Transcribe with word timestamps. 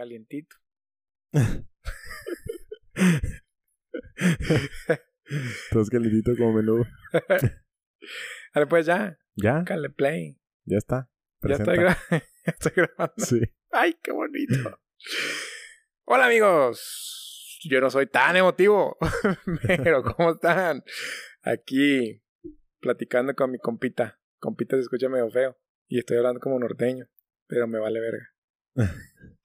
calientito. 0.00 0.56
Estás 5.64 5.90
calientito 5.90 6.32
como 6.36 6.54
menudo. 6.54 6.86
Dale, 8.54 8.66
pues 8.66 8.86
ya. 8.86 9.18
¿Ya? 9.36 9.62
Cale 9.64 9.90
play. 9.90 10.40
Ya 10.64 10.78
está. 10.78 11.10
Ya 11.42 11.58
gra- 11.58 11.98
estoy 12.44 12.72
grabando. 12.74 13.14
Sí. 13.18 13.40
¡Ay, 13.70 13.94
qué 14.02 14.12
bonito! 14.12 14.80
Hola, 16.04 16.26
amigos. 16.26 17.58
Yo 17.68 17.80
no 17.82 17.90
soy 17.90 18.06
tan 18.06 18.36
emotivo. 18.36 18.96
Pero, 19.66 20.02
¿cómo 20.02 20.30
están? 20.32 20.82
Aquí, 21.42 22.22
platicando 22.80 23.34
con 23.34 23.50
mi 23.50 23.58
compita. 23.58 24.18
Compita 24.38 24.76
se 24.76 24.82
escucha 24.82 25.10
medio 25.10 25.30
feo. 25.30 25.58
Y 25.88 25.98
estoy 25.98 26.16
hablando 26.16 26.40
como 26.40 26.58
norteño. 26.58 27.06
Pero 27.46 27.66
me 27.68 27.78
vale 27.78 28.00
verga. 28.00 28.34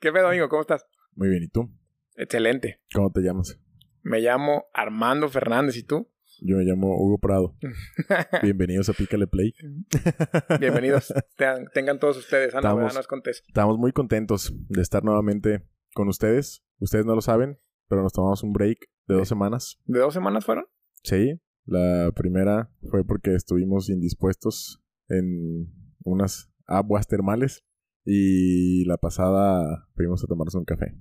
¿Qué 0.06 0.12
pedo, 0.12 0.28
amigo? 0.28 0.48
¿Cómo 0.50 0.62
estás? 0.62 0.86
Muy 1.16 1.30
bien. 1.30 1.42
¿Y 1.42 1.48
tú? 1.48 1.68
Excelente. 2.16 2.80
¿Cómo 2.94 3.12
te 3.12 3.22
llamas? 3.22 3.60
Me 4.04 4.20
llamo 4.20 4.66
Armando 4.72 5.30
Fernández. 5.30 5.78
¿Y 5.78 5.82
tú? 5.84 6.12
Yo 6.42 6.58
me 6.58 6.64
llamo 6.64 6.96
Hugo 6.96 7.18
Prado. 7.18 7.56
Bienvenidos 8.44 8.88
a 8.90 8.94
Pícale 8.94 9.26
Play. 9.26 9.56
Bienvenidos. 10.60 11.12
Tengan, 11.38 11.66
tengan 11.74 11.98
todos 11.98 12.18
ustedes. 12.18 12.54
Ah, 12.54 12.62
no, 12.62 12.68
Estamos- 12.88 12.94
no 12.94 13.32
es. 13.32 13.44
Estamos 13.48 13.80
muy 13.80 13.94
contentos 13.94 14.54
de 14.70 14.84
estar 14.84 15.04
nuevamente 15.04 15.68
con 15.96 16.08
ustedes. 16.08 16.64
Ustedes 16.78 17.08
no 17.08 17.16
lo 17.16 17.22
saben, 17.22 17.58
pero 17.90 18.04
nos 18.04 18.14
tomamos 18.14 18.44
un 18.44 18.54
break 18.54 18.78
de 19.08 19.16
dos 19.16 19.28
semanas. 19.28 19.80
¿De 19.86 19.98
dos 19.98 20.14
semanas 20.14 20.46
fueron? 20.46 20.66
Sí. 21.02 21.42
La 21.66 22.12
primera 22.16 22.70
fue 22.92 23.04
porque 23.04 23.34
estuvimos 23.34 23.90
indispuestos 23.90 24.84
en 25.10 25.74
unas 26.04 26.52
aguas 26.68 27.08
termales. 27.08 27.66
Y 28.06 28.86
la 28.86 28.98
pasada 28.98 29.88
fuimos 29.96 30.24
a 30.24 30.28
tomarnos 30.28 30.56
un 30.56 30.66
café. 30.66 30.96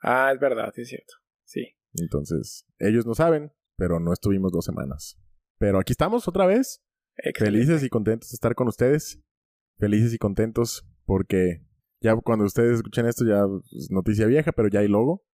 Ah, 0.00 0.30
es 0.32 0.40
verdad, 0.40 0.72
sí 0.74 0.82
es 0.82 0.88
cierto. 0.88 1.14
Sí. 1.44 1.66
Entonces, 2.00 2.66
ellos 2.78 3.04
no 3.06 3.14
saben, 3.14 3.52
pero 3.76 3.98
no 4.00 4.12
estuvimos 4.12 4.52
dos 4.52 4.64
semanas. 4.64 5.18
Pero 5.58 5.78
aquí 5.78 5.92
estamos 5.92 6.28
otra 6.28 6.46
vez. 6.46 6.82
Excelente. 7.16 7.58
Felices 7.58 7.82
y 7.82 7.88
contentos 7.88 8.30
de 8.30 8.34
estar 8.34 8.54
con 8.54 8.68
ustedes. 8.68 9.20
Felices 9.78 10.14
y 10.14 10.18
contentos 10.18 10.86
porque 11.04 11.62
ya 12.00 12.14
cuando 12.16 12.44
ustedes 12.44 12.76
escuchen 12.76 13.06
esto 13.06 13.24
ya 13.26 13.44
es 13.76 13.90
noticia 13.90 14.26
vieja, 14.26 14.52
pero 14.52 14.68
ya 14.68 14.80
hay 14.80 14.88
logo 14.88 15.24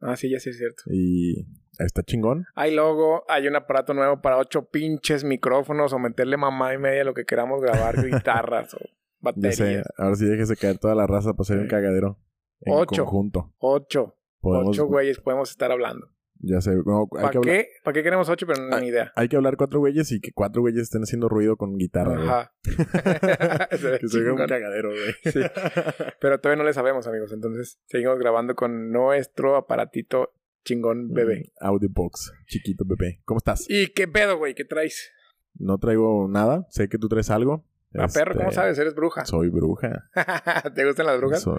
Ah, 0.00 0.16
sí, 0.16 0.30
ya 0.30 0.38
sí 0.38 0.50
es 0.50 0.58
cierto. 0.58 0.82
y 0.92 1.46
está 1.78 2.02
chingón. 2.04 2.44
Hay 2.54 2.72
logo, 2.74 3.24
hay 3.28 3.48
un 3.48 3.56
aparato 3.56 3.94
nuevo 3.94 4.20
para 4.20 4.38
ocho 4.38 4.68
pinches 4.70 5.24
micrófonos 5.24 5.92
o 5.92 5.98
meterle 5.98 6.36
mamá 6.36 6.72
y 6.74 6.78
media 6.78 7.02
lo 7.04 7.14
que 7.14 7.24
queramos 7.24 7.60
grabar, 7.60 7.96
guitarras 8.06 8.74
o 8.74 8.78
Baterías. 9.20 9.82
ahora 9.96 10.14
sí 10.16 10.24
déjese 10.26 10.56
caer 10.56 10.78
toda 10.78 10.94
la 10.94 11.06
raza 11.06 11.32
para 11.32 11.42
hacer 11.42 11.58
un 11.58 11.68
cagadero 11.68 12.18
en 12.60 12.72
Ocho. 12.74 13.04
conjunto. 13.04 13.52
Ocho. 13.58 14.14
Podemos, 14.40 14.68
Ocho 14.70 14.86
güeyes 14.86 15.18
podemos 15.20 15.50
estar 15.50 15.72
hablando. 15.72 16.06
ya 16.40 16.60
sé, 16.60 16.70
no, 16.86 17.08
hay, 17.16 17.22
¿Para 17.22 17.30
que 17.30 17.38
hablar, 17.38 17.54
qué? 17.56 17.68
¿Para 17.82 17.92
qué 17.94 18.02
queremos 18.04 18.28
ocho? 18.28 18.46
Pero 18.46 18.68
no 18.68 18.76
Ah, 18.76 18.80
ni 18.80 18.86
idea. 18.88 19.12
hay 19.16 19.28
que 19.28 19.34
hablar 19.36 19.56
cuatro 19.56 19.80
güeyes 19.80 20.12
y 20.12 20.20
que 20.20 20.30
cuatro 20.32 20.62
güeyes 20.62 20.82
estén 20.82 21.02
haciendo 21.02 21.28
ruido 21.28 21.56
con 21.56 21.76
guitarra. 21.76 22.14
güey. 22.14 22.28
Ajá. 22.28 22.52
Estaría 23.72 23.98
que 23.98 24.08
se 24.08 24.30
un 24.30 24.36
cagadero, 24.36 24.90
güey. 24.90 25.12
Sí. 25.32 25.40
Pero 26.20 26.38
todavía 26.40 26.62
no 26.62 26.66
le 26.68 26.72
sabemos, 26.72 27.06
amigos. 27.08 27.32
Entonces, 27.32 27.80
seguimos 27.86 28.18
grabando 28.20 28.54
con 28.54 28.90
nuestro 28.92 29.56
aparatito 29.56 30.32
chingón 30.64 31.12
bebé. 31.12 31.50
Audiobox, 31.60 32.32
chiquito 32.46 32.84
bebé. 32.86 33.20
¿Cómo 33.24 33.38
estás? 33.38 33.64
¿Y 33.68 33.88
qué 33.88 34.06
pedo, 34.06 34.38
güey? 34.38 34.54
¿Qué 34.54 34.64
traes? 34.64 35.10
No 35.54 35.78
traigo 35.78 36.28
nada. 36.28 36.66
Sé 36.70 36.88
que 36.88 36.98
tú 36.98 37.08
traes 37.08 37.30
algo. 37.30 37.64
A 37.94 38.06
perro, 38.08 38.34
¿cómo 38.34 38.48
Este, 38.48 38.54
sabes? 38.54 38.78
Eres 38.78 38.94
bruja. 38.94 39.24
Soy 39.24 39.48
bruja. 39.48 40.04
¿Te 40.74 40.84
gustan 40.86 41.06
las 41.06 41.18
brujas? 41.18 41.40
So- 41.42 41.56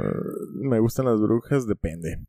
me 0.61 0.79
gustan 0.79 1.05
las 1.05 1.19
brujas, 1.19 1.65
depende. 1.67 2.23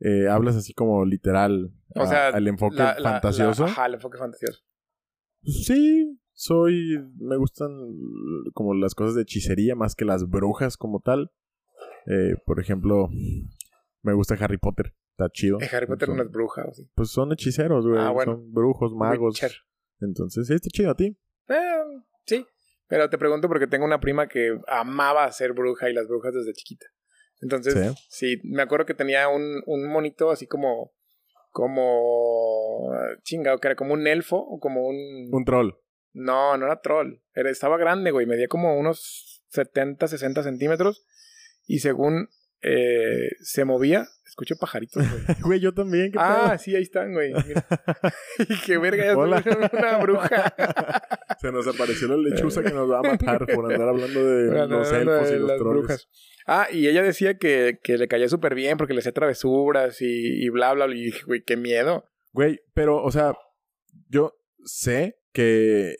Eh, 0.00 0.28
hablas 0.28 0.54
así 0.56 0.74
como 0.74 1.04
literal 1.04 1.72
O 1.96 2.02
a- 2.02 2.06
sea, 2.06 2.28
al 2.28 2.46
enfoque 2.46 2.76
La- 2.76 2.98
la- 2.98 3.10
fantasioso. 3.12 3.64
la- 3.64 3.70
ajá, 3.72 3.86
el 3.86 3.94
enfoque 3.94 4.18
fantasioso. 4.18 4.62
Sí, 5.42 6.20
soy. 6.32 6.98
Me 7.16 7.36
gustan 7.36 7.70
como 8.54 8.74
las 8.74 8.94
cosas 8.94 9.14
de 9.14 9.22
hechicería 9.22 9.74
más 9.74 9.94
que 9.94 10.04
las 10.04 10.28
brujas 10.28 10.76
como 10.76 11.00
tal. 11.00 11.30
Eh, 12.06 12.36
por 12.44 12.60
ejemplo, 12.60 13.08
me 14.02 14.12
gusta 14.12 14.34
Harry 14.40 14.58
Potter. 14.58 14.94
Está 15.12 15.30
chido. 15.30 15.58
Eh, 15.60 15.68
Harry 15.72 15.86
Potter 15.86 16.06
Son- 16.08 16.16
no 16.16 16.22
es 16.22 16.30
bruja, 16.30 16.64
¿o 16.68 16.72
sí? 16.74 16.88
Pues 16.94 17.10
son 17.10 17.32
hechiceros, 17.32 17.86
güey. 17.86 17.98
Ah, 18.00 18.10
bueno. 18.10 18.32
Son 18.34 18.52
brujos, 18.52 18.94
magos. 18.94 19.34
Witcher. 19.34 19.52
Entonces, 20.00 20.46
sí, 20.46 20.54
está 20.54 20.68
chido 20.70 20.90
a 20.90 20.94
ti. 20.94 21.18
Eh, 21.48 21.54
pero 22.88 23.08
te 23.10 23.18
pregunto 23.18 23.48
porque 23.48 23.66
tengo 23.66 23.84
una 23.84 24.00
prima 24.00 24.28
que 24.28 24.58
amaba 24.66 25.30
ser 25.30 25.52
bruja 25.52 25.88
y 25.88 25.94
las 25.94 26.08
brujas 26.08 26.34
desde 26.34 26.52
chiquita. 26.52 26.86
Entonces, 27.40 27.94
sí, 28.08 28.40
me 28.42 28.62
acuerdo 28.62 28.86
que 28.86 28.94
tenía 28.94 29.28
un, 29.28 29.62
un 29.66 29.88
monito 29.88 30.30
así 30.30 30.46
como, 30.46 30.92
como, 31.50 32.90
chingado, 33.22 33.58
que 33.58 33.68
era 33.68 33.76
como 33.76 33.94
un 33.94 34.06
elfo 34.06 34.36
o 34.38 34.58
como 34.58 34.86
un... 34.86 35.28
Un 35.30 35.44
troll. 35.44 35.74
No, 36.12 36.56
no 36.56 36.66
era 36.66 36.80
troll, 36.80 37.20
era, 37.34 37.48
estaba 37.50 37.76
grande, 37.76 38.10
güey, 38.10 38.26
medía 38.26 38.48
como 38.48 38.76
unos 38.76 39.44
70, 39.50 40.08
60 40.08 40.42
centímetros 40.42 41.06
y 41.66 41.78
según 41.78 42.28
eh, 42.62 43.30
se 43.40 43.64
movía, 43.64 44.06
escucho 44.26 44.56
pajaritos, 44.56 45.04
güey. 45.08 45.22
Güey, 45.42 45.60
yo 45.60 45.72
también. 45.72 46.10
¿qué 46.12 46.18
ah, 46.20 46.48
pedo? 46.48 46.58
sí, 46.58 46.74
ahí 46.74 46.82
están, 46.82 47.12
güey. 47.12 47.32
Y 48.38 48.60
qué 48.66 48.78
verga, 48.78 49.04
ya 49.04 49.16
Hola. 49.16 49.42
una 49.72 49.98
bruja. 49.98 50.54
Se 51.40 51.52
nos 51.52 51.66
apareció 51.66 52.08
la 52.08 52.16
lechuza 52.16 52.62
que 52.62 52.70
nos 52.70 52.90
va 52.90 52.98
a 53.00 53.02
matar 53.02 53.46
por 53.46 53.72
andar 53.72 53.88
hablando 53.88 54.24
de 54.24 54.66
los 54.66 54.92
elfos 54.92 55.30
y 55.30 55.38
los 55.38 55.48
las 55.48 55.58
trolls. 55.58 55.78
brujas. 55.78 56.08
Ah, 56.46 56.66
y 56.72 56.88
ella 56.88 57.02
decía 57.02 57.36
que, 57.36 57.78
que 57.82 57.98
le 57.98 58.08
caía 58.08 58.28
súper 58.28 58.54
bien 58.54 58.78
porque 58.78 58.94
le 58.94 59.00
hacía 59.00 59.12
travesuras 59.12 60.00
y, 60.00 60.44
y 60.44 60.48
bla, 60.48 60.72
bla, 60.72 60.86
bla. 60.86 60.96
Y 60.96 61.04
dije, 61.04 61.22
güey, 61.26 61.42
qué 61.44 61.56
miedo. 61.56 62.04
Güey, 62.32 62.60
pero, 62.74 63.02
o 63.02 63.10
sea, 63.10 63.34
yo 64.08 64.34
sé 64.64 65.18
que. 65.32 65.96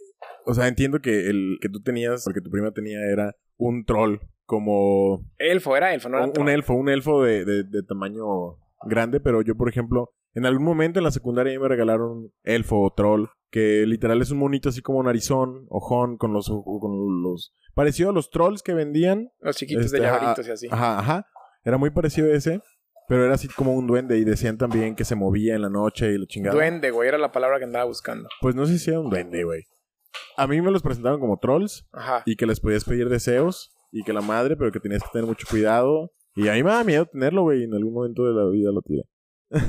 O 0.46 0.54
sea, 0.54 0.66
entiendo 0.66 1.00
que 1.00 1.28
el 1.28 1.58
que 1.60 1.68
tú 1.68 1.82
tenías, 1.82 2.24
porque 2.24 2.40
tu 2.40 2.50
prima 2.50 2.72
tenía, 2.72 3.00
era 3.12 3.36
un 3.56 3.84
troll. 3.84 4.18
Como 4.48 5.26
Elfo, 5.36 5.76
era 5.76 5.92
elfo, 5.92 6.08
no 6.08 6.16
era 6.16 6.26
un, 6.40 6.48
elfo, 6.48 6.72
un 6.72 6.88
elfo 6.88 7.22
de, 7.22 7.44
de- 7.44 7.64
de 7.64 7.82
tamaño 7.82 8.56
grande, 8.86 9.20
pero 9.20 9.42
yo, 9.42 9.54
por 9.56 9.68
ejemplo, 9.68 10.14
en 10.32 10.46
algún 10.46 10.64
momento 10.64 10.98
en 10.98 11.04
la 11.04 11.10
secundaria 11.10 11.60
me 11.60 11.68
regalaron 11.68 12.32
elfo 12.44 12.80
o 12.80 12.90
troll, 12.90 13.26
que 13.50 13.84
literal 13.86 14.22
es 14.22 14.30
un 14.30 14.38
monito 14.38 14.70
así 14.70 14.80
como 14.80 15.02
narizón, 15.02 15.66
ojón, 15.68 16.16
con 16.16 16.32
los, 16.32 16.48
con 16.48 17.22
los... 17.22 17.54
Parecido 17.74 18.08
a 18.08 18.12
los 18.14 18.30
trolls 18.30 18.62
que 18.62 18.72
vendían. 18.72 19.28
Los 19.40 19.56
chiquitos 19.56 19.84
Este, 19.84 19.98
de 19.98 20.04
llaveritos 20.04 20.48
y 20.48 20.50
así. 20.50 20.68
Ajá, 20.70 20.98
ajá. 20.98 21.26
Era 21.62 21.76
muy 21.76 21.90
parecido 21.90 22.28
a 22.32 22.34
ese, 22.34 22.62
pero 23.06 23.26
era 23.26 23.34
así 23.34 23.48
como 23.48 23.74
un 23.74 23.86
duende 23.86 24.16
y 24.16 24.24
decían 24.24 24.56
también 24.56 24.94
que 24.96 25.04
se 25.04 25.14
movía 25.14 25.56
en 25.56 25.60
la 25.62 25.68
noche 25.68 26.10
y 26.10 26.16
la 26.16 26.24
chingada. 26.26 26.54
Duende, 26.56 26.90
güey, 26.90 27.06
era 27.06 27.18
la 27.18 27.32
palabra 27.32 27.58
que 27.58 27.64
andaba 27.64 27.84
buscando. 27.84 28.30
Pues 28.40 28.54
no 28.54 28.64
sé 28.64 28.78
si 28.78 28.88
era 28.88 28.98
un 29.00 29.10
duende, 29.10 29.44
güey. 29.44 29.64
A 30.38 30.46
mí 30.46 30.58
me 30.62 30.70
los 30.70 30.80
presentaron 30.82 31.20
como 31.20 31.36
trolls 31.38 31.86
Ajá. 31.92 32.22
y 32.24 32.36
que 32.36 32.46
les 32.46 32.60
podías 32.60 32.84
pedir 32.86 33.10
deseos 33.10 33.74
y 33.90 34.02
que 34.02 34.12
la 34.12 34.20
madre, 34.20 34.56
pero 34.56 34.70
que 34.72 34.80
tenías 34.80 35.02
que 35.02 35.08
tener 35.12 35.26
mucho 35.26 35.46
cuidado. 35.48 36.12
Y 36.34 36.48
a 36.48 36.52
mí 36.52 36.62
me 36.62 36.70
da 36.70 36.84
miedo 36.84 37.06
tenerlo, 37.06 37.42
güey. 37.42 37.64
En 37.64 37.74
algún 37.74 37.94
momento 37.94 38.24
de 38.24 38.34
la 38.34 38.48
vida 38.50 38.70
lo 38.72 38.82
tiré. 38.82 39.02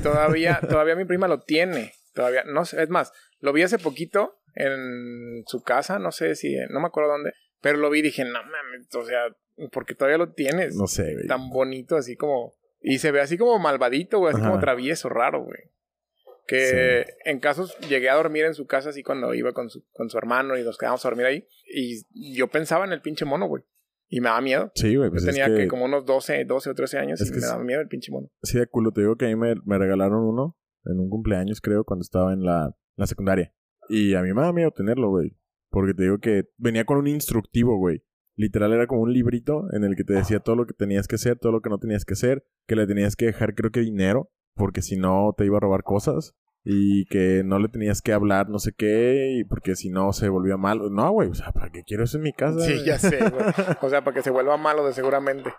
Todavía, 0.04 0.60
todavía 0.70 0.96
mi 0.96 1.06
prima 1.06 1.28
lo 1.28 1.40
tiene. 1.40 1.94
Todavía, 2.14 2.44
no 2.44 2.66
sé, 2.66 2.84
es 2.84 2.90
más, 2.90 3.14
lo 3.40 3.54
vi 3.54 3.62
hace 3.62 3.80
poquito 3.80 4.40
en 4.56 5.44
su 5.46 5.62
casa, 5.62 6.00
no 6.00 6.12
sé 6.12 6.36
si, 6.36 6.56
no 6.70 6.80
me 6.80 6.88
acuerdo 6.88 7.12
dónde, 7.12 7.34
pero 7.62 7.78
lo 7.78 7.90
vi 7.90 8.00
y 8.00 8.04
dije, 8.04 8.26
no 8.26 8.42
mames, 8.44 8.94
o 8.94 9.06
sea, 9.06 9.36
porque 9.72 9.96
todavía 9.96 10.18
lo 10.18 10.34
tienes. 10.34 10.76
No 10.76 10.88
sé, 10.88 11.14
güey. 11.14 11.28
tan 11.28 11.50
bonito, 11.50 11.96
así 11.96 12.16
como. 12.16 12.54
Y 12.82 13.00
se 13.00 13.12
ve 13.12 13.22
así 13.22 13.38
como 13.38 13.60
malvadito, 13.60 14.20
güey, 14.20 14.34
así 14.34 14.42
Ajá. 14.42 14.50
como 14.50 14.62
travieso, 14.62 15.10
raro, 15.10 15.44
güey. 15.44 15.60
Que 16.48 17.06
en 17.26 17.40
casos 17.40 17.78
llegué 17.88 18.10
a 18.10 18.16
dormir 18.16 18.46
en 18.46 18.56
su 18.56 18.66
casa 18.66 18.90
así 18.90 19.04
cuando 19.04 19.36
iba 19.36 19.54
con 19.54 19.70
su, 19.70 19.86
con 19.92 20.10
su 20.10 20.18
hermano 20.18 20.58
y 20.58 20.64
nos 20.64 20.80
quedamos 20.80 21.06
a 21.06 21.10
dormir 21.10 21.28
ahí. 21.28 21.48
Y 21.68 22.04
yo 22.36 22.48
pensaba 22.48 22.86
en 22.86 22.92
el 22.92 23.02
pinche 23.02 23.24
mono, 23.24 23.48
güey. 23.48 23.64
Y 24.10 24.22
me 24.22 24.30
daba 24.30 24.42
miedo. 24.42 24.72
Sí, 24.76 24.96
güey. 24.96 25.10
Pues 25.10 25.24
yo 25.24 25.30
tenía 25.30 25.46
que... 25.46 25.56
que, 25.56 25.68
como 25.68 25.86
unos 25.86 26.06
12, 26.06 26.46
12 26.46 26.70
o 26.72 26.74
13 26.74 26.98
años 26.98 27.22
Es 27.22 27.30
y 27.30 27.32
que 27.32 27.40
me 27.40 27.46
daba 27.46 27.64
miedo 27.64 27.80
el 27.80 27.88
pinche 27.88 28.12
mono. 28.12 28.30
Sí, 28.42 28.58
de 28.58 28.68
culo. 28.68 28.92
Te 28.92 29.02
digo 29.02 29.16
que 29.16 29.26
a 29.26 29.28
mí 29.30 29.36
me, 29.36 29.54
me 29.66 29.78
regalaron 29.78 30.24
uno 30.24 30.58
en 30.86 31.00
un 31.00 31.10
cumpleaños, 31.10 31.62
creo, 31.62 31.84
cuando 31.84 32.02
estaba 32.02 32.34
en 32.34 32.44
la, 32.44 32.76
la 32.96 33.08
secundaria. 33.08 33.54
Y 33.88 34.16
a 34.16 34.22
mí 34.22 34.34
me 34.34 34.42
da 34.42 34.52
miedo 34.52 34.72
tenerlo, 34.72 35.10
güey. 35.10 35.38
Porque 35.70 35.94
te 35.94 36.04
digo 36.04 36.18
que 36.18 36.46
venía 36.58 36.86
con 36.86 36.98
un 36.98 37.08
instructivo, 37.08 37.78
güey. 37.78 38.04
Literal 38.36 38.72
era 38.74 38.88
como 38.88 39.02
un 39.02 39.14
librito 39.14 39.66
en 39.74 39.84
el 39.84 39.96
que 39.96 40.04
te 40.04 40.14
decía 40.14 40.40
todo 40.40 40.56
lo 40.56 40.66
que 40.66 40.74
tenías 40.74 41.08
que 41.08 41.16
hacer, 41.16 41.38
todo 41.38 41.52
lo 41.52 41.62
que 41.62 41.70
no 41.70 41.78
tenías 41.78 42.06
que 42.06 42.14
hacer, 42.14 42.46
que 42.68 42.76
le 42.76 42.88
tenías 42.88 43.16
que 43.16 43.26
dejar, 43.26 43.54
creo 43.54 43.70
que 43.70 43.82
dinero, 43.82 44.32
porque 44.56 44.82
si 44.82 44.96
no 44.96 45.34
te 45.38 45.46
iba 45.46 45.58
a 45.58 45.60
robar 45.60 45.84
cosas. 45.84 46.36
Y 46.64 47.06
que 47.06 47.42
no 47.46 47.58
le 47.58 47.70
tenías 47.70 48.02
que 48.02 48.12
hablar 48.14 48.50
no 48.50 48.60
sé 48.60 48.74
qué, 48.74 49.38
y 49.40 49.44
porque 49.46 49.76
si 49.76 49.90
no 49.90 50.12
se 50.14 50.28
volvía 50.30 50.58
malo. 50.58 50.90
No, 50.90 51.10
güey, 51.12 51.30
o 51.30 51.34
sea, 51.34 51.52
¿para 51.52 51.72
qué 51.72 51.84
quiero 51.84 52.04
eso 52.04 52.18
en 52.18 52.24
mi 52.24 52.34
casa? 52.34 52.60
Sí, 52.60 52.84
ya 52.86 53.00
sé, 53.00 53.18
güey. 53.18 53.46
O 53.82 53.90
sea, 53.90 54.04
para 54.04 54.16
que 54.16 54.22
se 54.22 54.30
vuelva 54.30 54.58
malo 54.58 54.86
de 54.86 54.94
seguramente. 54.94 55.52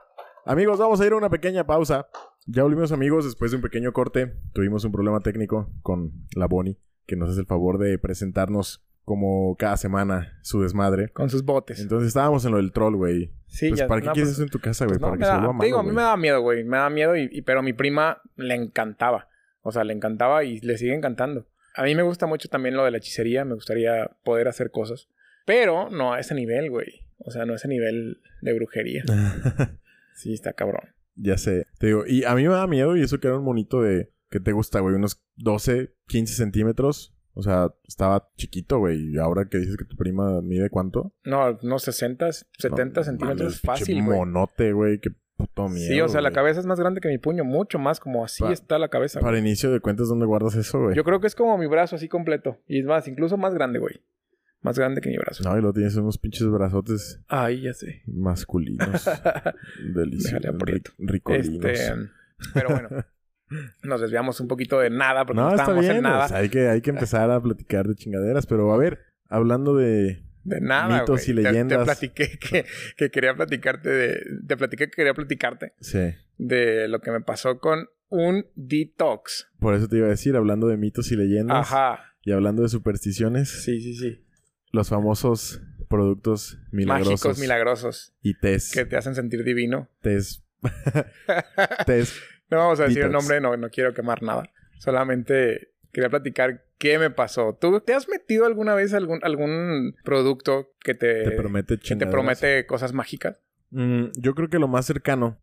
Amigos, 0.44 0.78
vamos 0.78 1.00
a 1.00 1.06
ir 1.06 1.12
a 1.12 1.16
una 1.16 1.30
pequeña 1.30 1.64
pausa. 1.66 2.06
Ya 2.46 2.62
volvimos 2.62 2.92
amigos 2.92 3.24
después 3.24 3.50
de 3.50 3.56
un 3.58 3.62
pequeño 3.62 3.92
corte. 3.92 4.34
Tuvimos 4.52 4.84
un 4.84 4.92
problema 4.92 5.20
técnico 5.20 5.70
con 5.82 6.12
la 6.34 6.46
Bonnie, 6.46 6.78
que 7.06 7.16
nos 7.16 7.30
hace 7.30 7.40
el 7.40 7.46
favor 7.46 7.78
de 7.78 7.98
presentarnos 7.98 8.84
como 9.04 9.56
cada 9.58 9.76
semana 9.76 10.38
su 10.42 10.60
desmadre. 10.62 11.08
Con 11.12 11.30
sus 11.30 11.44
botes. 11.44 11.80
Entonces 11.80 12.08
estábamos 12.08 12.44
en 12.44 12.52
lo 12.52 12.56
del 12.58 12.72
troll, 12.72 12.96
güey. 12.96 13.32
Sí, 13.48 13.68
Pues, 13.70 13.80
ya. 13.80 13.88
¿para 13.88 14.00
qué 14.00 14.06
quieres 14.08 14.28
pues, 14.28 14.34
eso 14.34 14.42
en 14.44 14.48
tu 14.50 14.60
casa, 14.60 14.84
güey? 14.86 14.98
pues 14.98 15.00
no, 15.00 15.06
para 15.08 15.18
que 15.18 15.24
se 15.24 15.30
vuelva 15.32 15.52
malo, 15.52 15.64
digo, 15.64 15.78
a 15.78 15.82
mí 15.82 15.86
güey. 15.88 15.96
me 15.96 16.02
daba 16.02 16.16
miedo, 16.16 16.40
güey. 16.40 16.64
Me 16.64 16.76
daba 16.76 16.90
miedo, 16.90 17.16
y, 17.16 17.28
y- 17.32 17.42
pero 17.42 17.60
a 17.60 17.62
mi 17.62 17.72
prima 17.72 18.20
le 18.36 18.54
encantaba. 18.54 19.26
O 19.62 19.72
sea, 19.72 19.84
le 19.84 19.92
encantaba 19.92 20.44
y 20.44 20.60
le 20.60 20.78
sigue 20.78 20.94
encantando. 20.94 21.46
A 21.76 21.84
mí 21.84 21.94
me 21.94 22.02
gusta 22.02 22.26
mucho 22.26 22.48
también 22.48 22.76
lo 22.76 22.84
de 22.84 22.90
la 22.90 22.98
hechicería. 22.98 23.44
Me 23.44 23.54
gustaría 23.54 24.10
poder 24.24 24.48
hacer 24.48 24.70
cosas. 24.70 25.08
Pero 25.46 25.88
no 25.90 26.12
a 26.12 26.20
ese 26.20 26.34
nivel, 26.34 26.70
güey. 26.70 27.06
O 27.18 27.30
sea, 27.30 27.44
no 27.46 27.52
a 27.52 27.56
ese 27.56 27.68
nivel 27.68 28.20
de 28.42 28.52
brujería. 28.54 29.04
Sí, 30.14 30.34
está 30.34 30.52
cabrón. 30.52 30.82
ya 31.14 31.38
sé. 31.38 31.66
Te 31.78 31.86
digo, 31.86 32.04
y 32.06 32.24
a 32.24 32.34
mí 32.34 32.42
me 32.46 32.52
da 32.54 32.66
miedo 32.66 32.94
y 32.96 33.02
eso 33.02 33.18
que 33.20 33.28
era 33.28 33.38
un 33.38 33.44
monito 33.44 33.80
de... 33.80 34.12
¿Qué 34.28 34.38
te 34.38 34.52
gusta, 34.52 34.80
güey? 34.80 34.94
Unos 34.94 35.24
12, 35.36 35.94
15 36.08 36.34
centímetros. 36.34 37.14
O 37.32 37.42
sea, 37.42 37.72
estaba 37.88 38.28
chiquito, 38.36 38.78
güey. 38.78 39.14
Y 39.14 39.18
ahora 39.18 39.48
que 39.48 39.58
dices 39.58 39.76
que 39.78 39.84
tu 39.86 39.96
prima 39.96 40.42
mide 40.42 40.68
cuánto? 40.68 41.14
No, 41.24 41.58
unos 41.62 41.82
60, 41.84 42.30
70 42.58 43.00
No, 43.00 43.04
centímetros 43.04 43.60
fácil, 43.60 44.04
güey. 44.04 44.18
monote, 44.18 44.72
güey. 44.72 45.00
Puto 45.40 45.68
miedo, 45.68 45.88
Sí, 45.88 46.00
o 46.00 46.08
sea, 46.08 46.20
la 46.20 46.30
cabeza 46.32 46.60
es 46.60 46.66
más 46.66 46.78
grande 46.80 47.00
que 47.00 47.08
mi 47.08 47.18
puño. 47.18 47.44
Mucho 47.44 47.78
más, 47.78 48.00
como 48.00 48.24
así 48.24 48.42
Pa- 48.42 48.52
está 48.52 48.78
la 48.78 48.88
cabeza. 48.88 49.20
güey. 49.20 49.28
Para 49.28 49.38
inicio 49.38 49.70
de 49.70 49.80
cuentas, 49.80 50.08
¿dónde 50.08 50.26
guardas 50.26 50.54
eso, 50.56 50.80
güey? 50.80 50.94
Yo 50.96 51.04
creo 51.04 51.20
que 51.20 51.26
es 51.26 51.34
como 51.34 51.56
mi 51.58 51.66
brazo 51.66 51.96
así 51.96 52.08
completo. 52.08 52.58
Y 52.66 52.80
es 52.80 52.86
más, 52.86 53.06
incluso 53.08 53.36
más 53.36 53.54
grande, 53.54 53.78
güey. 53.78 54.00
Más 54.62 54.78
grande 54.78 55.00
que 55.00 55.08
mi 55.08 55.16
brazo. 55.16 55.42
No, 55.42 55.56
y 55.58 55.62
lo 55.62 55.72
tienes 55.72 55.96
unos 55.96 56.18
pinches 56.18 56.46
brazotes 56.48 57.20
Ay, 57.28 57.62
ya 57.62 57.72
sé. 57.72 58.02
masculinos. 58.06 59.08
Deliciosos. 59.94 60.54
Ric- 60.58 60.92
Ricolinos. 60.98 61.64
Este, 61.64 61.94
pero 62.54 62.68
bueno, 62.70 62.88
nos 63.82 64.00
desviamos 64.00 64.38
un 64.40 64.48
poquito 64.48 64.78
de 64.78 64.90
nada 64.90 65.24
porque 65.24 65.40
no, 65.40 65.46
no, 65.46 65.50
está 65.50 65.62
estábamos 65.62 65.84
bien. 65.84 65.96
en 65.96 66.02
nada. 66.02 66.28
hay, 66.36 66.48
que, 66.48 66.68
hay 66.68 66.80
que 66.82 66.90
empezar 66.90 67.30
a 67.30 67.40
platicar 67.40 67.86
de 67.88 67.94
chingaderas. 67.94 68.46
Pero 68.46 68.72
a 68.72 68.76
ver, 68.76 69.00
hablando 69.28 69.74
de... 69.74 70.22
de 70.44 70.60
nada. 70.60 71.00
mitos 71.00 71.22
y 71.28 71.34
Te- 71.34 71.42
Te, 71.42 71.48
leyendas. 71.50 71.84
platiqué 71.84 72.38
que, 72.38 72.64
que 72.96 73.10
quería 73.10 73.34
platicarte 73.34 73.88
de. 73.90 74.22
Te 74.46 74.56
platiqué 74.56 74.86
que 74.86 74.96
quería 74.96 75.14
platicarte 75.14 75.72
Sí. 75.80 76.14
de 76.38 76.88
lo 76.88 77.00
que 77.00 77.10
me 77.10 77.20
pasó 77.20 77.58
con 77.58 77.88
un 78.08 78.46
detox. 78.56 79.48
Por 79.60 79.74
eso 79.74 79.86
te 79.88 79.96
iba 79.98 80.06
a 80.06 80.10
decir, 80.10 80.34
hablando 80.36 80.66
de 80.68 80.76
mitos 80.76 81.10
y 81.12 81.16
leyendas. 81.16 81.70
Ajá. 81.72 82.14
Y 82.22 82.32
hablando 82.32 82.62
de 82.62 82.68
supersticiones. 82.68 83.48
Sí, 83.48 83.80
sí, 83.80 83.94
sí. 83.94 84.24
Los 84.72 84.88
famosos 84.88 85.62
productos 85.88 86.58
milagrosos. 86.70 87.10
Mágicos, 87.24 87.38
milagrosos. 87.40 88.14
Y 88.22 88.34
test. 88.34 88.72
Que 88.74 88.84
te 88.84 88.96
hacen 88.96 89.14
sentir 89.14 89.42
divino. 89.44 89.88
Test. 90.02 90.42
test. 91.86 92.14
No 92.50 92.58
vamos 92.58 92.80
a 92.80 92.84
decir 92.84 93.02
el 93.04 93.12
nombre, 93.12 93.40
no, 93.40 93.56
no 93.56 93.70
quiero 93.70 93.94
quemar 93.94 94.22
nada. 94.22 94.44
Solamente 94.78 95.72
quería 95.92 96.08
platicar 96.10 96.64
qué 96.80 96.98
me 96.98 97.10
pasó. 97.10 97.56
¿Tú 97.60 97.80
te 97.80 97.94
has 97.94 98.08
metido 98.08 98.46
alguna 98.46 98.74
vez 98.74 98.92
algún, 98.94 99.20
algún 99.22 99.94
producto 100.02 100.72
que 100.82 100.94
te, 100.94 101.22
Te 101.22 101.30
promete 101.32 101.74
que 101.74 101.78
te 101.80 101.82
chingaderas. 101.84 102.12
promete 102.12 102.66
cosas 102.66 102.92
mágicas? 102.92 103.36
Mm, 103.70 104.06
yo 104.18 104.34
creo 104.34 104.48
que 104.48 104.58
lo 104.58 104.66
más 104.66 104.86
cercano 104.86 105.38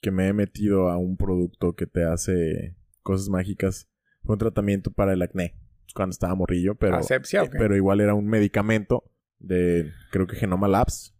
que 0.00 0.10
me 0.10 0.28
he 0.28 0.32
metido 0.32 0.88
a 0.88 0.96
un 0.96 1.16
producto 1.16 1.74
que 1.74 1.86
te 1.86 2.04
hace 2.04 2.76
cosas 3.02 3.28
mágicas 3.28 3.88
fue 4.24 4.34
un 4.34 4.38
tratamiento 4.38 4.90
para 4.92 5.12
el 5.12 5.20
acné. 5.22 5.56
Cuando 5.94 6.12
estaba 6.12 6.34
morrillo, 6.34 6.74
pero, 6.76 6.96
¿Asepsia 6.96 7.44
pero 7.50 7.74
igual 7.76 8.00
era 8.00 8.14
un 8.14 8.26
medicamento 8.28 9.04
de, 9.38 9.90
creo 10.12 10.26
que 10.26 10.36
Genoma 10.36 10.68
Labs. 10.68 11.14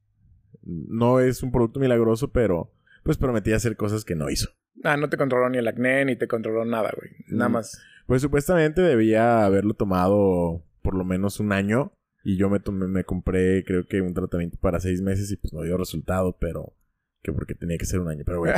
No 0.63 1.21
es 1.21 1.43
un 1.43 1.51
producto 1.53 1.81
milagroso, 1.81 2.31
pero 2.33 2.73
pues 3.03 3.17
prometía 3.17 3.57
hacer 3.57 3.77
cosas 3.77 4.05
que 4.05 4.15
no 4.15 4.29
hizo. 4.31 4.49
Ah, 4.85 4.97
no 4.97 5.09
te 5.09 5.17
controló 5.17 5.49
ni 5.49 5.59
el 5.59 5.69
acné, 5.69 6.05
ni 6.05 6.17
te 6.17 6.29
controló 6.29 6.65
nada, 6.65 6.93
güey. 6.97 7.11
Nada 7.29 7.49
Mm. 7.49 7.53
más. 7.53 7.81
Pues 8.07 8.23
supuestamente 8.23 8.81
debía 8.83 9.45
haberlo 9.45 9.75
tomado 9.75 10.65
por 10.83 10.95
lo 10.95 11.05
menos 11.05 11.41
un 11.41 11.53
año. 11.53 11.93
Y 12.23 12.37
yo 12.37 12.49
me 12.51 12.59
tomé, 12.59 12.89
me 12.89 13.05
compré, 13.05 13.65
creo 13.65 13.87
que 13.87 14.01
un 14.01 14.15
tratamiento 14.15 14.59
para 14.61 14.81
seis 14.81 15.01
meses 15.01 15.31
y 15.31 15.37
pues 15.37 15.53
no 15.53 15.63
dio 15.63 15.77
resultado, 15.77 16.37
pero 16.41 16.75
que 17.23 17.33
porque 17.33 17.55
tenía 17.55 17.79
que 17.79 17.87
ser 17.87 18.01
un 18.01 18.09
año. 18.09 18.25
Pero 18.27 18.39
güey, 18.39 18.53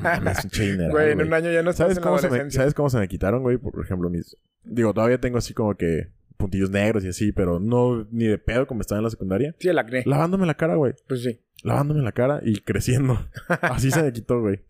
mames, 0.00 0.42
pinche 0.42 0.72
dineral, 0.72 0.90
Güey, 0.90 1.12
en 1.12 1.22
un 1.22 1.32
año 1.32 1.50
ya 1.50 1.62
no 1.62 1.72
¿Sabes 1.72 1.98
cómo, 2.00 2.18
se 2.18 2.28
me. 2.28 2.50
¿Sabes 2.50 2.74
cómo 2.74 2.90
se 2.90 2.98
me 2.98 3.08
quitaron, 3.08 3.42
güey? 3.42 3.56
Por 3.56 3.82
ejemplo, 3.82 4.10
mis... 4.10 4.36
Digo, 4.62 4.92
todavía 4.92 5.18
tengo 5.20 5.38
así 5.38 5.54
como 5.54 5.74
que 5.74 6.08
puntillos 6.36 6.70
negros 6.70 7.04
y 7.04 7.08
así, 7.08 7.32
pero 7.32 7.60
no 7.60 8.06
ni 8.10 8.26
de 8.26 8.36
pedo 8.36 8.66
como 8.66 8.80
estaba 8.80 8.98
en 8.98 9.04
la 9.04 9.10
secundaria. 9.10 9.54
Sí, 9.58 9.68
el 9.68 9.78
acné. 9.78 10.02
Lavándome 10.04 10.46
la 10.46 10.54
cara, 10.54 10.74
güey. 10.74 10.94
Pues 11.06 11.22
sí. 11.22 11.40
Lavándome 11.62 12.02
la 12.02 12.12
cara 12.12 12.40
y 12.42 12.60
creciendo. 12.60 13.26
Así 13.62 13.90
se 13.90 14.02
me 14.02 14.12
quitó, 14.12 14.40
güey. 14.40 14.64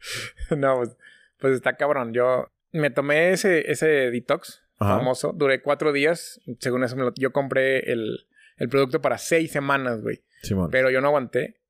no, 0.57 0.77
pues, 0.77 0.97
pues 1.41 1.55
está 1.55 1.77
cabrón. 1.77 2.13
Yo 2.13 2.52
me 2.73 2.91
tomé 2.91 3.31
ese, 3.33 3.71
ese 3.71 3.87
detox 4.11 4.63
Ajá. 4.79 4.99
famoso. 4.99 5.33
Duré 5.33 5.63
cuatro 5.63 5.93
días. 5.93 6.41
Según 6.59 6.85
eso, 6.85 6.97
me 6.97 7.03
lo- 7.05 7.15
yo 7.17 7.33
compré 7.33 7.93
el, 7.93 8.27
el 8.57 8.69
producto 8.69 9.01
para 9.01 9.19
seis 9.19 9.51
semanas, 9.53 10.01
güey. 10.03 10.23
Simón. 10.43 10.71
Pero 10.71 10.91
yo 10.91 11.01
no 11.01 11.09
aguanté. 11.09 11.61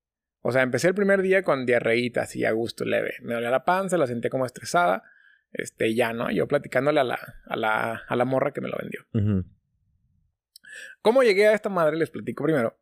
O 0.40 0.50
sea, 0.52 0.62
empecé 0.62 0.88
el 0.88 0.94
primer 0.94 1.22
día 1.22 1.42
con 1.42 1.66
diarreíta, 1.66 2.22
así 2.22 2.44
a 2.44 2.50
gusto, 2.52 2.84
leve. 2.84 3.14
Me 3.22 3.34
dolía 3.34 3.50
la 3.50 3.64
panza, 3.64 3.96
la 3.98 4.06
sentí 4.06 4.28
como 4.28 4.44
estresada. 4.46 5.04
Este, 5.52 5.94
ya, 5.94 6.12
¿no? 6.12 6.30
Yo 6.30 6.48
platicándole 6.48 6.98
a 7.00 7.04
la, 7.04 7.18
a 7.46 7.56
la, 7.56 8.02
a 8.08 8.16
la 8.16 8.24
morra 8.24 8.52
que 8.52 8.60
me 8.60 8.68
lo 8.68 8.76
vendió. 8.78 9.04
¿Cómo 11.02 11.22
llegué 11.22 11.46
a 11.48 11.52
esta 11.52 11.68
madre? 11.68 11.96
Les 11.96 12.10
platico 12.10 12.44
primero. 12.44 12.76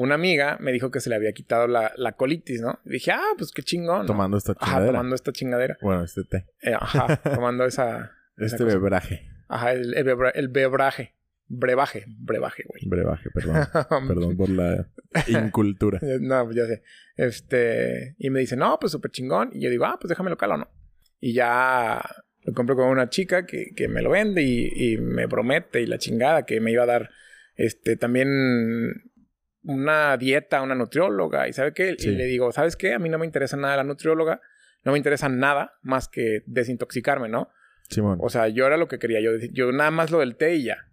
Una 0.00 0.14
amiga 0.14 0.56
me 0.60 0.72
dijo 0.72 0.90
que 0.90 1.00
se 1.00 1.10
le 1.10 1.16
había 1.16 1.32
quitado 1.32 1.66
la, 1.66 1.92
la 1.96 2.12
colitis, 2.12 2.62
¿no? 2.62 2.78
Y 2.86 2.90
dije, 2.92 3.10
ah, 3.12 3.34
pues 3.36 3.50
qué 3.52 3.62
chingón. 3.62 4.00
¿no? 4.00 4.06
Tomando 4.06 4.38
esta 4.38 4.52
Ajá, 4.52 4.64
chingadera. 4.64 4.92
tomando 4.92 5.14
esta 5.14 5.32
chingadera. 5.32 5.78
Bueno, 5.82 6.04
este 6.04 6.24
té. 6.24 6.46
Eh, 6.62 6.72
ajá, 6.74 7.16
tomando 7.34 7.64
esa. 7.66 8.12
esa 8.38 8.46
Este 8.56 8.64
cosa. 8.64 8.76
bebraje. 8.78 9.28
Ajá, 9.48 9.72
el, 9.72 9.92
el, 9.94 10.04
bebra- 10.04 10.32
el 10.34 10.48
bebraje. 10.48 11.16
Brebaje. 11.48 12.04
Brebaje, 12.08 12.62
güey. 12.66 12.82
Brebaje, 12.86 13.28
perdón. 13.34 13.66
Perdón 14.08 14.36
por 14.38 14.48
la 14.48 14.88
incultura. 15.26 15.98
No, 16.20 16.44
pues 16.44 16.56
ya 16.56 16.64
sé. 16.66 16.82
Este. 17.16 18.14
Y 18.18 18.30
me 18.30 18.40
dice, 18.40 18.56
no, 18.56 18.78
pues 18.80 18.92
súper 18.92 19.10
chingón. 19.10 19.50
Y 19.52 19.60
yo 19.60 19.68
digo, 19.68 19.84
ah, 19.84 19.98
pues 20.00 20.08
déjamelo 20.08 20.36
calo, 20.38 20.56
¿no? 20.56 20.70
Y 21.20 21.34
ya 21.34 22.00
lo 22.44 22.54
compro 22.54 22.74
con 22.76 22.86
una 22.88 23.10
chica 23.10 23.44
que, 23.44 23.72
que 23.76 23.86
me 23.88 24.00
lo 24.00 24.10
vende 24.10 24.42
y, 24.42 24.92
y 24.94 24.96
me 24.96 25.28
promete 25.28 25.82
y 25.82 25.86
la 25.86 25.98
chingada 25.98 26.46
que 26.46 26.58
me 26.60 26.72
iba 26.72 26.84
a 26.84 26.86
dar 26.86 27.10
este 27.56 27.96
también 27.96 29.09
una 29.62 30.16
dieta, 30.16 30.62
una 30.62 30.74
nutrióloga. 30.74 31.48
¿Y 31.48 31.52
sabe 31.52 31.72
qué? 31.72 31.94
Sí. 31.98 32.08
Y 32.10 32.14
le 32.16 32.24
digo, 32.24 32.52
¿sabes 32.52 32.76
qué? 32.76 32.94
A 32.94 32.98
mí 32.98 33.08
no 33.08 33.18
me 33.18 33.26
interesa 33.26 33.56
nada 33.56 33.76
la 33.76 33.84
nutrióloga. 33.84 34.40
No 34.84 34.92
me 34.92 34.98
interesa 34.98 35.28
nada 35.28 35.74
más 35.82 36.08
que 36.08 36.42
desintoxicarme, 36.46 37.28
¿no? 37.28 37.48
Simón. 37.90 38.18
O 38.22 38.30
sea, 38.30 38.48
yo 38.48 38.66
era 38.66 38.76
lo 38.76 38.88
que 38.88 38.98
quería. 38.98 39.20
Yo, 39.20 39.32
yo 39.52 39.72
nada 39.72 39.90
más 39.90 40.10
lo 40.10 40.20
del 40.20 40.36
té 40.36 40.54
y 40.56 40.64
ya. 40.64 40.86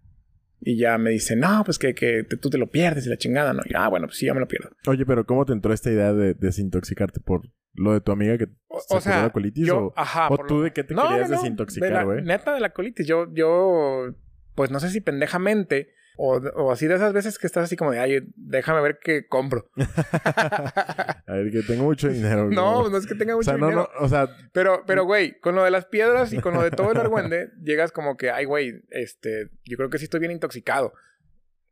Y 0.60 0.76
ya 0.76 0.98
me 0.98 1.10
dice, 1.10 1.36
no, 1.36 1.62
pues 1.64 1.78
que, 1.78 1.94
que 1.94 2.24
te- 2.24 2.36
tú 2.36 2.50
te 2.50 2.58
lo 2.58 2.68
pierdes 2.68 3.06
y 3.06 3.08
la 3.08 3.16
chingada, 3.16 3.52
¿no? 3.52 3.62
Y, 3.64 3.72
ah, 3.76 3.86
bueno, 3.88 4.08
pues 4.08 4.18
sí, 4.18 4.26
ya 4.26 4.34
me 4.34 4.40
lo 4.40 4.48
pierdo. 4.48 4.70
Oye, 4.88 5.06
pero 5.06 5.24
¿cómo 5.24 5.46
te 5.46 5.52
entró 5.52 5.72
esta 5.72 5.90
idea 5.90 6.12
de 6.12 6.34
desintoxicarte 6.34 7.20
por 7.20 7.42
lo 7.74 7.92
de 7.92 8.00
tu 8.00 8.10
amiga 8.10 8.36
que 8.36 8.48
O, 8.66 8.80
se 8.80 8.96
o 8.96 9.00
sea, 9.00 9.22
la 9.22 9.30
colitis? 9.30 9.64
yo, 9.68 9.78
o, 9.78 9.92
ajá. 9.96 10.26
o 10.26 10.36
por 10.36 10.46
tú 10.48 10.56
lo- 10.56 10.62
de 10.64 10.72
qué 10.72 10.82
te 10.82 10.94
No, 10.94 11.02
querías 11.08 11.30
no, 11.30 11.36
no, 11.36 11.42
desintoxicar, 11.42 11.98
de 12.00 12.04
güey? 12.04 12.22
Neta 12.24 12.52
de 12.52 12.60
la 12.60 12.70
colitis. 12.70 13.06
Yo, 13.06 13.32
yo, 13.32 14.12
pues 14.56 14.72
no 14.72 14.80
sé 14.80 14.90
si 14.90 15.00
pendejamente 15.00 15.94
o, 16.20 16.36
o 16.36 16.72
así 16.72 16.88
de 16.88 16.96
esas 16.96 17.12
veces 17.12 17.38
que 17.38 17.46
estás 17.46 17.64
así 17.64 17.76
como 17.76 17.92
de, 17.92 18.00
ay, 18.00 18.28
déjame 18.34 18.80
ver 18.82 18.98
qué 19.00 19.28
compro. 19.28 19.70
A 19.76 21.32
ver, 21.32 21.52
que 21.52 21.62
tengo 21.62 21.84
mucho 21.84 22.08
dinero. 22.08 22.50
no, 22.50 22.80
güey. 22.80 22.92
no 22.92 22.98
es 22.98 23.06
que 23.06 23.14
tenga 23.14 23.34
o 23.34 23.38
mucho 23.38 23.50
sea, 23.50 23.56
no, 23.56 23.68
dinero. 23.68 23.88
no, 23.98 24.04
o 24.04 24.08
sea, 24.08 24.28
Pero, 24.52 24.82
pero, 24.84 25.04
güey, 25.04 25.38
con 25.38 25.54
lo 25.54 25.62
de 25.62 25.70
las 25.70 25.86
piedras 25.86 26.32
y 26.32 26.40
con 26.40 26.54
lo 26.54 26.62
de 26.62 26.72
todo 26.72 26.90
el 26.90 26.98
argüende, 26.98 27.50
llegas 27.62 27.92
como 27.92 28.16
que, 28.16 28.30
ay, 28.32 28.46
güey, 28.46 28.82
este, 28.90 29.50
yo 29.64 29.76
creo 29.76 29.90
que 29.90 29.98
sí 29.98 30.04
estoy 30.04 30.18
bien 30.18 30.32
intoxicado. 30.32 30.92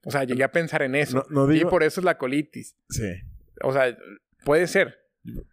O 0.04 0.12
sea, 0.12 0.22
llegué 0.22 0.44
a 0.44 0.52
pensar 0.52 0.82
en 0.82 0.94
eso. 0.94 1.26
no, 1.28 1.48
no 1.48 1.52
Y 1.52 1.64
por 1.64 1.82
eso 1.82 2.00
es 2.00 2.04
la 2.04 2.16
colitis. 2.16 2.76
Sí. 2.88 3.10
O 3.62 3.72
sea, 3.72 3.98
puede 4.44 4.68
ser. 4.68 5.05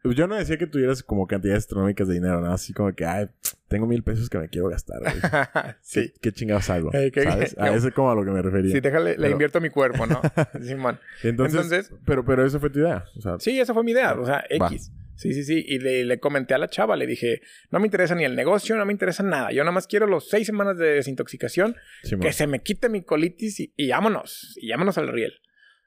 Yo 0.03 0.27
no 0.27 0.35
decía 0.35 0.57
que 0.57 0.67
tuvieras 0.67 1.03
como 1.03 1.27
cantidades 1.27 1.63
astronómicas 1.63 2.07
de 2.07 2.15
dinero, 2.15 2.41
¿no? 2.41 2.51
Así 2.51 2.73
como 2.73 2.93
que, 2.93 3.05
ay, 3.05 3.27
tengo 3.67 3.87
mil 3.87 4.03
pesos 4.03 4.29
que 4.29 4.37
me 4.37 4.49
quiero 4.49 4.69
gastar, 4.69 4.99
güey. 5.01 5.13
sí. 5.81 6.11
¿Qué, 6.13 6.19
qué 6.21 6.31
chingados 6.31 6.69
hago? 6.69 6.93
Eh, 6.93 7.11
¿qué- 7.11 7.23
¿Sabes? 7.23 7.55
A 7.57 7.69
eso 7.75 7.87
es 7.87 7.93
como 7.93 8.11
a 8.11 8.15
lo 8.15 8.23
que 8.23 8.31
me 8.31 8.41
refería. 8.41 8.71
Sí, 8.71 8.79
déjale, 8.79 9.17
le 9.17 9.29
invierto 9.31 9.57
a 9.57 9.61
mi 9.61 9.69
cuerpo, 9.69 10.05
¿no? 10.05 10.21
Simón. 10.61 10.99
Entonces, 11.23 11.61
Entonces- 11.61 11.93
pero, 12.05 12.23
pero 12.25 12.45
eso 12.45 12.59
fue 12.59 12.69
tu 12.69 12.79
idea. 12.79 13.05
O 13.17 13.21
sea, 13.21 13.35
Sí, 13.39 13.59
esa 13.59 13.73
fue 13.73 13.83
mi 13.83 13.91
idea. 13.91 14.13
O 14.13 14.25
sea, 14.25 14.43
Va. 14.61 14.67
X. 14.67 14.91
Sí, 15.15 15.31
sí, 15.33 15.43
sí. 15.43 15.63
Y 15.67 15.77
le, 15.79 16.05
le 16.05 16.19
comenté 16.19 16.55
a 16.55 16.57
la 16.57 16.67
chava, 16.67 16.95
le 16.95 17.05
dije, 17.05 17.41
no 17.69 17.79
me 17.79 17.85
interesa 17.85 18.15
ni 18.15 18.23
el 18.25 18.35
negocio, 18.35 18.75
no 18.75 18.83
me 18.85 18.91
interesa 18.91 19.21
nada. 19.21 19.51
Yo 19.51 19.63
nada 19.63 19.71
más 19.71 19.85
quiero 19.85 20.07
los 20.07 20.27
seis 20.27 20.47
semanas 20.47 20.77
de 20.77 20.87
desintoxicación, 20.87 21.75
que 22.19 22.33
se 22.33 22.47
me 22.47 22.61
quite 22.63 22.89
mi 22.89 23.03
colitis 23.03 23.59
y, 23.59 23.73
y 23.77 23.89
vámonos. 23.91 24.57
Y 24.59 24.71
vámonos 24.71 24.97
al 24.97 25.07
riel. 25.09 25.33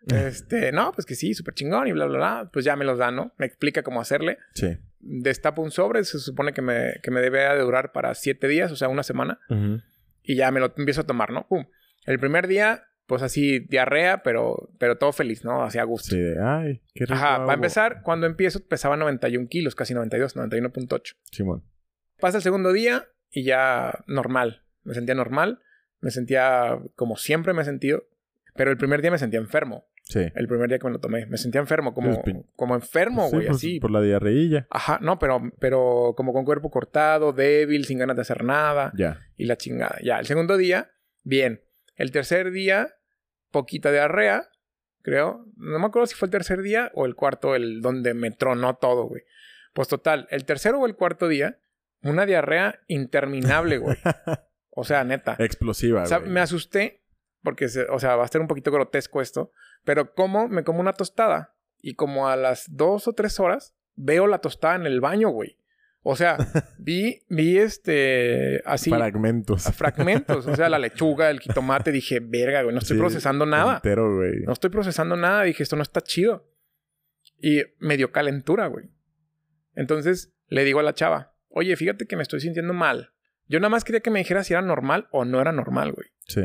Este, 0.07 0.71
no, 0.73 0.93
pues 0.93 1.05
que 1.05 1.15
sí, 1.15 1.35
súper 1.35 1.55
chingón 1.55 1.89
y 1.89 1.93
bla, 1.93 2.07
bla, 2.07 2.19
bla. 2.19 2.51
Pues 2.53 2.65
ya 2.65 2.77
me 2.77 2.85
los 2.85 2.99
da, 2.99 3.11
¿no? 3.11 3.33
Me 3.39 3.47
explica 3.47 3.83
cómo 3.83 4.01
hacerle. 4.01 4.39
Sí. 4.55 4.77
Destapo 5.01 5.63
un 5.63 5.71
sobre, 5.71 6.05
se 6.05 6.19
supone 6.19 6.53
que 6.53 6.63
me, 6.63 6.95
que 7.03 7.11
me 7.11 7.21
debe 7.21 7.41
de 7.41 7.61
durar 7.61 7.93
para 7.93 8.15
siete 8.15 8.49
días, 8.49 8.71
o 8.71 8.77
sea, 8.77 8.89
una 8.89 9.03
semana. 9.03 9.41
Ujú. 9.49 9.81
Y 10.23 10.37
ya 10.37 10.51
me 10.51 10.61
lo 10.61 10.73
empiezo 10.77 11.03
a 11.03 11.07
tomar, 11.07 11.33
¿no? 11.33 11.47
Pum. 11.49 11.67
El 12.05 12.19
primer 12.19 12.47
día, 12.47 12.85
pues 13.07 13.23
así, 13.23 13.61
diarrea, 13.61 14.23
pero, 14.23 14.71
pero 14.79 14.97
todo 14.99 15.13
feliz, 15.13 15.45
¿no? 15.45 15.63
Así 15.65 15.79
a 15.79 15.85
gusto. 15.85 16.11
Sí, 16.11 16.21
de, 16.21 16.37
ay, 16.43 16.83
qué 16.95 17.05
rico. 17.05 17.15
Ajá, 17.15 17.31
va 17.31 17.43
agua. 17.43 17.53
a 17.53 17.55
empezar, 17.55 18.03
cuando 18.03 18.27
empiezo 18.27 18.65
pesaba 18.67 18.97
91 18.97 19.49
kilos, 19.49 19.75
casi 19.75 19.95
92, 19.95 20.37
91.8. 20.37 21.17
Simón. 21.31 21.65
Pasa 22.21 22.39
el 22.39 22.43
segundo 22.43 22.73
día 22.73 23.09
y 23.31 23.45
ya 23.45 24.05
normal. 24.07 24.63
Me 24.83 24.95
sentía 24.95 25.15
normal, 25.15 25.61
me 26.01 26.11
sentía 26.11 26.79
como 26.95 27.17
siempre 27.17 27.53
me 27.53 27.63
he 27.63 27.65
sentido. 27.65 28.05
Pero 28.57 28.71
el 28.71 28.77
primer 28.77 29.03
día 29.03 29.11
me 29.11 29.19
sentía 29.19 29.39
enfermo. 29.41 29.87
Sí. 30.05 30.21
El 30.35 30.47
primer 30.47 30.69
día 30.69 30.79
que 30.79 30.87
me 30.87 30.93
lo 30.93 31.01
tomé. 31.01 31.27
Me 31.27 31.37
sentía 31.37 31.61
enfermo, 31.61 31.93
como, 31.95 32.23
como 32.55 32.75
enfermo, 32.75 33.29
Sí, 33.29 33.37
güey, 33.37 33.47
pues, 33.47 33.57
así. 33.57 33.81
Por 33.81 33.91
la 33.91 34.01
diarreilla. 34.01 34.67
Ajá, 34.71 34.99
no, 35.03 35.19
pero, 35.19 35.43
pero 35.59 36.15
como 36.17 36.33
con 36.33 36.45
cuerpo 36.45 36.71
cortado, 36.71 37.33
débil, 37.33 37.85
sin 37.85 37.99
ganas 37.99 38.17
de 38.17 38.23
hacer 38.23 38.45
nada. 38.45 38.93
Ya. 38.97 39.21
Y 39.37 39.47
la 39.47 39.57
chingada. 39.57 39.99
Ya, 40.03 40.19
el 40.19 40.27
segundo 40.27 40.57
día, 40.57 40.91
bien. 41.23 41.63
El 41.97 42.11
tercer 42.13 42.51
día, 42.51 42.95
poquita 43.51 43.91
diarrea, 43.91 44.49
creo. 45.03 45.47
No 45.57 45.79
me 45.79 45.87
acuerdo 45.87 46.07
si 46.07 46.15
fue 46.15 46.27
el 46.27 46.33
tercer 46.33 46.63
día 46.63 46.91
o 46.95 47.07
el 47.07 47.15
cuarto, 47.15 47.55
el 47.55 47.81
donde 47.81 48.15
me 48.15 48.31
tronó 48.31 48.77
todo, 48.77 49.07
güey. 49.09 49.23
Pues 49.73 49.89
total, 49.89 50.27
el 50.31 50.45
tercero 50.45 50.81
o 50.81 50.87
el 50.87 50.95
cuarto 50.95 51.29
día, 51.29 51.59
una 52.03 52.27
diarrea 52.27 52.81
interminable, 52.87 53.79
güey. 53.79 53.97
O 54.79 54.85
sea, 54.85 55.05
neta. 55.05 55.37
Explosiva, 55.39 56.03
O 56.03 56.07
sea, 56.07 56.19
güey. 56.19 56.31
me 56.31 56.41
asusté 56.41 57.03
porque, 57.47 57.69
se- 57.69 57.85
o 57.85 58.01
sea, 58.01 58.17
va 58.17 58.25
a 58.25 58.29
ser 58.29 58.41
un 58.41 58.49
poquito 58.49 58.73
grotesco 58.73 59.23
esto, 59.23 59.53
pero 59.85 60.13
como 60.15 60.49
me 60.49 60.65
como 60.65 60.81
una 60.81 60.95
tostada 60.95 61.55
y 61.81 61.95
como 61.95 62.27
a 62.29 62.35
las 62.35 62.65
dos 62.77 63.07
o 63.07 63.13
tres 63.13 63.39
horas 63.39 63.77
veo 63.95 64.27
la 64.27 64.41
tostada 64.41 64.75
en 64.75 64.85
el 64.85 65.01
baño, 65.01 65.29
güey. 65.29 65.57
O 66.03 66.17
sea, 66.17 66.37
vi, 66.79 67.23
vi 67.29 67.59
este, 67.59 68.63
así, 68.65 68.91
Fragmentos. 68.91 69.63
fragmentos, 69.75 70.45
o 70.49 70.57
sea, 70.57 70.69
la 70.69 70.81
lechuga, 70.81 71.31
el 71.31 71.39
jitomate, 71.39 71.93
dije, 71.93 72.19
verga, 72.21 72.63
güey, 72.63 72.75
no 72.75 72.81
estoy 72.81 72.97
Sí, 72.97 73.01
procesando 73.01 73.47
nada. 73.47 73.77
Entero, 73.77 74.17
güey. 74.17 74.41
No 74.45 74.53
estoy 74.53 74.71
procesando 74.71 75.15
nada, 75.17 75.45
dije, 75.45 75.63
esto 75.63 75.77
no 75.77 75.83
está 75.83 76.01
chido. 76.01 76.49
Y 77.41 77.63
me 77.79 77.97
dio 77.97 78.11
calentura, 78.11 78.67
güey. 78.67 78.91
Entonces 79.77 80.33
le 80.49 80.65
digo 80.65 80.81
a 80.81 80.83
la 80.83 80.95
chava, 80.95 81.35
oye, 81.49 81.77
fíjate 81.77 82.07
que 82.07 82.17
me 82.17 82.23
estoy 82.23 82.41
sintiendo 82.41 82.73
mal. 82.73 83.13
Yo 83.49 83.61
nada 83.61 83.69
más 83.71 83.85
quería 83.85 84.01
que 84.01 84.11
me 84.11 84.19
dijera 84.19 84.43
si 84.43 84.53
era 84.53 84.63
normal 84.63 85.07
o 85.13 85.25
no 85.25 85.41
era 85.41 85.53
normal, 85.53 85.93
güey. 85.93 86.09
Sí. 86.27 86.43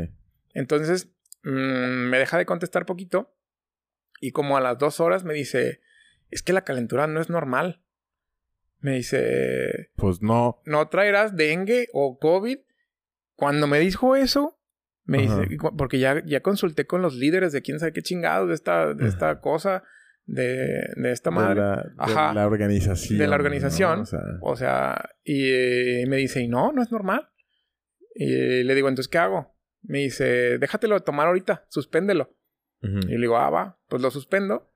Entonces 0.53 1.09
mm, 1.43 1.49
me 2.09 2.19
deja 2.19 2.37
de 2.37 2.45
contestar 2.45 2.85
poquito 2.85 3.33
y 4.19 4.31
como 4.31 4.57
a 4.57 4.61
las 4.61 4.77
dos 4.77 4.99
horas 4.99 5.23
me 5.23 5.33
dice, 5.33 5.81
es 6.29 6.43
que 6.43 6.53
la 6.53 6.63
calentura 6.63 7.07
no 7.07 7.19
es 7.21 7.29
normal. 7.29 7.81
Me 8.79 8.93
dice, 8.95 9.91
Pues 9.95 10.21
no. 10.21 10.61
no 10.65 10.87
traerás 10.89 11.35
dengue 11.35 11.87
o 11.93 12.17
COVID. 12.19 12.59
Cuando 13.35 13.67
me 13.67 13.79
dijo 13.79 14.15
eso, 14.15 14.59
me 15.03 15.25
Ajá. 15.25 15.41
dice, 15.41 15.57
porque 15.77 15.99
ya, 15.99 16.23
ya 16.25 16.41
consulté 16.41 16.85
con 16.85 17.01
los 17.01 17.15
líderes 17.15 17.51
de 17.53 17.61
quién 17.61 17.79
sabe 17.79 17.93
qué 17.93 18.01
chingados 18.01 18.47
de 18.49 18.55
esta, 18.55 18.93
de 18.93 19.07
esta 19.07 19.39
cosa, 19.39 19.83
de, 20.25 20.83
de 20.95 21.11
esta 21.11 21.29
De 21.31 21.35
madre. 21.35 21.59
la, 21.61 21.75
de 21.83 21.89
Ajá. 21.97 22.33
la 22.33 22.45
organización. 22.47 23.17
De 23.19 23.27
la 23.27 23.35
organización. 23.35 23.97
¿no? 23.97 24.03
O 24.03 24.05
sea, 24.05 24.19
O 24.41 24.55
sea, 24.55 25.09
y 25.23 25.49
eh, 25.51 26.05
me 26.07 26.17
dice, 26.17 26.41
y 26.41 26.47
no, 26.47 26.71
no 26.71 26.81
es 26.83 26.91
normal. 26.91 27.29
Y 28.15 28.63
le 28.63 28.75
digo, 28.75 28.89
entonces, 28.89 29.09
¿qué 29.11 29.17
hago? 29.19 29.55
Me 29.83 29.99
dice, 29.99 30.57
déjatelo 30.59 30.95
de 30.95 31.01
tomar 31.01 31.27
ahorita, 31.27 31.65
suspéndelo. 31.69 32.35
Y 32.81 33.13
le 33.13 33.17
digo, 33.21 33.37
ah, 33.37 33.49
va, 33.49 33.79
pues 33.87 34.01
lo 34.01 34.09
suspendo. 34.11 34.71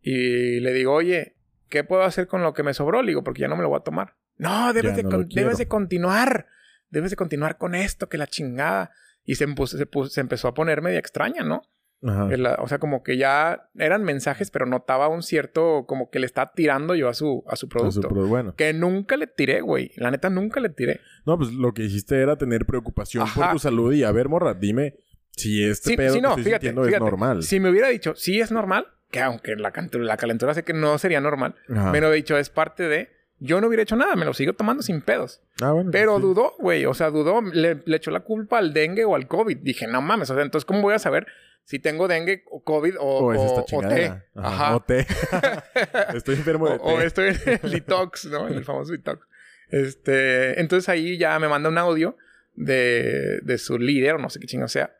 Y 0.00 0.60
le 0.60 0.72
digo, 0.72 0.92
oye, 0.92 1.36
¿qué 1.68 1.84
puedo 1.84 2.02
hacer 2.02 2.26
con 2.26 2.42
lo 2.42 2.52
que 2.54 2.62
me 2.62 2.74
sobró? 2.74 3.02
Le 3.02 3.08
digo, 3.08 3.24
porque 3.24 3.40
ya 3.42 3.48
no 3.48 3.56
me 3.56 3.62
lo 3.62 3.68
voy 3.70 3.78
a 3.78 3.84
tomar. 3.84 4.16
No, 4.36 4.72
debes, 4.72 4.92
de, 4.96 5.02
no 5.04 5.10
con- 5.10 5.28
debes 5.28 5.58
de 5.58 5.68
continuar. 5.68 6.46
Debes 6.90 7.10
de 7.10 7.16
continuar 7.16 7.58
con 7.58 7.74
esto, 7.74 8.08
que 8.08 8.18
la 8.18 8.26
chingada. 8.26 8.92
Y 9.24 9.34
se, 9.36 9.46
se, 9.66 9.88
se 10.08 10.20
empezó 10.20 10.48
a 10.48 10.54
poner 10.54 10.82
media 10.82 10.98
extraña, 10.98 11.42
¿no? 11.42 11.62
Ajá. 12.02 12.28
La- 12.36 12.54
o 12.60 12.68
sea, 12.68 12.78
como 12.78 13.02
que 13.02 13.16
ya 13.16 13.68
eran 13.78 14.04
mensajes, 14.04 14.50
pero 14.50 14.66
notaba 14.66 15.08
un 15.08 15.22
cierto, 15.22 15.84
como 15.86 16.10
que 16.10 16.18
le 16.18 16.26
está 16.26 16.52
tirando 16.54 16.94
yo 16.94 17.08
a 17.08 17.14
su, 17.14 17.42
a 17.48 17.56
su 17.56 17.68
producto. 17.68 18.02
su 18.02 18.08
pro- 18.08 18.26
bueno. 18.26 18.54
Que 18.54 18.72
nunca 18.72 19.16
le 19.16 19.26
tiré, 19.26 19.60
güey. 19.60 19.90
La 19.96 20.10
neta, 20.10 20.28
nunca 20.30 20.60
le 20.60 20.68
tiré. 20.68 21.00
No, 21.24 21.36
pues 21.38 21.52
lo 21.52 21.72
que 21.72 21.82
hiciste 21.84 22.20
era 22.20 22.36
tener 22.36 22.66
preocupación 22.66 23.24
Ajá. 23.24 23.40
por 23.40 23.52
tu 23.54 23.58
salud 23.58 23.92
y 23.92 24.04
a 24.04 24.12
ver, 24.12 24.28
morra, 24.28 24.54
dime 24.54 24.94
si 25.30 25.64
este 25.64 25.90
Sí, 25.90 25.96
pedo 25.96 26.14
sí, 26.14 26.20
que 26.20 26.26
estoy 26.28 26.44
fíjate, 26.44 26.68
es 26.68 27.00
normal. 27.00 27.42
Si 27.42 27.60
me 27.60 27.70
hubiera 27.70 27.88
dicho, 27.88 28.14
sí 28.14 28.40
es 28.40 28.50
normal, 28.52 28.86
que 29.10 29.20
aunque 29.20 29.54
la, 29.56 29.72
la 29.92 30.16
calentura 30.16 30.54
sé 30.54 30.64
que 30.64 30.72
no 30.72 30.98
sería 30.98 31.20
normal, 31.20 31.54
Ajá. 31.68 31.92
me 31.92 32.00
lo 32.00 32.12
he 32.12 32.16
dicho, 32.16 32.36
es 32.38 32.48
parte 32.50 32.88
de, 32.88 33.10
yo 33.38 33.60
no 33.60 33.66
hubiera 33.68 33.82
hecho 33.82 33.96
nada, 33.96 34.16
me 34.16 34.24
lo 34.24 34.32
sigo 34.34 34.52
tomando 34.54 34.82
sin 34.82 35.00
pedos. 35.02 35.42
Ah, 35.60 35.72
bueno. 35.72 35.90
Pero 35.92 36.16
sí. 36.16 36.22
dudó, 36.22 36.54
güey, 36.58 36.84
o 36.86 36.94
sea, 36.94 37.10
dudó, 37.10 37.42
le, 37.42 37.82
le 37.84 37.96
echó 37.96 38.10
la 38.10 38.20
culpa 38.20 38.58
al 38.58 38.72
dengue 38.72 39.04
o 39.04 39.14
al 39.14 39.26
COVID. 39.28 39.58
Dije, 39.58 39.86
no 39.86 40.00
mames, 40.02 40.30
o 40.30 40.34
sea, 40.34 40.42
entonces, 40.42 40.64
¿cómo 40.64 40.80
voy 40.82 40.94
a 40.94 40.98
saber 40.98 41.26
si 41.64 41.78
tengo 41.78 42.08
dengue 42.08 42.44
o 42.50 42.62
COVID 42.62 42.94
o, 42.98 43.04
O 43.04 43.32
es 43.32 43.38
o- 43.40 43.54
o 43.62 43.64
chingadera. 43.66 44.20
té? 44.20 44.24
Ajá. 44.40 44.48
Ajá. 44.48 44.76
O 44.76 44.80
té. 44.82 45.06
Estoy 46.14 46.36
enfermo 46.36 46.68
de 46.68 46.76
O, 46.76 46.94
o 46.94 46.98
té. 46.98 47.06
estoy 47.06 47.28
en 47.28 47.60
el 47.62 47.70
detox, 47.70 48.24
¿no? 48.26 48.48
En 48.48 48.54
el 48.54 48.64
famoso 48.64 48.92
detox. 48.92 49.26
Este, 49.70 50.60
entonces 50.60 50.88
ahí 50.88 51.18
ya 51.18 51.38
me 51.38 51.48
manda 51.48 51.68
un 51.68 51.78
audio 51.78 52.16
de, 52.54 53.40
de 53.42 53.58
su 53.58 53.78
líder, 53.78 54.14
o 54.14 54.18
no 54.18 54.30
sé 54.30 54.38
qué 54.40 54.46
chingo 54.46 54.68
sea, 54.68 54.96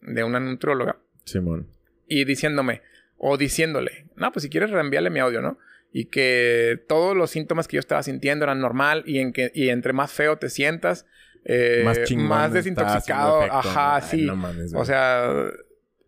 de 0.00 0.24
una 0.24 0.40
nutrióloga, 0.40 0.96
Simón. 1.24 1.68
y 2.08 2.24
diciéndome, 2.24 2.82
o 3.18 3.36
diciéndole, 3.36 4.06
no, 4.16 4.32
pues 4.32 4.42
si 4.42 4.48
quieres 4.50 4.70
reenvíale 4.70 5.10
mi 5.10 5.20
audio, 5.20 5.42
¿no? 5.42 5.58
Y 5.92 6.04
que 6.06 6.80
todos 6.88 7.16
los 7.16 7.30
síntomas 7.30 7.66
que 7.66 7.76
yo 7.76 7.80
estaba 7.80 8.02
sintiendo 8.02 8.44
eran 8.44 8.60
normal 8.60 9.02
y, 9.06 9.18
en 9.18 9.32
que, 9.32 9.50
y 9.54 9.70
entre 9.70 9.92
más 9.92 10.12
feo 10.12 10.38
te 10.38 10.48
sientas, 10.48 11.04
eh, 11.44 11.82
Más 11.84 11.98
más, 11.98 12.08
chingón 12.08 12.52
desintoxicado, 12.52 13.38
efecto, 13.40 13.54
¿no? 13.54 13.58
ajá, 13.60 13.96
Ay, 13.96 14.02
sí. 14.08 14.26
no 14.26 14.36
mames, 14.36 14.72
o 14.74 14.84
sea, 14.84 15.32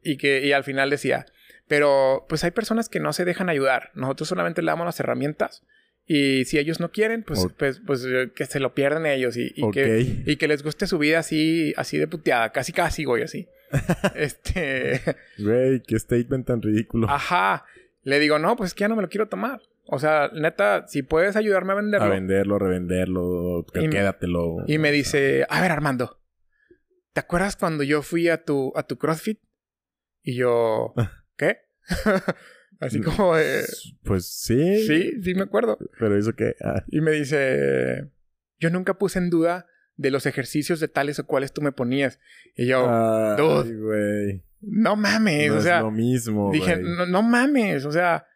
y 0.02 0.16
que 0.18 0.44
y 0.46 0.52
al 0.52 0.62
final 0.62 0.88
decía, 0.90 1.26
pero 1.68 2.26
pues 2.28 2.44
hay 2.44 2.50
personas 2.52 2.88
que 2.88 3.00
no 3.00 3.12
se 3.12 3.24
dejan 3.24 3.48
ayudar. 3.48 3.90
Nosotros 3.94 4.28
solamente 4.28 4.62
le 4.62 4.66
damos 4.66 4.84
las 4.86 5.00
herramientas 5.00 5.64
y 6.06 6.44
si 6.44 6.58
ellos 6.58 6.78
no 6.80 6.90
quieren, 6.92 7.22
pues, 7.24 7.40
Ok. 7.40 7.52
pues, 7.56 7.80
pues 7.84 8.04
eh, 8.06 8.30
que 8.34 8.44
se 8.46 8.60
lo 8.60 8.74
pierden 8.74 9.06
ellos 9.06 9.36
y, 9.36 9.52
y 9.56 9.62
Ok. 9.64 9.72
que, 9.74 10.22
y 10.26 10.36
que 10.36 10.48
les 10.48 10.62
guste 10.62 10.86
su 10.86 10.98
vida 10.98 11.18
así, 11.20 11.72
así 11.76 11.96
de 11.98 12.06
puteada, 12.08 12.52
casi 12.52 12.72
casi, 12.72 13.04
güey, 13.04 13.22
así. 13.24 13.48
este, 14.14 15.00
Güey, 15.38 15.80
qué 15.82 15.98
statement 15.98 16.46
tan 16.46 16.62
ridículo. 16.62 17.08
ajá. 17.10 17.64
Le 18.04 18.18
digo, 18.18 18.38
no, 18.40 18.56
pues 18.56 18.68
es 18.70 18.74
que 18.74 18.80
ya 18.82 18.88
no 18.88 18.96
me 18.96 19.02
lo 19.02 19.08
quiero 19.08 19.28
tomar. 19.28 19.60
O 19.94 19.98
sea, 19.98 20.30
neta, 20.32 20.86
si 20.88 21.02
puedes 21.02 21.36
ayudarme 21.36 21.72
a 21.72 21.76
venderlo. 21.76 22.06
a 22.06 22.08
venderlo, 22.08 22.58
revenderlo, 22.58 23.66
que 23.74 23.82
Y- 23.84 23.90
quédatelo. 23.90 24.56
Y 24.66 24.78
me 24.78 24.90
dice, 24.90 25.44
a 25.50 25.60
ver, 25.60 25.70
Armando, 25.70 26.18
¿te 27.12 27.20
acuerdas 27.20 27.56
cuando 27.56 27.82
yo 27.82 28.00
fui 28.00 28.30
a 28.30 28.42
tu, 28.42 28.72
a 28.74 28.84
tu 28.84 28.96
CrossFit? 28.96 29.38
Y 30.22 30.34
yo, 30.36 30.94
¿qué? 31.36 31.58
Así 32.80 33.00
como, 33.02 33.36
de, 33.36 33.64
Pues 34.02 34.26
sí. 34.26 34.86
sí, 34.86 35.22
sí 35.22 35.34
me 35.34 35.42
acuerdo. 35.42 35.76
Pero 35.98 36.16
eso 36.16 36.32
que. 36.32 36.54
ah, 36.64 36.82
Y 36.88 37.00
me 37.02 37.10
dice, 37.12 38.10
yo 38.58 38.70
nunca 38.70 38.94
puse 38.94 39.18
en 39.18 39.28
duda 39.28 39.66
de 39.96 40.10
los 40.10 40.24
ejercicios 40.24 40.80
de 40.80 40.88
tales 40.88 41.18
o 41.18 41.26
cuales 41.26 41.52
tú 41.52 41.60
me 41.60 41.70
ponías. 41.72 42.18
Y 42.56 42.66
yo, 42.66 42.86
ay, 42.88 43.36
dude, 43.36 44.42
no 44.62 44.96
mames, 44.96 45.48
No 45.48 45.54
o 45.56 45.58
es 45.58 45.64
sea, 45.64 45.80
lo 45.82 45.90
mismo. 45.90 46.50
dije, 46.50 46.76
no, 46.78 47.04
no 47.04 47.22
mames, 47.22 47.84
o 47.84 47.92
sea, 47.92 48.26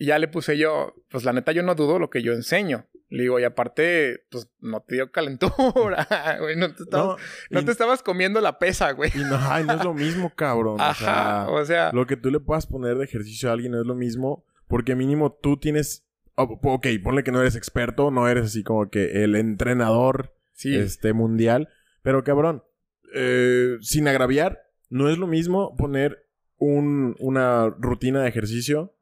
y 0.00 0.06
ya 0.06 0.18
le 0.18 0.28
puse 0.28 0.56
yo, 0.56 0.94
pues 1.10 1.24
la 1.24 1.34
neta 1.34 1.52
yo 1.52 1.62
no 1.62 1.74
dudo 1.74 1.98
lo 1.98 2.08
que 2.08 2.22
yo 2.22 2.32
enseño. 2.32 2.86
Le 3.10 3.24
digo, 3.24 3.38
y 3.38 3.44
aparte, 3.44 4.24
pues 4.30 4.48
no 4.60 4.80
te 4.80 4.94
dio 4.94 5.12
calentura, 5.12 6.06
güey, 6.40 6.56
no 6.56 6.74
te 6.74 6.84
estabas, 6.84 7.18
No, 7.18 7.24
no 7.50 7.60
y, 7.60 7.64
te 7.66 7.72
estabas 7.72 8.02
comiendo 8.02 8.40
la 8.40 8.58
pesa, 8.58 8.92
güey. 8.92 9.10
y 9.14 9.18
no, 9.18 9.36
ay, 9.38 9.64
no 9.64 9.74
es 9.74 9.84
lo 9.84 9.92
mismo, 9.92 10.32
cabrón. 10.36 10.80
Ajá, 10.80 11.50
O 11.50 11.56
o 11.56 11.64
sea, 11.66 11.90
sea, 11.90 11.92
lo 11.92 12.06
que 12.06 12.16
tú 12.16 12.30
le 12.30 12.40
puedas 12.40 12.66
poner 12.66 12.96
de 12.96 13.04
ejercicio 13.04 13.50
a 13.50 13.52
alguien 13.52 13.72
no 13.72 13.80
es 13.82 13.86
lo 13.86 13.94
mismo. 13.94 14.46
Porque 14.68 14.96
mínimo 14.96 15.32
tú 15.32 15.58
tienes. 15.58 16.06
oh, 16.36 16.58
ok, 16.62 16.86
ponle 17.04 17.22
que 17.22 17.32
no 17.32 17.42
eres 17.42 17.54
experto, 17.54 18.10
no 18.10 18.26
eres 18.26 18.46
así 18.46 18.62
como 18.62 18.88
que 18.88 19.22
el 19.22 19.34
entrenador 19.34 20.34
sí, 20.52 20.76
este 20.76 21.12
mundial. 21.12 21.68
Pero 22.00 22.24
cabrón, 22.24 22.64
eh, 23.12 23.76
sin 23.82 24.08
agraviar, 24.08 24.62
no 24.88 25.10
es 25.10 25.18
lo 25.18 25.26
mismo 25.26 25.76
poner 25.76 26.26
un, 26.56 27.16
una 27.18 27.68
rutina 27.68 28.22
de 28.22 28.30
ejercicio 28.30 28.94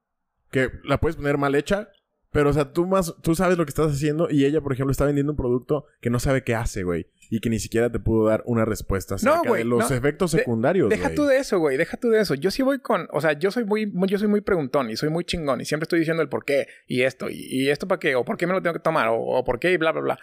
que 0.51 0.71
la 0.85 0.99
puedes 0.99 1.17
poner 1.17 1.39
mal 1.39 1.55
hecha. 1.55 1.91
Pero, 2.31 2.51
o 2.51 2.53
sea, 2.53 2.73
tú 2.75 2.87
más, 2.87 3.15
tú 3.23 3.35
sabes 3.35 3.57
lo 3.57 3.65
que 3.65 3.71
estás 3.71 3.91
haciendo 3.91 4.29
y 4.31 4.45
ella, 4.45 4.61
por 4.61 4.75
ejemplo, 4.75 4.91
está 4.93 5.07
vendiendo 5.07 5.33
un 5.33 5.37
producto 5.39 5.87
que 6.03 6.11
no 6.11 6.21
sabe 6.21 6.45
qué 6.45 6.55
hace, 6.55 6.83
güey. 6.83 7.07
Y 7.31 7.41
que 7.41 7.49
ni 7.49 7.59
siquiera 7.59 7.91
te 7.91 7.99
pudo 8.01 8.29
dar 8.29 8.43
una 8.45 8.67
respuesta 8.67 9.15
acerca 9.15 9.41
güey, 9.47 9.63
de 9.63 9.69
los 9.69 9.91
no. 9.91 9.97
efectos 9.97 10.33
De- 10.33 10.39
secundarios, 10.41 10.91
Deja 10.91 11.05
güey. 11.05 11.15
tú 11.15 11.25
de 11.25 11.39
eso, 11.39 11.59
güey. 11.59 11.79
Deja 11.79 11.97
tú 11.97 12.11
de 12.11 12.21
eso. 12.21 12.35
Yo 12.35 12.51
sí 12.51 12.63
voy 12.63 12.81
con... 12.81 13.09
O 13.13 13.21
sea, 13.23 13.33
yo 13.33 13.51
soy 13.51 13.65
muy... 13.65 13.87
muy- 13.87 14.09
Yo 14.09 14.19
soy 14.19 14.29
muy 14.29 14.43
preguntón 14.43 14.91
y 14.91 14.97
soy 14.97 15.09
muy 15.09 15.25
chingón. 15.25 15.63
Y 15.63 15.65
siempre 15.65 15.85
estoy 15.85 16.01
diciendo 16.01 16.23
el 16.23 16.29
por 16.29 16.45
qué. 16.45 16.69
Y 16.87 17.03
esto. 17.03 17.31
Y, 17.31 17.47
y 17.51 17.71
esto 17.71 17.89
para 17.89 17.99
qué. 17.99 18.15
O 18.15 18.25
por 18.27 18.37
qué 18.37 18.47
me 18.47 18.53
lo 18.53 18.61
tengo 18.61 18.75
que 18.75 18.81
tomar. 18.81 19.09
O, 19.09 19.17
o 19.17 19.45
por 19.45 19.59
qué 19.59 19.73
y 19.73 19.77
bla, 19.79 19.93
bla, 19.93 20.03
bla. 20.03 20.19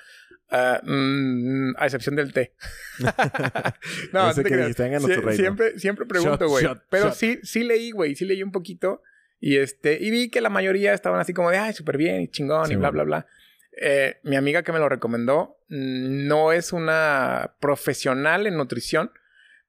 Ah, 0.52 0.80
mm, 0.84 1.74
a 1.78 1.86
excepción 1.86 2.16
del 2.16 2.34
té. 2.34 2.54
no, 4.14 4.28
no 4.28 4.34
te 4.34 4.44
que 4.44 4.74
siempre, 5.36 5.80
siempre 5.80 6.06
pregunto, 6.06 6.48
güey. 6.48 6.66
Pero 6.90 7.06
shot. 7.06 7.14
sí, 7.16 7.40
sí 7.44 7.64
leí, 7.64 7.92
güey. 7.92 8.16
Sí 8.16 8.26
leí 8.26 8.44
un 8.44 8.52
poquito. 8.52 9.02
Y 9.40 9.58
este... 9.58 9.98
Y 10.02 10.12
vi 10.12 10.30
que 10.30 10.42
la 10.42 10.50
mayoría 10.50 10.94
estaban 10.94 11.20
así 11.20 11.34
como 11.34 11.52
de... 11.52 11.58
Ay, 11.58 11.74
súper 11.74 11.98
bien 11.98 12.22
y 12.22 12.28
chingón 12.28 12.68
Sí, 12.68 12.74
y 12.74 12.76
bla, 12.76 12.90
bla, 12.90 13.04
bla. 13.04 13.28
Eh, 13.78 14.20
mi 14.24 14.36
amiga 14.36 14.64
que 14.64 14.72
me 14.72 14.80
lo 14.80 14.88
recomendó 14.88 15.58
mm, 15.68 16.28
no 16.28 16.54
es 16.54 16.72
una 16.72 17.56
profesional 17.60 18.48
en 18.48 18.56
nutrición, 18.56 19.12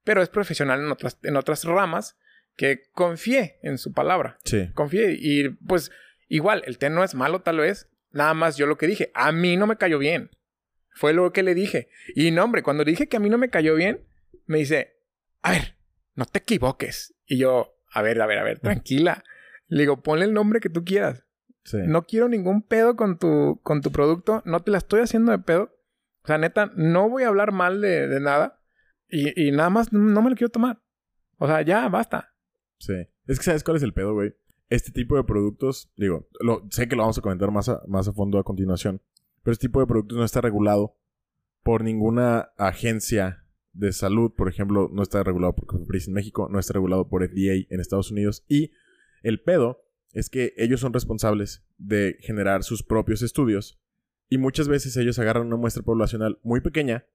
pero 0.05 0.23
es 0.23 0.29
profesional 0.29 0.81
en 0.81 0.91
otras, 0.93 1.19
en 1.23 1.37
otras 1.37 1.65
ramas 1.65 2.17
que 2.57 2.85
confié 2.93 3.59
en 3.63 3.79
su 3.79 3.93
palabra. 3.93 4.39
Sí. 4.45 4.71
Confié 4.75 5.17
y 5.19 5.49
pues 5.49 5.91
igual, 6.29 6.63
el 6.67 6.79
té 6.79 6.89
no 6.91 7.05
es 7.05 7.15
malo 7.15 7.43
tal 7.43 7.59
vez, 7.59 7.89
nada 8.13 8.35
más 8.35 8.57
yo 8.57 8.67
lo 8.67 8.79
que 8.79 8.87
dije, 8.87 9.11
a 9.15 9.33
mí 9.33 9.57
no 9.57 9.67
me 9.67 9.77
cayó 9.77 9.99
bien. 9.99 10.31
Fue 10.95 11.13
lo 11.13 11.31
que 11.33 11.43
le 11.43 11.55
dije. 11.55 11.89
Y 12.15 12.31
no, 12.31 12.45
hombre, 12.45 12.63
cuando 12.63 12.85
dije 12.85 13.09
que 13.09 13.19
a 13.19 13.21
mí 13.21 13.29
no 13.29 13.37
me 13.37 13.51
cayó 13.51 13.75
bien, 13.75 14.01
me 14.47 14.59
dice, 14.59 14.97
a 15.43 15.51
ver, 15.51 15.77
no 16.15 16.25
te 16.25 16.39
equivoques. 16.39 17.15
Y 17.27 17.39
yo, 17.39 17.77
a 17.91 18.01
ver, 18.01 18.21
a 18.23 18.27
ver, 18.27 18.39
a 18.39 18.45
ver, 18.45 18.61
tranquila. 18.61 19.23
Le 19.69 19.83
digo, 19.83 20.03
ponle 20.03 20.25
el 20.25 20.35
nombre 20.35 20.61
que 20.61 20.71
tú 20.71 20.85
quieras. 20.85 21.25
Sí. 21.65 21.79
No 21.87 22.07
quiero 22.07 22.29
ningún 22.29 22.63
pedo 22.63 22.97
con 22.97 23.19
tu, 23.19 23.61
con 23.63 23.81
tu 23.81 23.91
producto. 23.91 24.43
No 24.45 24.61
te 24.61 24.71
la 24.71 24.79
estoy 24.79 25.01
haciendo 25.01 25.33
de 25.33 25.39
pedo. 25.39 25.75
O 26.23 26.27
sea, 26.27 26.39
neta, 26.39 26.71
no 26.77 27.09
voy 27.09 27.25
a 27.25 27.29
hablar 27.29 27.53
mal 27.53 27.81
de, 27.81 28.07
de 28.09 28.21
nada. 28.21 28.61
Y, 29.09 29.49
y 29.49 29.51
nada 29.51 29.71
más 29.71 29.93
no 29.93 30.23
me 30.23 30.31
lo 30.31 30.37
quiero 30.37 30.51
tomar. 30.51 30.81
O 31.39 31.47
sea, 31.47 31.63
ya, 31.63 31.89
basta. 31.89 32.35
Sí. 32.79 32.95
Es 33.27 33.39
que 33.39 33.45
sabes 33.45 33.65
cuál 33.65 33.77
es 33.77 33.83
el 33.83 33.93
pedo, 33.93 34.15
güey. 34.15 34.35
Este 34.69 34.91
tipo 34.91 35.17
de 35.17 35.25
productos, 35.25 35.91
digo, 35.97 36.29
lo, 36.41 36.67
sé 36.71 36.89
que 36.89 36.97
lo 36.97 37.03
vamos 37.03 37.19
a 37.19 37.23
comentar 37.23 37.51
más 37.51 37.69
a, 37.69 37.83
más 37.87 38.09
a 38.09 38.13
fondo 38.13 38.39
a 38.39 38.45
continuación, 38.45 39.01
pero 39.43 39.53
este 39.53 39.69
tipo 39.69 39.81
de 39.81 39.87
productos 39.87 40.19
no 40.19 40.25
está 40.25 40.41
regulado 40.41 40.97
por 41.63 41.85
ninguna 41.85 42.51
agencia 42.57 43.45
de 43.73 43.93
salud, 43.93 44.33
por 44.33 44.49
ejemplo, 44.49 44.89
no 44.93 45.03
está 45.03 45.23
regulado 45.23 45.55
por 45.55 45.67
Cofepris 45.67 46.09
en 46.09 46.15
México, 46.15 46.49
no 46.51 46.59
está 46.59 46.73
regulado 46.73 47.09
por 47.09 47.25
FDA 47.25 47.67
en 47.69 47.81
Estados 47.81 48.11
Unidos 48.11 48.45
y 48.49 48.73
el 49.29 49.41
pedo 49.41 49.83
es 50.13 50.31
que 50.31 50.55
ellos 50.57 50.81
son 50.81 50.93
responsables 50.93 51.65
de 51.79 52.17
generar 52.21 52.63
sus 52.63 52.83
propios 52.83 53.23
estudios 53.23 53.79
y 54.29 54.39
muchas 54.39 54.69
veces 54.69 54.97
ellos 54.97 55.19
agarran 55.19 55.47
una 55.47 55.57
muestra 55.57 55.83
poblacional 55.83 56.39
muy 56.43 56.61
pequeña 56.61 57.07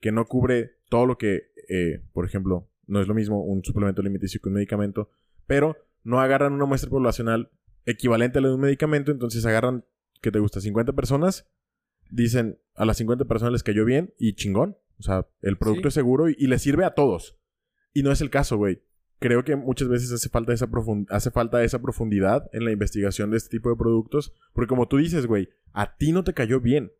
que 0.00 0.12
no 0.12 0.26
cubre 0.26 0.78
todo 0.88 1.06
lo 1.06 1.16
que, 1.18 1.52
eh, 1.68 2.02
por 2.12 2.24
ejemplo, 2.26 2.68
no 2.86 3.00
es 3.00 3.08
lo 3.08 3.14
mismo 3.14 3.42
un 3.42 3.64
suplemento 3.64 4.02
alimenticio 4.02 4.40
que 4.42 4.48
un 4.48 4.54
medicamento, 4.56 5.08
pero 5.46 5.76
no 6.02 6.20
agarran 6.20 6.52
una 6.52 6.66
muestra 6.66 6.90
poblacional 6.90 7.50
equivalente 7.86 8.38
a 8.38 8.42
la 8.42 8.48
de 8.48 8.54
un 8.54 8.60
medicamento, 8.60 9.10
entonces 9.10 9.44
agarran, 9.46 9.84
que 10.20 10.30
te 10.30 10.38
gusta? 10.38 10.60
50 10.60 10.92
personas, 10.92 11.46
dicen 12.10 12.58
a 12.74 12.84
las 12.84 12.98
50 12.98 13.24
personas 13.24 13.52
les 13.52 13.62
cayó 13.62 13.84
bien 13.84 14.14
y 14.18 14.34
chingón. 14.34 14.76
O 14.98 15.02
sea, 15.02 15.26
el 15.42 15.56
producto 15.56 15.84
Sí. 15.84 15.88
es 15.88 15.94
seguro 15.94 16.28
y, 16.28 16.36
y 16.38 16.46
le 16.46 16.58
sirve 16.58 16.84
a 16.84 16.94
todos. 16.94 17.36
Y 17.92 18.02
no 18.02 18.12
es 18.12 18.20
el 18.20 18.30
caso, 18.30 18.56
güey. 18.56 18.82
Creo 19.18 19.44
que 19.44 19.56
muchas 19.56 19.88
veces 19.88 20.12
hace 20.12 20.28
falta, 20.28 20.52
esa 20.52 20.68
hace 21.08 21.30
falta 21.30 21.62
esa 21.64 21.80
profundidad 21.80 22.48
en 22.52 22.64
la 22.64 22.72
investigación 22.72 23.30
de 23.30 23.38
este 23.38 23.50
tipo 23.56 23.70
de 23.70 23.76
productos. 23.76 24.34
Porque 24.52 24.68
como 24.68 24.88
tú 24.88 24.98
dices, 24.98 25.26
güey, 25.26 25.48
a 25.72 25.96
ti 25.96 26.12
no 26.12 26.24
te 26.24 26.34
cayó 26.34 26.60
bien. 26.60 26.92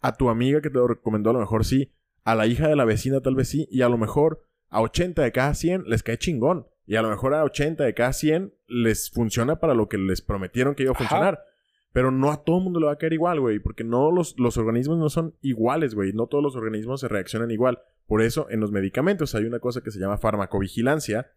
A 0.00 0.16
tu 0.16 0.28
amiga 0.28 0.60
que 0.60 0.70
te 0.70 0.78
lo 0.78 0.88
recomendó 0.88 1.30
a 1.30 1.34
lo 1.34 1.40
mejor 1.40 1.64
sí. 1.64 1.92
A 2.24 2.34
la 2.34 2.46
hija 2.46 2.68
de 2.68 2.76
la 2.76 2.84
vecina 2.84 3.20
tal 3.20 3.36
vez 3.36 3.48
sí. 3.48 3.68
Y 3.70 3.82
a 3.82 3.88
lo 3.88 3.98
mejor 3.98 4.44
a 4.68 4.80
80 4.80 5.22
de 5.22 5.32
cada 5.32 5.54
100 5.54 5.84
les 5.86 6.02
cae 6.02 6.18
chingón. 6.18 6.66
Y 6.86 6.96
a 6.96 7.02
lo 7.02 7.10
mejor 7.10 7.34
a 7.34 7.44
80 7.44 7.84
de 7.84 7.94
cada 7.94 8.12
100 8.12 8.52
les 8.66 9.10
funciona 9.10 9.60
para 9.60 9.74
lo 9.74 9.88
que 9.88 9.98
les 9.98 10.20
prometieron 10.20 10.74
que 10.74 10.82
iba 10.82 10.92
a 10.92 10.94
Ajá. 10.94 11.04
funcionar. 11.04 11.44
Pero 11.92 12.10
no 12.10 12.32
a 12.32 12.42
todo 12.42 12.58
el 12.58 12.64
mundo 12.64 12.80
le 12.80 12.86
va 12.86 12.92
a 12.92 12.98
caer 12.98 13.12
igual, 13.12 13.38
güey. 13.38 13.60
Porque 13.60 13.84
no 13.84 14.10
los, 14.10 14.38
los 14.38 14.56
organismos 14.56 14.98
no 14.98 15.10
son 15.10 15.36
iguales, 15.42 15.94
güey. 15.94 16.12
No 16.12 16.26
todos 16.26 16.42
los 16.42 16.56
organismos 16.56 17.00
se 17.00 17.08
reaccionan 17.08 17.50
igual. 17.50 17.80
Por 18.06 18.22
eso, 18.22 18.46
en 18.50 18.60
los 18.60 18.72
medicamentos 18.72 19.34
hay 19.34 19.44
una 19.44 19.60
cosa 19.60 19.82
que 19.82 19.90
se 19.90 20.00
llama 20.00 20.18
farmacovigilancia. 20.18 21.30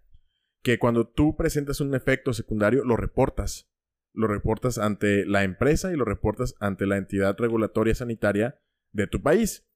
Que 0.66 0.80
cuando 0.80 1.08
tú 1.08 1.36
presentas 1.36 1.80
un 1.80 1.94
efecto 1.94 2.34
secundario, 2.34 2.84
lo 2.84 2.98
reportas. 2.98 3.70
Lo 4.14 4.26
reportas 4.26 4.80
ante 4.80 5.24
la 5.28 5.44
empresa 5.44 5.94
y 5.94 5.96
lo 5.96 6.06
reportas 6.06 6.56
ante 6.60 6.88
la 6.88 6.98
entidad 6.98 7.38
regulatoria 7.38 7.94
sanitaria 7.94 8.60
de 8.92 9.06
tu 9.06 9.22
país. 9.22 9.70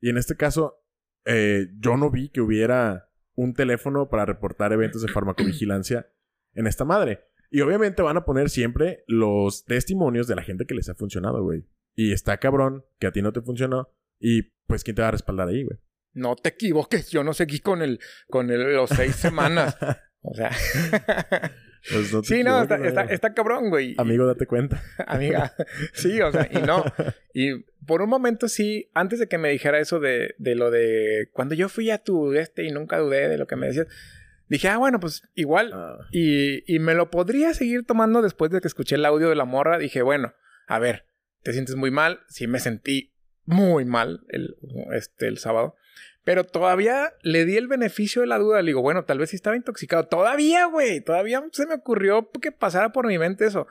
Y 0.00 0.08
en 0.08 0.18
este 0.18 0.36
caso, 0.36 0.84
eh, 1.24 1.66
yo 1.80 1.96
no 1.96 2.12
vi 2.12 2.28
que 2.28 2.42
hubiera 2.42 3.10
un 3.34 3.54
teléfono 3.54 4.08
para 4.08 4.24
reportar 4.24 4.72
eventos 4.72 5.02
de 5.02 5.08
farmacovigilancia 5.08 6.12
en 6.54 6.68
esta 6.68 6.84
madre. 6.84 7.24
Y 7.50 7.62
obviamente 7.62 8.02
van 8.02 8.16
a 8.16 8.24
poner 8.24 8.48
siempre 8.48 9.02
los 9.08 9.64
testimonios 9.64 10.28
de 10.28 10.36
la 10.36 10.44
gente 10.44 10.64
que 10.64 10.76
les 10.76 10.88
ha 10.88 10.94
funcionado, 10.94 11.42
güey. 11.42 11.66
Y 11.96 12.12
está 12.12 12.38
cabrón 12.38 12.84
que 13.00 13.08
a 13.08 13.12
ti 13.12 13.20
no 13.20 13.32
te 13.32 13.42
funcionó. 13.42 13.92
Y 14.20 14.42
pues, 14.68 14.84
¿quién 14.84 14.94
te 14.94 15.02
va 15.02 15.08
a 15.08 15.10
respaldar 15.10 15.48
ahí, 15.48 15.64
güey? 15.64 15.80
No 16.12 16.36
te 16.36 16.50
equivoques, 16.50 17.10
yo 17.10 17.24
no 17.24 17.34
seguí 17.34 17.58
con 17.58 17.82
el, 17.82 17.98
con 18.28 18.50
el, 18.50 18.74
los 18.74 18.90
seis 18.90 19.16
semanas. 19.16 19.76
O 20.26 20.34
sea. 20.34 20.50
Pues 21.88 22.12
no 22.12 22.22
sí, 22.24 22.42
no, 22.42 22.62
está, 22.62 23.04
está, 23.04 23.32
cabrón, 23.32 23.70
güey. 23.70 23.94
Amigo, 23.98 24.26
date 24.26 24.46
cuenta. 24.46 24.82
amiga. 25.06 25.54
Sí, 25.92 26.20
o 26.20 26.32
sea, 26.32 26.48
y 26.50 26.56
no. 26.62 26.84
Y 27.32 27.62
por 27.86 28.02
un 28.02 28.08
momento 28.10 28.48
sí, 28.48 28.90
antes 28.92 29.20
de 29.20 29.28
que 29.28 29.38
me 29.38 29.50
dijera 29.50 29.78
eso 29.78 30.00
de, 30.00 30.34
de 30.38 30.56
lo 30.56 30.70
de 30.72 31.28
cuando 31.32 31.54
yo 31.54 31.68
fui 31.68 31.90
a 31.90 31.98
tu 31.98 32.32
este 32.32 32.64
y 32.64 32.72
nunca 32.72 32.98
dudé 32.98 33.28
de 33.28 33.38
lo 33.38 33.46
que 33.46 33.54
me 33.54 33.68
decías, 33.68 33.86
dije, 34.48 34.68
ah, 34.68 34.78
bueno, 34.78 34.98
pues 34.98 35.22
igual. 35.34 35.70
Ah, 35.74 35.98
Y, 36.10 36.64
y 36.74 36.80
me 36.80 36.94
lo 36.94 37.10
podría 37.10 37.54
seguir 37.54 37.86
tomando 37.86 38.20
después 38.20 38.50
de 38.50 38.60
que 38.60 38.68
escuché 38.68 38.96
el 38.96 39.04
audio 39.04 39.28
de 39.28 39.36
la 39.36 39.44
morra. 39.44 39.78
Dije, 39.78 40.02
bueno, 40.02 40.34
a 40.66 40.80
ver, 40.80 41.06
te 41.42 41.52
sientes 41.52 41.76
muy 41.76 41.92
mal. 41.92 42.20
Sí, 42.28 42.48
me 42.48 42.58
sentí 42.58 43.14
muy 43.44 43.84
mal 43.84 44.24
el, 44.30 44.56
este, 44.92 45.28
el 45.28 45.38
sábado. 45.38 45.76
Pero 46.26 46.42
todavía 46.42 47.12
le 47.22 47.44
di 47.44 47.56
el 47.56 47.68
beneficio 47.68 48.20
de 48.20 48.26
la 48.26 48.38
duda. 48.38 48.60
Le 48.60 48.70
digo, 48.70 48.82
bueno, 48.82 49.04
tal 49.04 49.20
vez 49.20 49.30
sí 49.30 49.36
estaba 49.36 49.54
intoxicado. 49.54 50.08
Todavía, 50.08 50.64
güey. 50.64 51.00
Todavía 51.00 51.40
se 51.52 51.66
me 51.68 51.74
ocurrió 51.74 52.28
que 52.42 52.50
pasara 52.50 52.90
por 52.90 53.06
mi 53.06 53.16
mente 53.16 53.46
eso. 53.46 53.68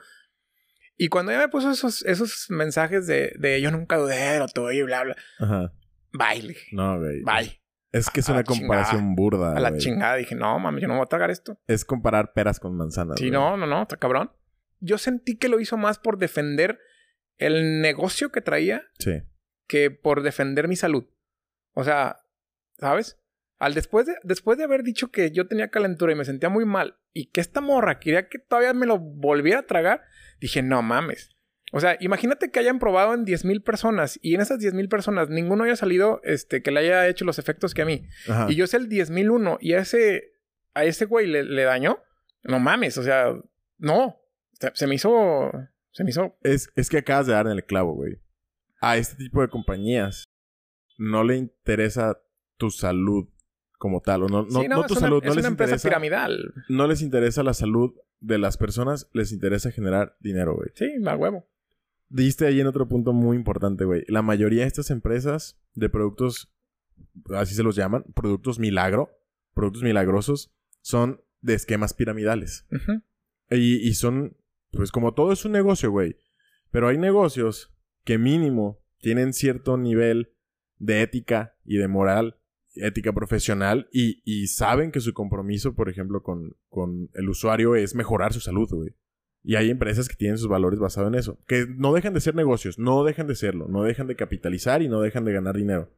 Y 0.96 1.08
cuando 1.08 1.32
ella 1.32 1.42
me 1.42 1.48
puso 1.48 1.70
esos, 1.70 2.02
esos 2.06 2.46
mensajes 2.48 3.06
de, 3.06 3.34
de 3.38 3.60
yo 3.60 3.70
nunca 3.70 3.98
dudé 3.98 4.32
de 4.32 4.38
lo 4.38 4.48
tuyo 4.48 4.70
y 4.70 4.82
bla, 4.84 5.04
bla. 5.04 5.16
Ajá. 5.38 5.74
Bye, 6.14 6.42
le 6.44 6.48
dije. 6.48 6.68
No, 6.72 6.98
güey. 6.98 7.22
Bye. 7.24 7.60
Es 7.92 8.08
que 8.08 8.20
es 8.20 8.28
A 8.30 8.32
una 8.32 8.42
comparación 8.44 9.14
burda. 9.14 9.54
A 9.54 9.60
la 9.60 9.76
chingada. 9.76 10.14
Dije, 10.16 10.34
no, 10.34 10.58
mami, 10.58 10.80
yo 10.80 10.88
no 10.88 10.94
voy 10.94 11.02
a 11.02 11.08
tragar 11.10 11.30
esto. 11.30 11.60
Es 11.66 11.84
comparar 11.84 12.32
peras 12.32 12.58
con 12.58 12.74
manzanas. 12.74 13.18
Sí, 13.20 13.30
no, 13.30 13.58
no, 13.58 13.66
no, 13.66 13.82
está 13.82 13.98
cabrón. 13.98 14.32
Yo 14.80 14.96
sentí 14.96 15.36
que 15.36 15.50
lo 15.50 15.60
hizo 15.60 15.76
más 15.76 15.98
por 15.98 16.16
defender 16.16 16.78
el 17.36 17.82
negocio 17.82 18.32
que 18.32 18.40
traía 18.40 18.82
Sí. 18.98 19.22
que 19.66 19.90
por 19.90 20.22
defender 20.22 20.68
mi 20.68 20.76
salud. 20.76 21.04
O 21.74 21.84
sea, 21.84 22.16
¿sabes? 22.78 23.18
Al 23.58 23.74
después 23.74 24.06
de, 24.06 24.14
después 24.22 24.58
de 24.58 24.64
haber 24.64 24.82
dicho 24.82 25.10
que 25.10 25.30
yo 25.30 25.46
tenía 25.46 25.68
calentura 25.68 26.12
y 26.12 26.16
me 26.16 26.24
sentía 26.24 26.50
muy 26.50 26.66
mal 26.66 26.98
y 27.12 27.26
que 27.26 27.40
esta 27.40 27.60
morra 27.60 27.98
quería 27.98 28.28
que 28.28 28.38
todavía 28.38 28.74
me 28.74 28.86
lo 28.86 28.98
volviera 28.98 29.60
a 29.60 29.66
tragar, 29.66 30.02
dije, 30.40 30.62
no 30.62 30.82
mames. 30.82 31.30
O 31.72 31.80
sea, 31.80 31.96
imagínate 32.00 32.50
que 32.50 32.60
hayan 32.60 32.78
probado 32.78 33.14
en 33.14 33.24
10.000 33.24 33.62
personas 33.62 34.18
y 34.22 34.34
en 34.34 34.40
esas 34.40 34.60
10.000 34.60 34.88
personas 34.88 35.30
ninguno 35.30 35.64
haya 35.64 35.74
salido 35.74 36.20
este, 36.22 36.62
que 36.62 36.70
le 36.70 36.80
haya 36.80 37.08
hecho 37.08 37.24
los 37.24 37.38
efectos 37.38 37.74
que 37.74 37.82
a 37.82 37.86
mí. 37.86 38.06
Ajá. 38.28 38.46
Y 38.48 38.54
yo 38.54 38.66
sé 38.66 38.76
el 38.76 38.88
10.001 38.88 39.58
y 39.60 39.72
a 39.72 39.78
ese, 39.78 40.32
a 40.74 40.84
ese 40.84 41.06
güey 41.06 41.26
le, 41.26 41.42
le 41.42 41.62
dañó. 41.62 41.98
No 42.44 42.60
mames, 42.60 42.98
o 42.98 43.02
sea, 43.02 43.34
no. 43.78 44.20
Se, 44.60 44.70
se 44.74 44.86
me 44.86 44.94
hizo. 44.94 45.50
Se 45.90 46.04
me 46.04 46.10
hizo. 46.10 46.38
Es, 46.42 46.70
es 46.76 46.88
que 46.88 46.98
acabas 46.98 47.26
de 47.26 47.32
dar 47.32 47.46
en 47.46 47.52
el 47.52 47.64
clavo, 47.64 47.94
güey. 47.94 48.20
A 48.80 48.96
este 48.96 49.16
tipo 49.16 49.40
de 49.40 49.48
compañías 49.48 50.24
no 50.98 51.24
le 51.24 51.36
interesa 51.36 52.20
tu 52.56 52.70
salud 52.70 53.28
como 53.78 54.00
tal. 54.00 54.24
O 54.24 54.28
no, 54.28 54.42
no, 54.44 54.60
sí, 54.60 54.68
no 54.68 54.80
es 54.82 54.86
tu 54.86 54.94
una, 54.94 55.00
salud. 55.00 55.18
es 55.22 55.26
No 55.26 55.32
una 55.32 55.40
les, 55.42 55.44
empresa 55.50 55.70
interesa, 55.74 55.88
piramidal. 55.88 56.54
no 56.68 56.86
les 56.86 57.02
interesa 57.02 57.42
la 57.42 57.54
salud 57.54 57.94
de 58.20 58.38
las 58.38 58.56
personas. 58.56 59.08
Les 59.12 59.32
interesa 59.32 59.70
generar 59.70 60.16
dinero, 60.20 60.54
güey. 60.54 60.70
Sí, 60.74 60.86
a 61.06 61.16
huevo. 61.16 61.46
Diste 62.08 62.46
ahí 62.46 62.60
en 62.60 62.66
otro 62.68 62.88
punto 62.88 63.12
muy 63.12 63.36
importante, 63.36 63.84
güey. 63.84 64.04
La 64.08 64.22
mayoría 64.22 64.62
de 64.62 64.68
estas 64.68 64.90
empresas 64.90 65.58
de 65.74 65.88
productos, 65.88 66.52
así 67.34 67.54
se 67.54 67.62
los 67.64 67.74
llaman, 67.76 68.04
productos 68.14 68.58
milagro, 68.58 69.10
productos 69.54 69.82
milagrosos, 69.82 70.54
son 70.82 71.20
de 71.40 71.54
esquemas 71.54 71.94
piramidales. 71.94 72.66
Y, 73.50 73.76
y 73.86 73.94
son, 73.94 74.36
pues 74.70 74.92
como 74.92 75.14
todo 75.14 75.32
es 75.32 75.44
un 75.44 75.52
negocio, 75.52 75.90
güey. 75.90 76.16
Pero 76.70 76.88
hay 76.88 76.98
negocios 76.98 77.72
que 78.04 78.18
mínimo 78.18 78.80
tienen 78.98 79.32
cierto 79.32 79.76
nivel 79.76 80.32
de 80.78 81.02
ética 81.02 81.56
y 81.64 81.76
de 81.76 81.88
moral, 81.88 82.38
ética 82.76 83.12
profesional, 83.12 83.88
y, 83.92 84.22
y 84.24 84.46
saben 84.48 84.92
que 84.92 85.00
su 85.00 85.12
compromiso, 85.12 85.74
por 85.74 85.88
ejemplo, 85.88 86.22
con, 86.22 86.56
con 86.68 87.10
el 87.14 87.28
usuario 87.28 87.74
es 87.74 87.94
mejorar 87.94 88.32
su 88.32 88.40
salud, 88.40 88.68
güey. 88.70 88.94
Y 89.42 89.54
hay 89.54 89.70
empresas 89.70 90.08
que 90.08 90.16
tienen 90.16 90.38
sus 90.38 90.48
valores 90.48 90.80
basados 90.80 91.08
en 91.12 91.18
eso. 91.18 91.38
Que 91.46 91.66
no 91.68 91.92
dejan 91.92 92.14
de 92.14 92.20
ser 92.20 92.34
negocios, 92.34 92.80
no 92.80 93.04
dejan 93.04 93.28
de 93.28 93.36
serlo, 93.36 93.68
no 93.68 93.84
dejan 93.84 94.08
de 94.08 94.16
capitalizar 94.16 94.82
y 94.82 94.88
no 94.88 95.00
dejan 95.00 95.24
de 95.24 95.32
ganar 95.32 95.56
dinero. 95.56 95.88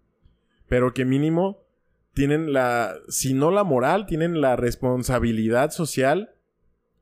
Pero 0.68 0.92
que 0.92 1.06
mínimo 1.06 1.62
tienen 2.12 2.52
la, 2.52 2.94
si 3.08 3.32
no 3.32 3.50
la 3.50 3.64
moral, 3.64 4.06
tienen 4.06 4.42
la 4.42 4.56
responsabilidad 4.56 5.70
social 5.70 6.34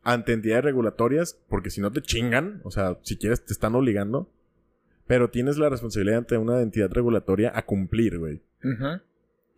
ante 0.02 0.34
entidades 0.34 0.64
regulatorias, 0.64 1.36
porque 1.48 1.70
si 1.70 1.80
no 1.80 1.90
te 1.90 2.00
chingan, 2.00 2.60
o 2.62 2.70
sea, 2.70 2.98
si 3.02 3.16
quieres 3.16 3.44
te 3.44 3.52
están 3.52 3.74
obligando, 3.74 4.30
pero 5.08 5.30
tienes 5.30 5.58
la 5.58 5.68
responsabilidad 5.68 6.18
ante 6.18 6.38
una 6.38 6.60
entidad 6.60 6.90
regulatoria 6.92 7.50
a 7.54 7.64
cumplir, 7.64 8.18
güey. 8.18 8.42
Ujú. 8.62 9.00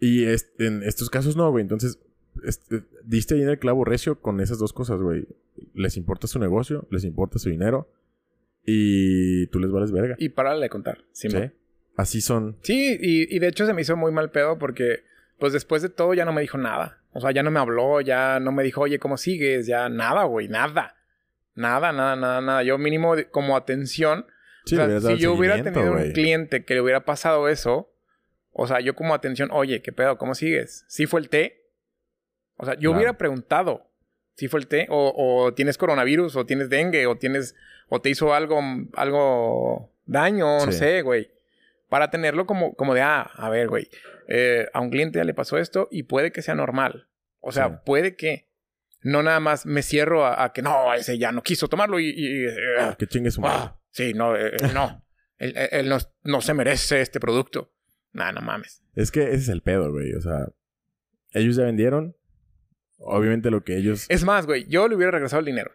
Y 0.01 0.25
es- 0.25 0.53
en 0.59 0.83
estos 0.83 1.11
casos 1.11 1.37
no, 1.37 1.51
güey. 1.51 1.63
Entonces, 1.63 1.99
este, 2.45 2.83
diste 3.05 3.35
ahí 3.35 3.43
en 3.43 3.49
el 3.49 3.59
clavo 3.59 3.85
recio 3.85 4.21
con 4.21 4.41
esas 4.41 4.59
dos 4.59 4.73
cosas, 4.73 5.01
güey. 5.01 5.27
Les 5.75 5.97
importa 5.97 6.27
su 6.27 6.39
negocio, 6.39 6.87
les 6.91 7.05
importa 7.05 7.39
su 7.39 7.51
dinero 7.51 7.91
y 8.65 9.47
tú 9.49 9.59
les 9.61 9.71
vales 9.71 9.93
verga. 9.93 10.15
Y 10.19 10.29
para 10.31 10.57
de 10.57 10.69
contar. 10.69 11.05
Sí, 11.13 11.29
¿Sí? 11.31 11.39
Así 11.97 12.21
son. 12.21 12.57
Sí, 12.63 12.97
y, 13.01 13.35
y 13.35 13.39
de 13.41 13.49
hecho 13.49 13.67
se 13.67 13.73
me 13.75 13.83
hizo 13.83 13.97
muy 13.97 14.13
mal 14.13 14.31
pedo 14.31 14.59
porque, 14.59 15.01
pues 15.39 15.53
después 15.53 15.83
de 15.83 15.89
todo 15.89 16.15
ya 16.15 16.25
no 16.25 16.33
me 16.33 16.43
dijo 16.43 16.59
nada. 16.59 17.03
O 17.13 17.21
sea, 17.21 17.33
ya 17.33 17.43
no 17.43 17.51
me 17.51 17.59
habló, 17.59 18.01
ya 18.01 18.39
no 18.39 18.53
me 18.53 18.63
dijo, 18.63 18.83
oye, 18.83 18.99
¿cómo 19.01 19.17
sigues? 19.17 19.67
Ya 19.67 19.89
nada, 19.89 20.25
güey, 20.25 20.47
nada. 20.49 20.95
Nada, 21.57 21.91
nada, 21.93 22.15
nada, 22.15 22.41
nada. 22.41 22.63
Yo 22.63 22.79
mínimo 22.79 23.15
como 23.33 23.57
atención. 23.57 24.27
Sí, 24.65 24.77
o 24.77 25.01
sea, 25.01 25.01
si 25.01 25.17
yo 25.21 25.33
hubiera 25.33 25.61
tenido 25.63 25.93
un 25.93 26.13
cliente 26.13 26.65
que 26.65 26.75
le 26.75 26.83
hubiera 26.83 27.05
pasado 27.05 27.49
eso, 27.49 27.91
o 28.59 28.67
sea, 28.67 28.81
yo 28.81 28.95
como 28.95 29.15
atención, 29.15 29.51
oye, 29.53 29.81
¿qué 29.83 29.93
pedo? 29.93 30.19
¿Cómo 30.19 30.35
sigues? 30.35 30.85
¿Sí 30.89 31.07
fue 31.07 31.21
el 31.21 31.29
té? 31.29 31.65
O 32.57 32.65
sea, 32.67 32.75
yo 32.79 32.91
hubiera 32.93 33.17
preguntado. 33.17 33.91
Sí 34.35 34.49
fue 34.49 34.61
el 34.61 34.67
té. 34.67 34.87
O, 34.91 35.13
o 35.17 35.55
tienes 35.55 35.79
coronavirus, 35.79 36.37
o 36.37 36.45
tienes 36.47 36.69
dengue, 36.69 37.07
o 37.07 37.17
tienes... 37.17 37.55
O 37.89 38.01
te 38.03 38.11
hizo 38.11 38.35
algo, 38.35 38.61
algo 38.95 39.93
daño, 40.05 40.59
no 40.67 40.73
sé, 40.73 41.03
güey. 41.03 41.31
Para 41.89 42.11
tenerlo 42.11 42.47
como, 42.47 42.75
como 42.75 42.95
de, 42.95 43.01
ah, 43.01 43.23
a 43.35 43.49
ver, 43.49 43.69
güey. 43.69 43.89
eh, 44.29 44.67
a 44.75 44.81
un 44.81 44.91
cliente 44.91 45.19
ya 45.19 45.25
le 45.25 45.33
pasó 45.35 45.57
esto 45.57 45.89
y 45.91 46.03
puede 46.03 46.33
que 46.33 46.43
sea 46.43 46.55
normal. 46.55 47.09
O 47.41 47.53
sea, 47.53 47.69
Sí. 47.69 47.75
puede 47.87 48.17
que... 48.17 48.47
No 49.03 49.23
nada 49.23 49.39
más 49.41 49.65
me 49.65 49.83
cierro 49.83 50.27
a, 50.27 50.43
a 50.45 50.53
que 50.53 50.61
no, 50.61 50.93
ese 50.93 51.17
ya 51.19 51.31
no 51.33 51.43
quiso 51.43 51.69
tomarlo 51.69 52.01
y... 52.01 52.47
Que 52.99 53.07
chingue 53.07 53.31
su 53.31 53.41
madre. 53.41 53.59
ah, 53.63 53.79
sí, 53.91 54.13
no, 54.13 54.37
eh, 54.37 54.57
eh, 54.61 54.71
no. 54.75 55.05
Él, 55.39 55.55
él- 55.57 55.69
él 55.71 55.89
no, 55.89 55.99
no 56.25 56.41
se 56.41 56.53
merece 56.53 57.01
este 57.01 57.21
producto. 57.21 57.73
Nah, 58.13 58.33
no 58.33 58.41
mames. 58.41 58.83
Es 58.95 59.11
que 59.11 59.23
ese 59.25 59.35
es 59.37 59.49
el 59.49 59.63
pedo, 59.63 59.91
güey. 59.93 60.13
O 60.15 60.21
sea, 60.21 60.49
ellos 61.33 61.57
ya 61.57 61.65
vendieron. 61.65 62.17
Obviamente 62.99 63.51
lo 63.51 63.63
que 63.63 63.77
ellos... 63.77 64.07
Es 64.09 64.25
más, 64.25 64.47
güey, 64.47 64.67
yo 64.69 64.89
le 64.89 64.97
hubiera 64.97 65.13
regresado 65.13 65.41
el 65.41 65.47
dinero. 65.47 65.71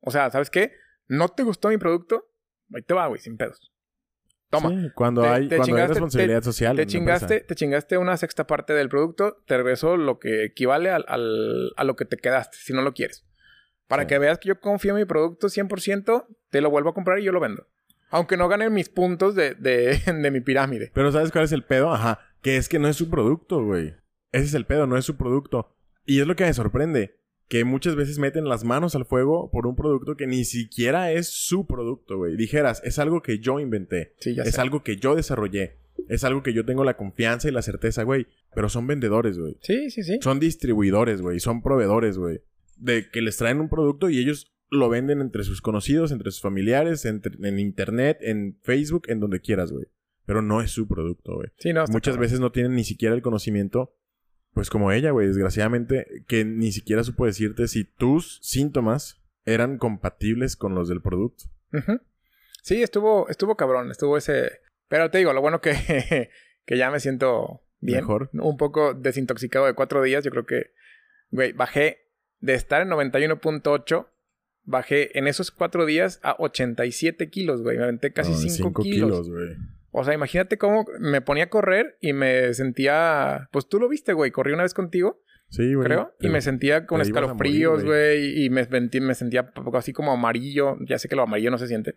O 0.00 0.10
sea, 0.10 0.30
¿sabes 0.30 0.50
qué? 0.50 0.72
¿No 1.08 1.28
te 1.28 1.42
gustó 1.42 1.68
mi 1.68 1.78
producto? 1.78 2.30
Ahí 2.74 2.82
te 2.82 2.92
va, 2.94 3.06
güey, 3.06 3.20
sin 3.20 3.36
pedos. 3.36 3.72
Toma. 4.50 4.68
Sí, 4.68 4.90
cuando 4.94 5.22
Te- 5.22 5.28
hay, 5.28 5.48
te 5.48 5.56
cuando 5.56 5.76
hay 5.76 5.86
responsabilidad 5.86 6.42
social. 6.42 6.76
Te 6.76 6.86
chingaste, 6.86 7.40
te 7.40 7.54
chingaste 7.54 7.96
una 7.98 8.16
sexta 8.16 8.46
parte 8.46 8.72
del 8.74 8.88
producto, 8.88 9.42
te 9.46 9.56
regreso 9.56 9.96
lo 9.96 10.18
que 10.18 10.44
equivale 10.44 10.90
al, 10.90 11.04
al- 11.08 11.72
a 11.76 11.84
lo 11.84 11.94
que 11.96 12.04
te 12.04 12.16
quedaste, 12.16 12.56
si 12.60 12.72
no 12.72 12.82
lo 12.82 12.92
quieres. 12.92 13.24
Para 13.86 14.02
Sí. 14.02 14.08
que 14.08 14.18
veas 14.18 14.38
que 14.38 14.48
yo 14.48 14.60
confío 14.60 14.90
en 14.92 14.98
mi 14.98 15.04
producto 15.04 15.48
100%, 15.48 16.26
te 16.50 16.60
lo 16.60 16.68
vuelvo 16.70 16.90
a 16.90 16.94
comprar 16.94 17.20
y 17.20 17.24
yo 17.24 17.32
lo 17.32 17.40
vendo. 17.40 17.66
Aunque 18.10 18.36
no 18.36 18.48
gane 18.48 18.68
mis 18.70 18.88
puntos 18.88 19.34
de, 19.34 19.54
de, 19.54 19.98
de 20.22 20.30
mi 20.30 20.40
pirámide. 20.40 20.90
Pero 20.94 21.12
¿sabes 21.12 21.30
cuál 21.30 21.44
es 21.44 21.52
el 21.52 21.64
pedo? 21.64 21.92
Ajá. 21.92 22.20
Que 22.42 22.56
es 22.56 22.68
que 22.68 22.78
no 22.78 22.88
es 22.88 22.96
su 22.96 23.08
producto, 23.10 23.64
güey. 23.64 23.94
Ese 24.32 24.44
es 24.44 24.54
el 24.54 24.66
pedo, 24.66 24.86
no 24.86 24.96
es 24.96 25.04
su 25.04 25.16
producto. 25.16 25.76
Y 26.04 26.20
es 26.20 26.26
lo 26.26 26.36
que 26.36 26.44
me 26.44 26.54
sorprende. 26.54 27.16
Que 27.48 27.64
muchas 27.64 27.96
veces 27.96 28.18
meten 28.18 28.48
las 28.48 28.62
manos 28.62 28.94
al 28.94 29.04
fuego 29.06 29.50
por 29.50 29.66
un 29.66 29.74
producto 29.74 30.16
que 30.16 30.28
ni 30.28 30.44
siquiera 30.44 31.10
es 31.10 31.28
su 31.28 31.66
producto, 31.66 32.16
güey. 32.16 32.36
Dijeras, 32.36 32.80
es 32.84 32.98
algo 33.00 33.22
que 33.22 33.40
yo 33.40 33.58
inventé. 33.58 34.14
Sí, 34.20 34.34
ya 34.36 34.44
es 34.44 34.54
sé. 34.54 34.60
algo 34.60 34.84
que 34.84 34.96
yo 34.96 35.16
desarrollé. 35.16 35.78
Es 36.08 36.22
algo 36.24 36.42
que 36.42 36.52
yo 36.52 36.64
tengo 36.64 36.84
la 36.84 36.96
confianza 36.96 37.48
y 37.48 37.52
la 37.52 37.62
certeza, 37.62 38.04
güey. 38.04 38.28
Pero 38.54 38.68
son 38.68 38.86
vendedores, 38.86 39.36
güey. 39.38 39.56
Sí, 39.62 39.90
sí, 39.90 40.02
sí. 40.04 40.18
Son 40.22 40.38
distribuidores, 40.38 41.20
güey. 41.22 41.40
Son 41.40 41.60
proveedores, 41.60 42.18
güey. 42.18 42.40
De 42.76 43.10
que 43.10 43.20
les 43.20 43.36
traen 43.36 43.60
un 43.60 43.68
producto 43.68 44.08
y 44.08 44.18
ellos 44.18 44.52
lo 44.70 44.88
venden 44.88 45.20
entre 45.20 45.42
sus 45.44 45.60
conocidos, 45.60 46.12
entre 46.12 46.30
sus 46.30 46.40
familiares, 46.42 47.04
entre- 47.04 47.36
en 47.48 47.58
internet, 47.58 48.18
en 48.20 48.58
Facebook, 48.62 49.02
en 49.08 49.20
donde 49.20 49.40
quieras, 49.40 49.72
güey. 49.72 49.86
Pero 50.26 50.42
no 50.42 50.60
es 50.62 50.70
su 50.70 50.86
producto, 50.86 51.34
güey. 51.34 51.48
Sí, 51.58 51.72
no, 51.72 51.84
Muchas 51.88 52.16
veces 52.16 52.38
no 52.40 52.52
tienen 52.52 52.74
ni 52.74 52.84
siquiera 52.84 53.14
el 53.14 53.22
conocimiento, 53.22 53.96
pues 54.52 54.70
como 54.70 54.92
ella, 54.92 55.10
güey, 55.10 55.26
desgraciadamente, 55.26 56.24
que 56.28 56.44
ni 56.44 56.70
siquiera 56.72 57.02
supo 57.04 57.26
decirte 57.26 57.66
si 57.68 57.84
tus 57.84 58.38
síntomas 58.42 59.20
eran 59.44 59.78
compatibles 59.78 60.54
con 60.56 60.74
los 60.74 60.88
del 60.88 61.00
producto. 61.02 61.44
Ujú. 61.72 62.00
Sí, 62.62 62.82
estuvo, 62.82 63.28
estuvo 63.28 63.56
cabrón, 63.56 63.90
estuvo 63.90 64.16
ese. 64.16 64.60
Pero 64.88 65.10
te 65.10 65.18
digo, 65.18 65.32
lo 65.32 65.40
bueno 65.40 65.60
que, 65.60 65.72
que 66.66 66.76
ya 66.78 66.90
me 66.90 67.00
siento 67.00 67.62
bien. 67.80 68.00
Mejor. 68.00 68.30
Un 68.34 68.56
poco 68.56 68.94
desintoxicado 68.94 69.66
de 69.66 69.74
cuatro 69.74 70.02
días. 70.02 70.22
Yo 70.24 70.30
creo 70.30 70.46
que, 70.46 70.72
güey, 71.30 71.52
bajé 71.52 72.06
de 72.40 72.54
estar 72.54 72.82
en 72.82 72.88
91.8, 72.90 74.06
bajé 74.64 75.18
en 75.18 75.26
esos 75.26 75.50
cuatro 75.50 75.86
días 75.86 76.20
a 76.22 76.36
87 76.38 77.28
kilos, 77.30 77.62
güey. 77.62 77.76
Me 77.78 77.84
aventé 77.84 78.12
casi 78.12 78.30
No, 78.32 78.36
5 78.38 78.54
cinco 78.54 78.82
kilos. 78.82 79.28
güey. 79.30 79.56
O 79.92 80.04
sea, 80.04 80.14
imagínate 80.14 80.56
cómo 80.58 80.84
me 81.00 81.20
ponía 81.20 81.44
a 81.44 81.50
correr 81.50 81.96
y 82.00 82.12
me 82.12 82.54
sentía. 82.54 83.48
Pues 83.52 83.68
tú 83.68 83.78
lo 83.80 83.88
viste, 83.88 84.12
güey. 84.12 84.30
Corrí 84.30 84.52
una 84.52 84.62
vez 84.62 84.72
contigo, 84.74 85.20
Sí, 85.48 85.74
güey. 85.74 85.86
creo. 85.86 86.14
Y 86.20 86.28
me 86.28 86.40
sentía 86.40 86.86
con 86.86 87.00
escalofríos, 87.00 87.82
morir, 87.84 87.86
güey. 87.86 88.44
Y 88.44 88.50
me, 88.50 88.68
sentí- 88.68 89.00
me 89.00 89.14
sentía 89.14 89.52
así 89.74 89.92
como 89.92 90.12
amarillo. 90.12 90.76
Ya 90.86 90.98
sé 90.98 91.08
que 91.08 91.16
lo 91.16 91.22
amarillo 91.22 91.50
no 91.50 91.58
se 91.58 91.66
siente. 91.66 91.96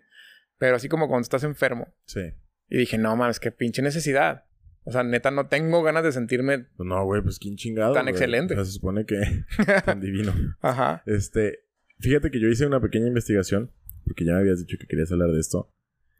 Pero 0.57 0.75
así 0.75 0.89
como 0.89 1.07
cuando 1.07 1.21
estás 1.23 1.43
enfermo. 1.43 1.93
Sí. 2.05 2.21
Y 2.69 2.77
dije, 2.77 2.97
no 2.97 3.15
mames, 3.15 3.39
qué 3.39 3.51
pinche 3.51 3.81
necesidad. 3.83 4.45
O 4.85 4.91
sea, 4.91 5.03
neta, 5.03 5.29
no 5.31 5.47
tengo 5.47 5.83
ganas 5.83 6.03
de 6.03 6.11
sentirme. 6.11 6.65
No, 6.79 7.05
güey, 7.05 7.21
pues 7.21 7.37
quién 7.37 7.55
chingado. 7.57 7.93
Tan 7.93 8.03
güey? 8.05 8.13
excelente. 8.13 8.53
O 8.55 8.57
sea, 8.57 8.65
se 8.65 8.71
supone 8.71 9.05
que 9.05 9.21
tan 9.85 10.01
divino. 10.01 10.33
Ajá. 10.61 11.03
Este, 11.05 11.59
fíjate 12.03 12.31
que 12.31 12.39
yo 12.39 12.49
hice 12.49 12.65
una 12.65 12.81
pequeña 12.81 13.07
investigación, 13.07 13.71
porque 14.05 14.25
ya 14.25 14.33
me 14.33 14.39
habías 14.39 14.59
dicho 14.59 14.77
que 14.77 14.87
querías 14.87 15.11
hablar 15.11 15.31
de 15.31 15.39
esto, 15.39 15.73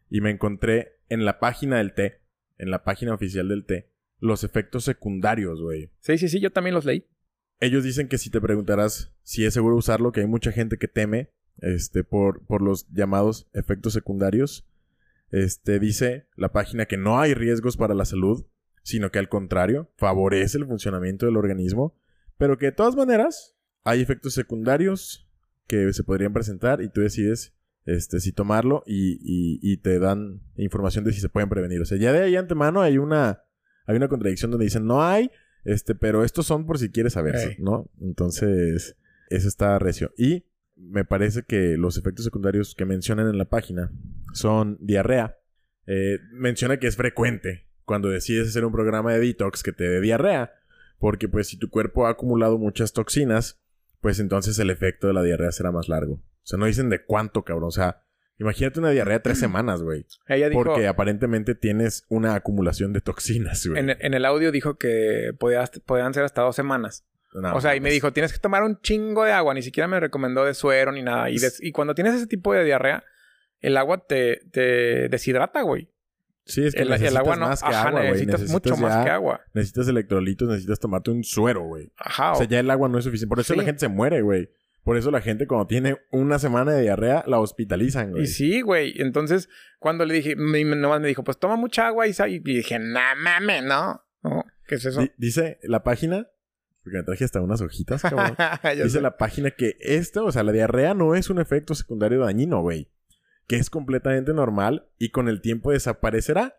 y 0.09 0.21
me 0.21 0.31
encontré 0.31 0.99
en 1.09 1.25
la 1.25 1.39
página 1.39 1.77
del 1.77 1.93
té, 1.93 2.21
en 2.57 2.71
la 2.71 2.83
página 2.83 3.13
oficial 3.13 3.49
del 3.49 3.65
té, 3.65 3.91
los 4.19 4.43
efectos 4.43 4.85
secundarios, 4.85 5.61
güey. 5.61 5.91
Sí, 5.99 6.17
sí, 6.17 6.29
sí, 6.29 6.39
yo 6.39 6.51
también 6.51 6.73
los 6.73 6.85
leí. 6.85 7.05
Ellos 7.59 7.83
dicen 7.83 8.07
que 8.07 8.17
si 8.17 8.29
te 8.29 8.39
preguntarás 8.39 9.13
si 9.23 9.45
es 9.45 9.53
seguro 9.53 9.75
usarlo, 9.75 10.11
que 10.11 10.21
hay 10.21 10.27
mucha 10.27 10.51
gente 10.51 10.77
que 10.77 10.87
teme 10.87 11.31
este, 11.57 12.03
por, 12.03 12.45
por 12.45 12.61
los 12.61 12.87
llamados 12.89 13.49
efectos 13.53 13.93
secundarios. 13.93 14.67
Este, 15.31 15.79
dice 15.79 16.27
la 16.35 16.51
página 16.51 16.85
que 16.85 16.97
no 16.97 17.19
hay 17.19 17.33
riesgos 17.33 17.75
para 17.75 17.93
la 17.93 18.05
salud, 18.05 18.45
sino 18.83 19.11
que 19.11 19.19
al 19.19 19.29
contrario, 19.29 19.91
favorece 19.97 20.57
el 20.57 20.65
funcionamiento 20.65 21.25
del 21.25 21.37
organismo, 21.37 21.97
pero 22.37 22.57
que 22.57 22.67
de 22.67 22.71
todas 22.71 22.95
maneras 22.95 23.57
hay 23.83 24.01
efectos 24.01 24.33
secundarios 24.33 25.29
que 25.67 25.91
se 25.93 26.03
podrían 26.03 26.33
presentar 26.33 26.81
y 26.81 26.89
tú 26.89 27.01
decides 27.01 27.53
este, 27.85 28.19
si 28.19 28.31
tomarlo 28.31 28.83
y, 28.85 29.13
y- 29.21 29.59
y 29.61 29.77
te 29.77 29.99
dan 29.99 30.41
información 30.55 31.03
de 31.03 31.11
si 31.13 31.19
se 31.19 31.29
pueden 31.29 31.49
prevenir. 31.49 31.81
O 31.81 31.85
sea, 31.85 31.97
ya 31.97 32.13
de 32.13 32.21
ahí 32.21 32.35
antemano 32.35 32.81
hay 32.81 32.97
una, 32.97 33.43
hay 33.85 33.95
una 33.97 34.07
contradicción 34.07 34.51
donde 34.51 34.65
dicen 34.65 34.85
no 34.85 35.03
hay, 35.03 35.31
este, 35.65 35.95
pero 35.95 36.23
estos 36.23 36.45
son 36.45 36.65
por 36.65 36.77
si 36.79 36.89
quieres 36.89 37.13
saber, 37.13 37.35
Ey. 37.35 37.55
¿no? 37.59 37.89
Entonces, 38.01 38.95
eso 39.29 39.47
está 39.47 39.77
recio. 39.79 40.11
Y 40.17 40.45
me 40.75 41.05
parece 41.05 41.43
que 41.43 41.77
los 41.77 41.97
efectos 41.97 42.25
secundarios 42.25 42.73
que 42.75 42.85
mencionan 42.85 43.27
en 43.29 43.37
la 43.37 43.45
página 43.49 43.91
son 44.33 44.77
diarrea. 44.81 45.37
Eh, 45.85 46.19
menciona 46.31 46.77
que 46.77 46.87
es 46.87 46.95
frecuente 46.95 47.67
cuando 47.85 48.09
decides 48.09 48.47
hacer 48.47 48.63
un 48.65 48.71
programa 48.71 49.13
de 49.13 49.19
detox 49.19 49.61
que 49.63 49.73
te 49.73 49.83
dé 49.83 49.99
diarrea, 50.01 50.53
porque 50.99 51.27
pues 51.27 51.47
si 51.47 51.57
tu 51.57 51.69
cuerpo 51.69 52.07
ha 52.07 52.11
acumulado 52.11 52.57
muchas 52.57 52.93
toxinas, 52.93 53.61
pues 54.03 54.19
entonces 54.19 54.59
el 54.59 54.69
efecto 54.69 55.07
de 55.07 55.13
la 55.13 55.23
diarrea 55.23 55.51
será 55.51 55.71
más 55.71 55.89
largo. 55.89 56.13
O 56.15 56.21
sea, 56.45 56.59
no 56.59 56.67
dicen 56.67 56.89
de 56.91 57.03
cuánto, 57.03 57.43
cabrón. 57.43 57.69
O 57.69 57.71
sea, 57.71 58.03
imagínate 58.37 58.79
una 58.79 58.91
diarrea 58.91 59.23
tres 59.23 59.39
semanas, 59.39 59.81
güey. 59.81 60.05
Ella 60.27 60.49
dijo. 60.49 60.63
Porque 60.63 60.85
aparentemente 60.87 61.55
tienes 61.55 62.05
una 62.09 62.35
acumulación 62.35 62.93
de 62.93 63.01
toxinas, 63.01 63.65
güey. 63.65 63.79
En, 63.79 63.89
en 63.99 64.13
el 64.13 64.25
audio 64.25 64.51
dijo 64.51 64.77
que 64.77 65.31
podías- 65.39 65.71
podían 65.85 66.13
ser 66.13 66.23
hasta 66.25 66.41
dos 66.43 66.55
semanas. 66.55 67.07
No, 67.33 67.55
o 67.55 67.61
sea, 67.61 67.75
y 67.75 67.79
me 67.79 67.85
mames. 67.85 67.93
dijo, 67.93 68.13
tienes 68.13 68.31
que 68.31 68.37
tomar 68.37 68.61
un 68.61 68.79
chingo 68.81 69.23
de 69.23 69.31
agua. 69.31 69.55
Ni 69.55 69.63
siquiera 69.63 69.87
me 69.87 69.99
recomendó 69.99 70.45
de 70.45 70.53
suero 70.53 70.91
ni 70.91 71.01
nada. 71.01 71.29
Y 71.31 71.71
cuando 71.71 71.95
tienes 71.95 72.13
ese 72.13 72.27
tipo 72.27 72.53
de 72.53 72.63
diarrea, 72.63 73.03
el 73.61 73.77
agua 73.77 74.05
te, 74.05 74.41
te 74.51 75.07
deshidrata, 75.09 75.61
güey. 75.61 75.89
Sí, 76.45 76.65
es 76.65 76.73
que 76.75 76.81
El, 76.81 76.87
el 76.87 76.91
necesitas 76.93 77.19
agua 77.19 77.35
no. 77.37 77.47
más 77.47 77.61
que 77.61 77.69
Ajá, 77.69 77.87
agua, 77.87 77.99
güey. 78.01 78.11
necesitas, 78.25 78.49
mucho 78.49 78.75
más 78.77 79.03
que 79.05 79.09
agua. 79.11 79.41
Necesitas 79.53 79.87
electrolitos, 79.87 80.47
necesitas 80.49 80.79
tomarte 80.79 81.11
un 81.11 81.23
suero, 81.23 81.61
güey. 81.63 81.91
Ajá. 81.97 82.33
O 82.33 82.35
sea, 82.35 82.47
ya 82.47 82.59
el 82.59 82.69
agua 82.69 82.89
no 82.89 82.97
es 82.97 83.05
suficiente. 83.05 83.29
Por 83.29 83.39
eso 83.39 83.53
Sí. 83.53 83.57
la 83.59 83.65
gente 83.65 83.79
se 83.79 83.87
muere, 83.87 84.21
güey. 84.21 84.49
Por 84.83 84.97
eso 84.97 85.11
la 85.11 85.21
gente 85.21 85.47
cuando 85.47 85.67
tiene 85.67 85.97
una 86.11 86.39
semana 86.39 86.73
de 86.73 86.81
diarrea 86.81 87.23
la 87.27 87.39
hospitalizan, 87.39 88.11
güey. 88.11 88.23
Y 88.23 88.27
sí, 88.27 88.59
güey. 88.59 88.93
Entonces, 89.01 89.47
cuando 89.79 90.05
le 90.05 90.13
dije, 90.15 90.35
me- 90.35 90.65
nomás 90.65 90.99
me 90.99 91.07
dijo, 91.07 91.23
pues 91.23 91.37
toma 91.39 91.55
mucha 91.55 91.87
agua 91.87 92.05
y, 92.07 92.39
dije, 92.39 92.77
nah, 92.79 93.15
mames, 93.15 93.63
no. 93.63 94.01
No, 94.23 94.43
¿Qué 94.67 94.75
es 94.75 94.85
eso? 94.85 94.99
Di- 94.99 95.11
dice 95.17 95.59
la 95.63 95.83
página, 95.83 96.27
porque 96.83 96.97
me 96.97 97.03
traje 97.03 97.23
hasta 97.23 97.39
unas 97.39 97.61
hojitas, 97.61 98.01
cabrón. 98.01 98.35
Dice 98.75 98.89
sé. 98.89 99.01
la 99.01 99.15
página 99.15 99.51
que 99.51 99.77
esto, 99.79 100.25
o 100.25 100.31
sea, 100.33 100.43
la 100.43 100.51
diarrea 100.51 100.93
no 100.93 101.15
es 101.15 101.29
un 101.29 101.39
efecto 101.39 101.73
secundario 101.75 102.19
dañino, 102.19 102.61
güey. 102.61 102.89
Que 103.47 103.57
es 103.57 103.69
completamente 103.69 104.33
normal 104.33 104.89
y 104.97 105.09
con 105.09 105.27
el 105.27 105.41
tiempo 105.41 105.71
desaparecerá. 105.71 106.55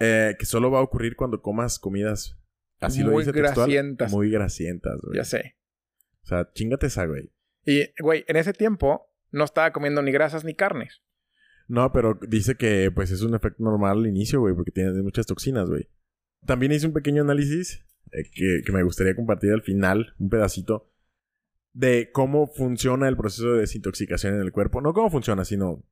Eh, 0.00 0.36
que 0.38 0.46
solo 0.46 0.70
va 0.70 0.78
a 0.78 0.82
ocurrir 0.82 1.16
cuando 1.16 1.42
comas 1.42 1.80
comidas, 1.80 2.38
así 2.78 3.02
lo 3.02 3.10
Muy 3.10 3.22
dice 3.24 3.32
textual, 3.32 3.66
grasientas. 3.68 4.12
muy 4.12 4.30
grasientas, 4.30 5.00
güey. 5.02 5.16
Ya 5.16 5.24
sé. 5.24 5.56
O 6.22 6.26
sea, 6.26 6.48
chingate 6.52 6.86
esa, 6.86 7.04
güey. 7.06 7.32
Y, 7.64 7.90
güey, 8.00 8.24
en 8.28 8.36
ese 8.36 8.52
tiempo 8.52 9.12
no 9.32 9.44
estaba 9.44 9.72
comiendo 9.72 10.00
ni 10.02 10.12
grasas 10.12 10.44
ni 10.44 10.54
carnes. 10.54 11.02
No, 11.66 11.92
pero 11.92 12.18
dice 12.28 12.54
que 12.54 12.90
pues 12.94 13.10
es 13.10 13.22
un 13.22 13.34
efecto 13.34 13.62
normal 13.62 13.98
al 13.98 14.06
inicio, 14.06 14.40
güey, 14.40 14.54
porque 14.54 14.70
tiene 14.70 14.92
muchas 15.02 15.26
toxinas, 15.26 15.68
güey. 15.68 15.88
También 16.46 16.72
hice 16.72 16.86
un 16.86 16.92
pequeño 16.92 17.22
análisis 17.22 17.84
eh, 18.12 18.22
que, 18.32 18.62
que 18.64 18.72
me 18.72 18.84
gustaría 18.84 19.16
compartir 19.16 19.52
al 19.52 19.62
final, 19.62 20.14
un 20.18 20.30
pedacito, 20.30 20.92
de 21.72 22.10
cómo 22.12 22.46
funciona 22.46 23.08
el 23.08 23.16
proceso 23.16 23.52
de 23.52 23.60
desintoxicación 23.60 24.34
en 24.34 24.40
el 24.42 24.52
cuerpo. 24.52 24.80
No 24.80 24.94
cómo 24.94 25.10
funciona, 25.10 25.44
sino 25.44 25.84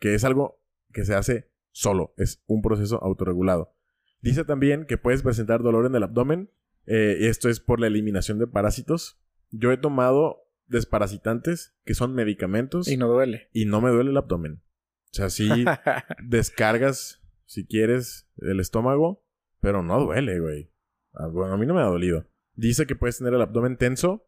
que 0.00 0.14
es 0.14 0.24
algo 0.24 0.60
que 0.92 1.04
se 1.04 1.14
hace 1.14 1.48
solo, 1.70 2.12
es 2.16 2.42
un 2.46 2.62
proceso 2.62 3.00
autorregulado. 3.04 3.72
Dice 4.20 4.44
también 4.44 4.84
que 4.86 4.98
puedes 4.98 5.22
presentar 5.22 5.62
dolor 5.62 5.86
en 5.86 5.94
el 5.94 6.02
abdomen, 6.02 6.50
eh, 6.86 7.16
y 7.20 7.26
esto 7.26 7.48
es 7.48 7.60
por 7.60 7.78
la 7.78 7.86
eliminación 7.86 8.38
de 8.40 8.48
parásitos. 8.48 9.20
Yo 9.50 9.70
he 9.70 9.76
tomado 9.76 10.42
desparasitantes, 10.66 11.74
que 11.84 11.94
son 11.94 12.14
medicamentos, 12.14 12.88
Y 12.88 12.96
no 12.96 13.08
duele. 13.08 13.48
y 13.52 13.64
no 13.66 13.80
me 13.80 13.90
duele 13.90 14.10
el 14.10 14.16
abdomen. 14.16 14.62
O 15.12 15.14
sea, 15.14 15.30
sí 15.30 15.48
descargas, 16.24 17.20
si 17.44 17.66
quieres, 17.66 18.28
el 18.38 18.60
estómago, 18.60 19.24
pero 19.60 19.82
no 19.82 20.00
duele, 20.00 20.40
güey. 20.40 20.70
Ah, 21.12 21.26
Bueno, 21.26 21.54
a 21.54 21.56
mí 21.58 21.66
no 21.66 21.74
me 21.74 21.80
ha 21.80 21.86
dolido. 21.86 22.26
Dice 22.54 22.86
que 22.86 22.96
puedes 22.96 23.18
tener 23.18 23.34
el 23.34 23.42
abdomen 23.42 23.76
tenso 23.76 24.26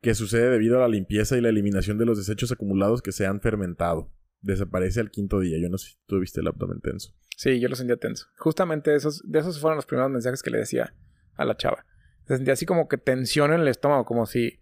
que 0.00 0.14
sucede 0.14 0.50
debido 0.50 0.76
a 0.78 0.80
la 0.80 0.88
limpieza 0.88 1.36
y 1.36 1.40
la 1.40 1.48
eliminación 1.50 1.98
de 1.98 2.06
los 2.06 2.16
desechos 2.18 2.52
acumulados 2.52 3.02
que 3.02 3.12
se 3.12 3.26
han 3.26 3.40
fermentado. 3.40 4.12
Desaparece 4.40 5.00
al 5.00 5.10
quinto 5.10 5.40
día. 5.40 5.58
Yo 5.58 5.68
no 5.68 5.78
sé 5.78 5.90
si 5.90 5.96
tú 6.06 6.18
viste 6.20 6.40
el 6.40 6.46
abdomen 6.48 6.80
tenso. 6.80 7.14
Sí, 7.36 7.58
yo 7.60 7.68
lo 7.68 7.76
sentía 7.76 7.96
tenso. 7.96 8.26
Justamente 8.38 8.94
esos, 8.94 9.22
de 9.24 9.38
esos 9.38 9.60
fueron 9.60 9.76
los 9.76 9.86
primeros 9.86 10.10
mensajes 10.10 10.42
que 10.42 10.50
le 10.50 10.58
decía 10.58 10.94
a 11.34 11.44
la 11.44 11.56
chava. 11.56 11.84
Se 12.26 12.36
sentía 12.36 12.52
así 12.54 12.66
como 12.66 12.88
que 12.88 12.96
tensión 12.98 13.52
en 13.52 13.60
el 13.60 13.68
estómago, 13.68 14.04
como 14.04 14.26
si, 14.26 14.60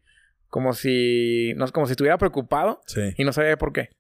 como 0.49 0.73
si, 0.73 1.53
no, 1.57 1.67
como 1.69 1.87
si 1.87 1.93
estuviera 1.93 2.19
preocupado 2.19 2.81
Sí. 2.87 3.01
y 3.17 3.25
no 3.25 3.33
sabía 3.33 3.57
por 3.59 3.73
qué. 3.73 3.91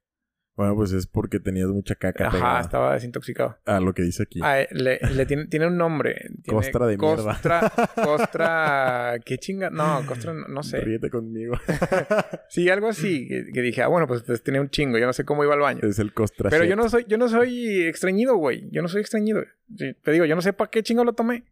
Bueno, 0.58 0.74
pues 0.74 0.90
es 0.90 1.06
porque 1.06 1.38
tenías 1.38 1.68
mucha 1.68 1.94
caca 1.94 2.26
Ajá, 2.26 2.36
pegada 2.36 2.60
estaba 2.60 2.94
desintoxicado. 2.94 3.56
a 3.64 3.78
lo 3.78 3.94
que 3.94 4.02
dice 4.02 4.24
aquí. 4.24 4.40
Ah, 4.42 4.60
eh, 4.60 4.68
le, 4.72 4.98
le 5.14 5.24
tiene, 5.24 5.46
tiene 5.46 5.68
un 5.68 5.76
nombre. 5.78 6.16
Tiene 6.42 6.58
Costra 6.58 6.84
de 6.88 6.98
mierda. 6.98 7.22
costra, 7.34 7.72
Costra. 8.04 9.14
¿Qué 9.24 9.38
chinga? 9.38 9.70
No, 9.70 10.04
costra, 10.04 10.32
no, 10.34 10.62
sé. 10.64 10.80
Ríete 10.80 11.10
conmigo. 11.10 11.54
Sí, 12.48 12.68
algo 12.70 12.88
así. 12.88 13.28
Que, 13.28 13.52
que 13.52 13.62
dije, 13.62 13.82
ah, 13.82 13.86
bueno, 13.86 14.08
pues, 14.08 14.22
pues 14.24 14.42
tenía 14.42 14.60
un 14.60 14.68
chingo. 14.68 14.98
Yo 14.98 15.06
no 15.06 15.12
sé 15.12 15.24
cómo 15.24 15.44
iba 15.44 15.54
al 15.54 15.60
baño. 15.60 15.80
es 15.82 16.00
el 16.00 16.12
costra. 16.12 16.50
Pero 16.50 16.64
yo 16.64 16.74
no 16.74 16.88
soy, 16.88 17.04
yo 17.06 17.18
no 17.18 17.28
soy 17.28 17.82
extrañido, 17.82 18.34
güey. 18.36 18.68
Yo 18.72 18.82
no 18.82 18.88
soy 18.88 19.00
extrañido. 19.00 19.44
Te 19.76 20.10
digo, 20.10 20.24
yo 20.24 20.34
no 20.34 20.42
sé 20.42 20.52
para 20.52 20.70
qué 20.70 20.82
chingo 20.82 21.04
lo 21.04 21.12
tomé. 21.12 21.44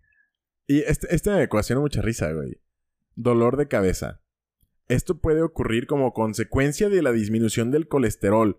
Y 0.67 0.81
este, 0.81 1.15
este 1.15 1.31
me 1.31 1.45
ecuaciona 1.45 1.81
mucha 1.81 2.03
risa, 2.03 2.33
güey. 2.33 2.61
Dolor 3.15 3.57
de 3.57 3.69
cabeza. 3.69 4.21
Esto 4.89 5.19
puede 5.21 5.43
ocurrir 5.43 5.87
como 5.87 6.13
consecuencia 6.13 6.89
de 6.89 7.03
la 7.03 7.13
disminución 7.13 7.71
del 7.71 7.87
colesterol. 7.87 8.59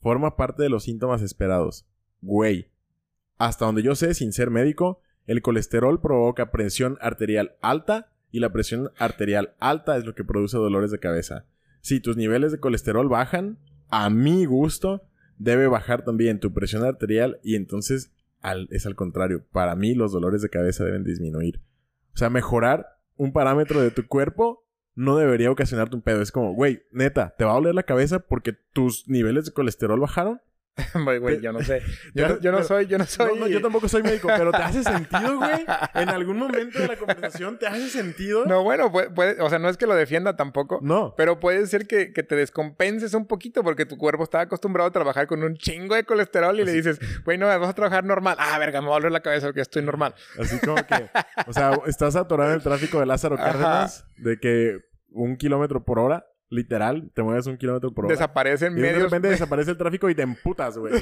Forma 0.00 0.36
parte 0.36 0.62
de 0.62 0.68
los 0.68 0.84
síntomas 0.84 1.22
esperados. 1.22 1.86
Güey. 2.20 2.68
Hasta 3.36 3.66
donde 3.66 3.82
yo 3.82 3.94
sé, 3.94 4.14
sin 4.14 4.32
ser 4.32 4.50
médico, 4.50 5.00
el 5.26 5.42
colesterol 5.42 6.00
provoca 6.00 6.50
presión 6.50 6.98
arterial 7.00 7.56
alta 7.60 8.10
y 8.30 8.40
la 8.40 8.52
presión 8.52 8.90
arterial 8.98 9.54
alta 9.60 9.96
es 9.96 10.04
lo 10.04 10.14
que 10.14 10.24
produce 10.24 10.56
dolores 10.56 10.90
de 10.90 10.98
cabeza. 10.98 11.44
Si 11.80 12.00
tus 12.00 12.16
niveles 12.16 12.52
de 12.52 12.60
colesterol 12.60 13.08
bajan, 13.08 13.58
a 13.88 14.10
mi 14.10 14.44
gusto, 14.44 15.02
debe 15.38 15.66
bajar 15.68 16.04
también 16.04 16.40
tu 16.40 16.52
presión 16.52 16.84
arterial 16.84 17.38
y 17.42 17.54
entonces 17.54 18.12
al- 18.40 18.68
es 18.70 18.86
al 18.86 18.96
contrario. 18.96 19.44
Para 19.52 19.76
mí 19.76 19.94
los 19.94 20.12
dolores 20.12 20.42
de 20.42 20.50
cabeza 20.50 20.84
deben 20.84 21.04
disminuir. 21.04 21.60
O 22.14 22.16
sea, 22.18 22.30
mejorar 22.30 22.98
un 23.16 23.32
parámetro 23.32 23.80
de 23.80 23.90
tu 23.90 24.06
cuerpo 24.06 24.64
no 24.98 25.16
debería 25.16 25.50
ocasionarte 25.50 25.94
un 25.94 26.02
pedo. 26.02 26.20
Es 26.22 26.32
como, 26.32 26.52
güey, 26.54 26.82
neta, 26.90 27.34
¿te 27.38 27.44
va 27.44 27.52
a 27.52 27.54
doler 27.54 27.74
la 27.74 27.84
cabeza 27.84 28.18
porque 28.18 28.52
tus 28.52 29.08
niveles 29.08 29.44
de 29.46 29.52
colesterol 29.52 30.00
bajaron? 30.00 30.40
Güey, 30.94 31.18
güey, 31.18 31.40
yo 31.40 31.50
no 31.52 31.60
sé. 31.60 31.82
Yo, 32.14 32.28
no- 32.28 32.40
yo 32.40 32.52
no 32.52 32.58
pero- 32.58 32.68
soy, 32.68 32.86
yo 32.86 32.98
no 32.98 33.04
soy. 33.04 33.34
No, 33.34 33.40
no, 33.40 33.46
yo 33.48 33.60
tampoco 33.60 33.88
soy 33.88 34.02
médico, 34.04 34.28
pero 34.28 34.52
¿te 34.52 34.58
hace 34.58 34.84
sentido, 34.84 35.36
güey? 35.36 35.64
En 35.94 36.08
algún 36.08 36.38
momento 36.38 36.78
de 36.78 36.86
la 36.86 36.96
conversación, 36.96 37.58
¿te 37.58 37.66
hace 37.66 37.88
sentido? 37.88 38.44
No, 38.46 38.62
bueno, 38.62 38.92
puede, 38.92 39.10
puede- 39.10 39.40
o 39.42 39.50
sea, 39.50 39.58
no 39.58 39.68
es 39.68 39.76
que 39.76 39.88
lo 39.88 39.96
defienda 39.96 40.36
tampoco. 40.36 40.78
No. 40.80 41.14
Pero 41.16 41.40
puede 41.40 41.66
ser 41.66 41.88
que, 41.88 42.12
que 42.12 42.22
te 42.22 42.36
descompenses 42.36 43.14
un 43.14 43.26
poquito 43.26 43.64
porque 43.64 43.86
tu 43.86 43.96
cuerpo 43.98 44.22
está 44.22 44.40
acostumbrado 44.42 44.88
a 44.88 44.92
trabajar 44.92 45.26
con 45.26 45.42
un 45.42 45.56
chingo 45.56 45.96
de 45.96 46.04
colesterol 46.04 46.58
y 46.60 46.64
le 46.64 46.72
dices, 46.72 47.00
güey, 47.24 47.38
no, 47.38 47.46
vas 47.48 47.68
a 47.68 47.74
trabajar 47.74 48.04
normal. 48.04 48.36
Ah, 48.38 48.56
verga, 48.60 48.80
me 48.80 48.86
va 48.86 48.94
a 48.94 48.98
doler 48.98 49.10
la 49.12 49.20
cabeza 49.20 49.48
porque 49.48 49.62
estoy 49.62 49.82
normal. 49.82 50.14
Así 50.38 50.60
como 50.60 50.76
que, 50.76 51.10
o 51.48 51.52
sea, 51.52 51.72
estás 51.86 52.14
atorado 52.14 52.50
en 52.50 52.56
el 52.58 52.62
tráfico 52.62 53.00
de 53.00 53.06
Lázaro 53.06 53.34
Ajá. 53.34 53.44
Cárdenas, 53.46 54.04
de 54.16 54.38
que 54.38 54.78
un 55.10 55.36
kilómetro 55.36 55.84
por 55.84 55.98
hora, 55.98 56.26
literal, 56.50 57.10
te 57.14 57.22
mueves 57.22 57.46
un 57.46 57.56
kilómetro 57.56 57.92
por 57.92 58.06
hora. 58.06 58.14
Desaparece 58.14 58.66
en 58.66 58.78
Y 58.78 58.80
de 58.80 58.92
medio. 58.92 59.04
repente 59.04 59.28
desaparece 59.28 59.70
el 59.72 59.76
tráfico 59.76 60.08
y 60.08 60.14
te 60.14 60.22
emputas, 60.22 60.78
güey. 60.78 60.94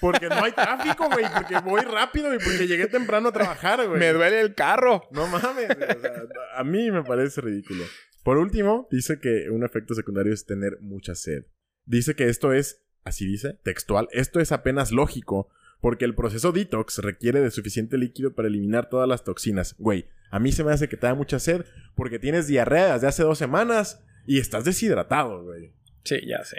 Porque 0.00 0.28
no 0.28 0.44
hay 0.44 0.52
tráfico, 0.52 1.08
güey. 1.10 1.24
Porque 1.32 1.58
voy 1.60 1.80
rápido 1.82 2.34
y 2.34 2.38
porque 2.38 2.66
llegué 2.66 2.86
temprano 2.86 3.28
a 3.28 3.32
trabajar, 3.32 3.86
güey. 3.86 3.98
Me 3.98 4.12
duele 4.12 4.40
el 4.40 4.54
carro. 4.54 5.02
No 5.10 5.26
mames, 5.26 5.68
güey. 5.68 5.90
O 5.96 6.00
sea, 6.00 6.12
a 6.56 6.64
mí 6.64 6.90
me 6.90 7.02
parece 7.02 7.40
ridículo. 7.40 7.84
Por 8.22 8.38
último, 8.38 8.88
dice 8.90 9.18
que 9.20 9.50
un 9.50 9.64
efecto 9.64 9.94
secundario 9.94 10.32
es 10.32 10.46
tener 10.46 10.78
mucha 10.80 11.14
sed. 11.14 11.44
Dice 11.84 12.14
que 12.14 12.28
esto 12.28 12.52
es, 12.52 12.82
así 13.04 13.26
dice, 13.26 13.58
textual, 13.62 14.08
esto 14.12 14.40
es 14.40 14.52
apenas 14.52 14.92
lógico 14.92 15.48
porque 15.84 16.06
el 16.06 16.14
proceso 16.14 16.50
detox 16.50 16.96
requiere 17.00 17.42
de 17.42 17.50
suficiente 17.50 17.98
líquido 17.98 18.34
para 18.34 18.48
eliminar 18.48 18.88
todas 18.88 19.06
las 19.06 19.22
toxinas. 19.22 19.74
Güey, 19.76 20.06
a 20.30 20.40
mí 20.40 20.50
se 20.50 20.64
me 20.64 20.72
hace 20.72 20.88
que 20.88 20.96
te 20.96 21.06
da 21.06 21.14
mucha 21.14 21.38
sed 21.38 21.66
porque 21.94 22.18
tienes 22.18 22.46
diarrea 22.46 22.94
desde 22.94 23.08
hace 23.08 23.22
dos 23.22 23.36
semanas 23.36 24.02
y 24.26 24.38
estás 24.38 24.64
deshidratado, 24.64 25.44
güey. 25.44 25.74
Sí, 26.02 26.26
ya 26.26 26.42
sé. 26.42 26.56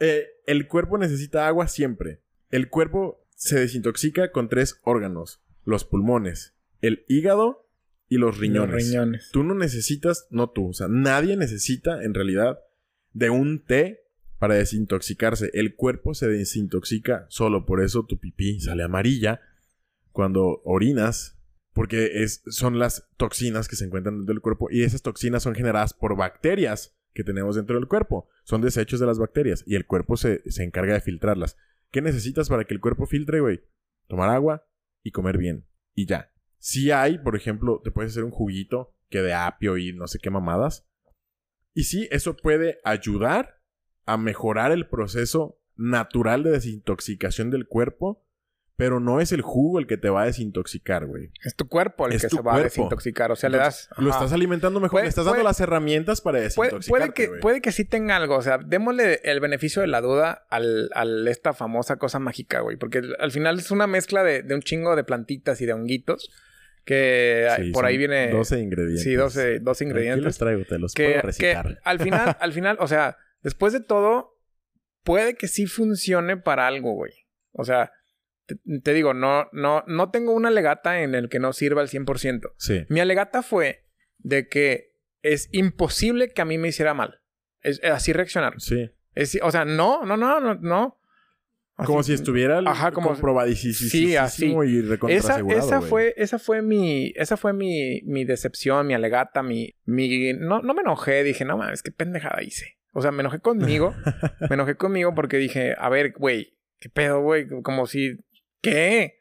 Eh, 0.00 0.26
el 0.44 0.68
cuerpo 0.68 0.98
necesita 0.98 1.48
agua 1.48 1.66
siempre. 1.66 2.20
El 2.50 2.68
cuerpo 2.68 3.26
se 3.34 3.58
desintoxica 3.58 4.32
con 4.32 4.50
tres 4.50 4.78
órganos: 4.82 5.42
los 5.64 5.86
pulmones, 5.86 6.54
el 6.82 7.06
hígado 7.08 7.70
y 8.06 8.18
los 8.18 8.36
riñones. 8.36 8.74
Los 8.74 8.84
riñones. 8.84 9.30
Tú 9.32 9.44
no 9.44 9.54
necesitas, 9.54 10.26
no 10.28 10.50
tú, 10.50 10.68
o 10.68 10.74
sea, 10.74 10.88
nadie 10.90 11.38
necesita 11.38 12.04
en 12.04 12.12
realidad 12.12 12.58
de 13.14 13.30
un 13.30 13.64
té 13.64 14.07
para 14.38 14.54
desintoxicarse. 14.54 15.50
El 15.52 15.74
cuerpo 15.74 16.14
se 16.14 16.28
desintoxica 16.28 17.26
solo, 17.28 17.66
por 17.66 17.82
eso 17.82 18.04
tu 18.04 18.18
pipí 18.18 18.60
sale 18.60 18.82
amarilla 18.82 19.40
cuando 20.12 20.62
orinas, 20.64 21.38
porque 21.72 22.22
es, 22.22 22.42
son 22.46 22.78
las 22.78 23.08
toxinas 23.16 23.68
que 23.68 23.76
se 23.76 23.84
encuentran 23.84 24.16
dentro 24.18 24.34
del 24.34 24.42
cuerpo 24.42 24.68
y 24.70 24.82
esas 24.82 25.02
toxinas 25.02 25.42
son 25.42 25.54
generadas 25.54 25.94
por 25.94 26.16
bacterias 26.16 26.96
que 27.12 27.24
tenemos 27.24 27.56
dentro 27.56 27.76
del 27.76 27.88
cuerpo. 27.88 28.28
Son 28.44 28.60
desechos 28.60 29.00
de 29.00 29.06
las 29.06 29.18
bacterias 29.18 29.62
y 29.66 29.74
el 29.74 29.86
cuerpo 29.86 30.16
se, 30.16 30.42
se 30.50 30.64
encarga 30.64 30.94
de 30.94 31.00
filtrarlas. 31.00 31.56
¿Qué 31.90 32.02
necesitas 32.02 32.48
para 32.48 32.64
que 32.64 32.74
el 32.74 32.80
cuerpo 32.80 33.06
filtre, 33.06 33.40
güey? 33.40 33.60
Tomar 34.06 34.30
agua 34.30 34.66
y 35.02 35.10
comer 35.10 35.38
bien. 35.38 35.66
Y 35.94 36.06
ya. 36.06 36.32
Si 36.58 36.90
hay, 36.90 37.18
por 37.18 37.36
ejemplo, 37.36 37.80
te 37.82 37.90
puedes 37.90 38.12
hacer 38.12 38.24
un 38.24 38.30
juguito 38.30 38.94
que 39.08 39.22
de 39.22 39.32
apio 39.32 39.78
y 39.78 39.92
no 39.92 40.06
sé 40.06 40.18
qué 40.18 40.30
mamadas. 40.30 40.86
Y 41.74 41.84
sí, 41.84 42.08
eso 42.10 42.36
puede 42.36 42.78
ayudar 42.84 43.57
a 44.12 44.16
mejorar 44.16 44.72
el 44.72 44.86
proceso 44.88 45.58
natural 45.76 46.42
de 46.42 46.50
desintoxicación 46.50 47.50
del 47.50 47.66
cuerpo, 47.66 48.24
pero 48.76 49.00
no 49.00 49.20
es 49.20 49.32
el 49.32 49.42
jugo 49.42 49.80
el 49.80 49.88
que 49.88 49.96
te 49.96 50.08
va 50.08 50.22
a 50.22 50.26
desintoxicar, 50.26 51.04
güey. 51.06 51.30
Es 51.44 51.56
tu 51.56 51.66
cuerpo 51.68 52.06
el 52.06 52.12
Es 52.12 52.22
que 52.22 52.28
se 52.28 52.40
va 52.40 52.54
a 52.54 52.62
desintoxicar. 52.62 53.32
O 53.32 53.36
sea, 53.36 53.50
le 53.50 53.58
das. 53.58 53.88
Lo 53.96 54.10
ajá. 54.10 54.18
estás 54.20 54.32
alimentando 54.32 54.78
mejor, 54.78 55.02
le 55.02 55.08
estás 55.08 55.24
dando 55.24 55.34
puede- 55.38 55.44
las 55.44 55.60
herramientas 55.60 56.20
para 56.20 56.38
desintoxicarte, 56.40 56.88
puede 56.88 57.12
que, 57.12 57.40
puede 57.40 57.60
que 57.60 57.72
sí 57.72 57.84
tenga 57.84 58.14
algo. 58.16 58.36
O 58.36 58.42
sea, 58.42 58.58
démosle 58.58 59.20
el 59.24 59.40
beneficio 59.40 59.82
de 59.82 59.88
la 59.88 60.00
duda 60.00 60.46
al, 60.48 60.90
al 60.94 61.26
esta 61.26 61.54
famosa 61.54 61.96
cosa 61.96 62.20
mágica, 62.20 62.60
güey. 62.60 62.76
Porque 62.76 63.02
al 63.18 63.32
final 63.32 63.58
es 63.58 63.72
una 63.72 63.88
mezcla 63.88 64.22
de, 64.22 64.42
de 64.44 64.54
un 64.54 64.62
chingo 64.62 64.94
de 64.94 65.02
plantitas 65.02 65.60
y 65.60 65.66
de 65.66 65.72
honguitos. 65.72 66.30
Que 66.84 67.48
Sí, 67.56 67.70
por 67.72 67.84
ahí 67.84 67.98
viene. 67.98 68.30
12 68.30 68.60
ingredientes. 68.60 69.02
Sí, 69.02 69.14
12, 69.14 69.58
12 69.58 69.84
Aquí 69.84 69.88
ingredientes. 69.90 70.24
los 70.24 70.38
traigo, 70.38 70.64
te 70.64 70.78
los 70.78 70.94
que, 70.94 71.04
puedo 71.04 71.20
que 71.20 71.26
recitar. 71.26 71.78
al 71.84 71.98
final, 72.00 72.36
al 72.40 72.52
final, 72.52 72.76
o 72.80 72.86
sea, 72.88 73.16
después 73.42 73.72
de 73.72 73.80
todo, 73.80 74.36
puede 75.02 75.34
que 75.34 75.48
sí 75.48 75.66
funcione 75.66 76.36
para 76.36 76.66
algo, 76.66 76.92
güey. 76.92 77.12
O 77.52 77.64
sea, 77.64 77.92
te, 78.46 78.56
te 78.82 78.94
digo, 78.94 79.14
no, 79.14 79.48
no, 79.52 79.84
no 79.86 80.10
tengo 80.10 80.32
una 80.32 80.50
legata 80.50 81.02
en 81.02 81.14
el 81.14 81.28
que 81.28 81.38
no 81.38 81.52
sirva 81.52 81.82
al 81.82 81.88
100%. 81.88 82.52
Sí. 82.56 82.84
Mi 82.88 83.00
alegata 83.00 83.42
fue 83.42 83.84
de 84.18 84.48
que 84.48 84.92
es 85.22 85.48
imposible 85.52 86.28
que 86.30 86.42
a 86.42 86.44
mí 86.44 86.58
me 86.58 86.68
hiciera 86.68 86.94
mal. 86.94 87.20
Es, 87.60 87.80
es 87.82 87.90
así 87.90 88.12
reaccionar. 88.12 88.54
Sí. 88.60 88.90
Es- 89.14 89.38
o 89.42 89.50
sea, 89.50 89.64
no, 89.64 90.04
no, 90.04 90.16
no, 90.16 90.40
no, 90.40 90.54
no. 90.54 90.94
Como 91.76 92.00
Así- 92.00 92.08
si 92.08 92.14
estuviera 92.14 92.58
Ajá, 92.66 92.90
como- 92.90 93.10
comprobadísimo 93.10 93.88
Sí, 93.90 94.16
así. 94.16 94.46
y 94.46 95.14
esa, 95.14 95.40
esa 95.48 95.80
fue, 95.80 96.12
esa 96.16 96.40
fue 96.40 96.60
mi, 96.60 97.12
esa 97.14 97.36
fue 97.36 97.52
mi, 97.52 98.02
mi 98.02 98.24
decepción, 98.24 98.84
mi 98.84 98.94
alegata, 98.94 99.44
mi, 99.44 99.76
mi, 99.84 100.32
no, 100.32 100.60
no 100.60 100.74
me 100.74 100.80
enojé, 100.80 101.22
dije, 101.22 101.44
no 101.44 101.56
mames, 101.56 101.84
qué 101.84 101.92
pendejada 101.92 102.42
hice. 102.42 102.77
O 102.98 103.00
sea, 103.00 103.12
me 103.12 103.20
enojé 103.20 103.38
conmigo, 103.38 103.94
me 104.50 104.54
enojé 104.54 104.74
conmigo 104.74 105.14
porque 105.14 105.36
dije, 105.36 105.76
a 105.78 105.88
ver, 105.88 106.14
güey, 106.18 106.58
qué 106.80 106.88
pedo, 106.88 107.20
güey, 107.20 107.46
como 107.62 107.86
si, 107.86 108.18
¿qué? 108.60 109.20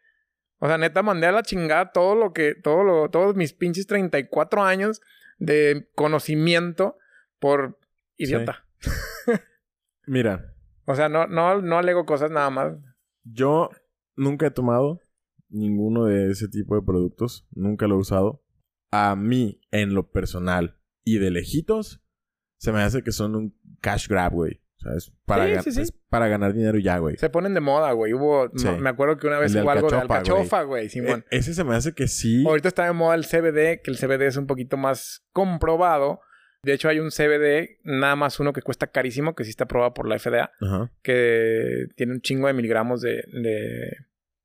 O 0.57 0.65
sea, 0.65 0.79
neta, 0.79 1.03
mandé 1.03 1.27
a 1.27 1.31
la 1.31 1.43
chingada 1.43 1.91
todo 1.91 2.15
lo 2.15 2.33
que, 2.33 2.55
todo 2.55 2.83
lo, 2.83 3.11
todos 3.11 3.35
mis 3.35 3.53
pinches 3.53 3.85
34 3.85 4.63
años 4.63 4.99
de 5.37 5.87
conocimiento 5.93 6.97
por 7.39 7.77
idiota. 8.17 8.65
Mira, 10.07 10.55
O 10.85 10.95
sea, 10.95 11.07
no, 11.07 11.27
no, 11.27 11.61
no 11.61 11.77
alego 11.77 12.07
cosas 12.07 12.31
nada 12.31 12.49
más. 12.49 12.73
yo 13.23 13.69
nunca 14.15 14.47
he 14.47 14.51
tomado 14.51 15.01
ninguno 15.49 16.05
de 16.05 16.31
ese 16.31 16.47
tipo 16.47 16.73
de 16.73 16.81
productos. 16.81 17.47
Nunca 17.51 17.85
lo 17.85 17.95
he 17.95 17.99
usado. 17.99 18.43
A 18.89 19.15
mí, 19.15 19.61
en 19.69 19.93
lo 19.93 20.09
personal 20.09 20.79
y 21.03 21.19
de 21.19 21.29
lejitos, 21.29 22.01
se 22.57 22.71
me 22.71 22.81
hace 22.81 23.03
que 23.03 23.11
son 23.11 23.35
un 23.35 23.59
cash 23.81 24.07
grab, 24.07 24.33
güey. 24.33 24.61
O 24.77 24.79
sea, 24.79 24.93
es 24.95 25.11
para, 25.25 25.45
Sí, 25.45 25.51
gan- 25.53 25.61
sí, 25.63 25.71
sí. 25.71 25.81
es 25.81 25.91
para 25.91 26.27
ganar 26.27 26.53
dinero 26.53 26.77
ya, 26.77 26.99
güey. 26.99 27.17
Se 27.17 27.29
ponen 27.29 27.53
de 27.55 27.59
moda, 27.61 27.91
güey. 27.93 28.13
Hubo, 28.13 28.49
Sí. 28.55 28.67
me 28.79 28.89
acuerdo 28.89 29.17
que 29.17 29.25
una 29.27 29.39
vez 29.39 29.55
hubo 29.55 29.69
algo 29.71 29.89
de 29.89 29.97
alcachofa, 29.97 30.61
güey. 30.63 30.87
Simón. 30.89 31.25
E- 31.31 31.37
ese 31.37 31.53
se 31.55 31.63
me 31.63 31.75
hace 31.75 31.93
que 31.93 32.07
sí. 32.07 32.43
Ahorita 32.45 32.67
está 32.67 32.85
de 32.85 32.91
moda 32.93 33.15
el 33.15 33.25
CBD, 33.25 33.81
que 33.81 33.89
el 33.91 33.97
CBD 33.97 34.27
es 34.27 34.37
un 34.37 34.45
poquito 34.45 34.77
más 34.77 35.25
comprobado. 35.33 36.19
De 36.63 36.73
hecho, 36.73 36.89
hay 36.89 36.99
un 36.99 37.11
CBD, 37.11 37.79
nada 37.83 38.15
más 38.15 38.39
uno 38.39 38.53
que 38.53 38.61
cuesta 38.61 38.87
carísimo, 38.87 39.35
que 39.35 39.43
sí 39.45 39.49
está 39.49 39.63
aprobado 39.63 39.93
por 39.93 40.07
la 40.07 40.19
FDA, 40.19 40.51
Ajá. 40.61 40.91
que 41.01 41.85
tiene 41.95 42.13
un 42.13 42.21
chingo 42.21 42.47
de 42.47 42.53
miligramos 42.53 43.01
de. 43.01 43.23
de. 43.33 43.91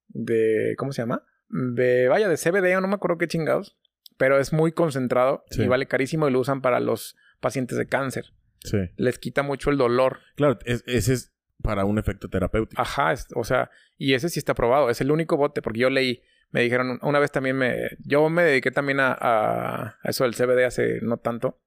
de 0.09 0.75
¿Cómo 0.79 0.93
se 0.93 1.03
llama? 1.03 1.25
De. 1.49 2.09
Vaya, 2.09 2.29
de 2.29 2.37
CBD 2.37 2.77
o 2.77 2.81
no 2.81 2.89
me 2.89 2.95
acuerdo 2.95 3.19
qué 3.19 3.29
chingados. 3.29 3.77
Pero 4.19 4.39
es 4.39 4.53
muy 4.53 4.73
concentrado 4.73 5.45
Sí. 5.51 5.63
y 5.63 5.69
vale 5.69 5.87
carísimo 5.87 6.29
y 6.29 6.33
lo 6.33 6.41
usan 6.41 6.63
para 6.63 6.81
los. 6.81 7.17
pacientes 7.41 7.77
de 7.77 7.87
cáncer. 7.87 8.27
Sí. 8.65 8.79
Les 8.97 9.19
quita 9.19 9.43
mucho 9.43 9.71
el 9.71 9.77
dolor. 9.79 10.21
Claro, 10.37 10.59
es- 10.65 10.85
ese 10.87 11.15
es 11.15 11.33
para 11.63 11.85
un 11.85 11.99
efecto 11.99 12.29
terapéutico. 12.29 12.81
Ajá, 12.81 13.13
es- 13.13 13.29
o 13.35 13.45
sea, 13.45 13.71
y 13.97 14.15
ese 14.15 14.29
sí 14.29 14.39
está 14.39 14.55
probado. 14.55 14.91
Es 14.91 15.01
el 15.01 15.11
único 15.11 15.37
bote, 15.37 15.63
porque 15.63 15.81
yo 15.81 15.91
leí, 15.91 16.23
me 16.51 16.61
dijeron, 16.63 16.99
una 17.03 17.19
vez 17.19 17.31
también 17.33 17.57
me, 17.57 17.77
yo 18.05 18.29
me 18.29 18.43
dediqué 18.43 18.71
también 18.71 18.99
a, 19.01 19.99
eso 20.05 20.25
del 20.25 20.35
CBD 20.35 20.65
hace 20.65 21.01
no 21.03 21.17
tanto. 21.19 21.61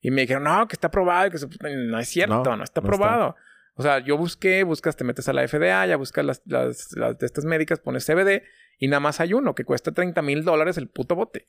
Y 0.00 0.10
me 0.10 0.22
dijeron, 0.22 0.44
no, 0.44 0.66
que 0.66 0.74
está 0.74 0.90
probado, 0.90 1.30
que 1.30 1.38
se- 1.38 1.46
no 1.86 1.98
es 1.98 2.08
cierto, 2.08 2.42
No, 2.44 2.56
no, 2.56 2.64
está 2.64 2.80
no 2.80 2.86
probado. 2.86 3.36
O 3.74 3.82
sea, 3.82 3.98
yo 4.00 4.16
busqué, 4.18 4.62
buscas, 4.64 4.96
te 4.96 5.04
metes 5.04 5.28
a 5.28 5.32
la 5.32 5.42
FDA, 5.46 5.86
ya 5.86 5.96
buscas 5.96 6.24
las, 6.24 6.42
las, 6.46 6.92
las 6.96 7.18
de 7.18 7.26
estas 7.26 7.44
médicas, 7.44 7.80
pones 7.80 8.04
CBD 8.04 8.42
y 8.78 8.88
nada 8.88 9.00
más 9.00 9.20
hay 9.20 9.32
uno 9.32 9.54
que 9.54 9.64
cuesta 9.64 9.92
30 9.92 10.20
mil 10.22 10.44
dólares 10.44 10.76
el 10.76 10.88
puto 10.88 11.14
bote. 11.14 11.46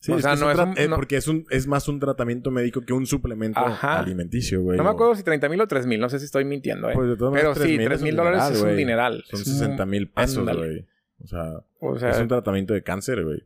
Sí, 0.00 0.12
O 0.12 0.16
es 0.16 0.22
sea, 0.22 0.34
que 0.34 0.40
no 0.40 0.46
un 0.46 0.52
es 0.52 0.58
un- 0.58 0.78
eh, 0.78 0.88
no- 0.88 0.96
porque 0.96 1.16
es 1.16 1.26
un 1.26 1.44
es 1.50 1.66
más 1.66 1.88
un 1.88 1.98
tratamiento 1.98 2.50
médico 2.52 2.80
que 2.82 2.92
un 2.92 3.04
suplemento 3.06 3.58
Ajá. 3.58 3.98
alimenticio, 3.98 4.62
güey. 4.62 4.76
No 4.76 4.84
me 4.84 4.90
o- 4.90 4.92
acuerdo 4.92 5.14
si 5.16 5.24
30 5.24 5.48
mil 5.48 5.60
o 5.60 5.66
3 5.66 5.86
mil, 5.86 5.98
no 6.00 6.08
sé 6.08 6.18
si 6.20 6.24
estoy 6.26 6.44
mintiendo, 6.44 6.88
¿eh? 6.88 6.92
Pues 6.94 7.08
de 7.10 7.16
todas 7.16 7.34
Pero 7.34 7.52
sí, 7.54 7.60
3,000 7.62 7.84
3 7.88 8.02
mil 8.02 8.14
dólares 8.16 8.42
es 8.52 8.62
un 8.62 8.76
dineral. 8.76 9.24
Son 9.28 9.40
Es 9.40 9.46
60 9.48 9.82
un- 9.84 9.90
mil 9.90 10.08
pesos, 10.08 10.56
güey. 10.56 10.86
O 11.20 11.26
sea, 11.26 11.64
O 11.80 11.98
sea, 11.98 12.10
es 12.10 12.18
un 12.20 12.28
tratamiento 12.28 12.74
de 12.74 12.82
cáncer, 12.84 13.24
güey. 13.24 13.42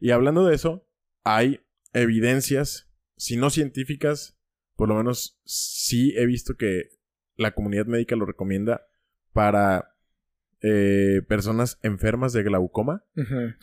Y 0.00 0.10
hablando 0.12 0.46
de 0.46 0.54
eso, 0.54 0.86
hay 1.24 1.60
evidencias, 1.92 2.88
si 3.16 3.36
no 3.36 3.50
científicas, 3.50 4.36
por 4.76 4.88
lo 4.88 4.94
menos 4.94 5.40
sí 5.44 6.14
he 6.16 6.26
visto 6.26 6.56
que 6.56 6.90
la 7.36 7.52
comunidad 7.52 7.86
médica 7.86 8.14
lo 8.14 8.26
recomienda 8.26 8.86
para 9.32 9.90
eh, 10.66 11.20
personas 11.28 11.78
enfermas 11.82 12.32
de 12.32 12.42
glaucoma. 12.44 13.04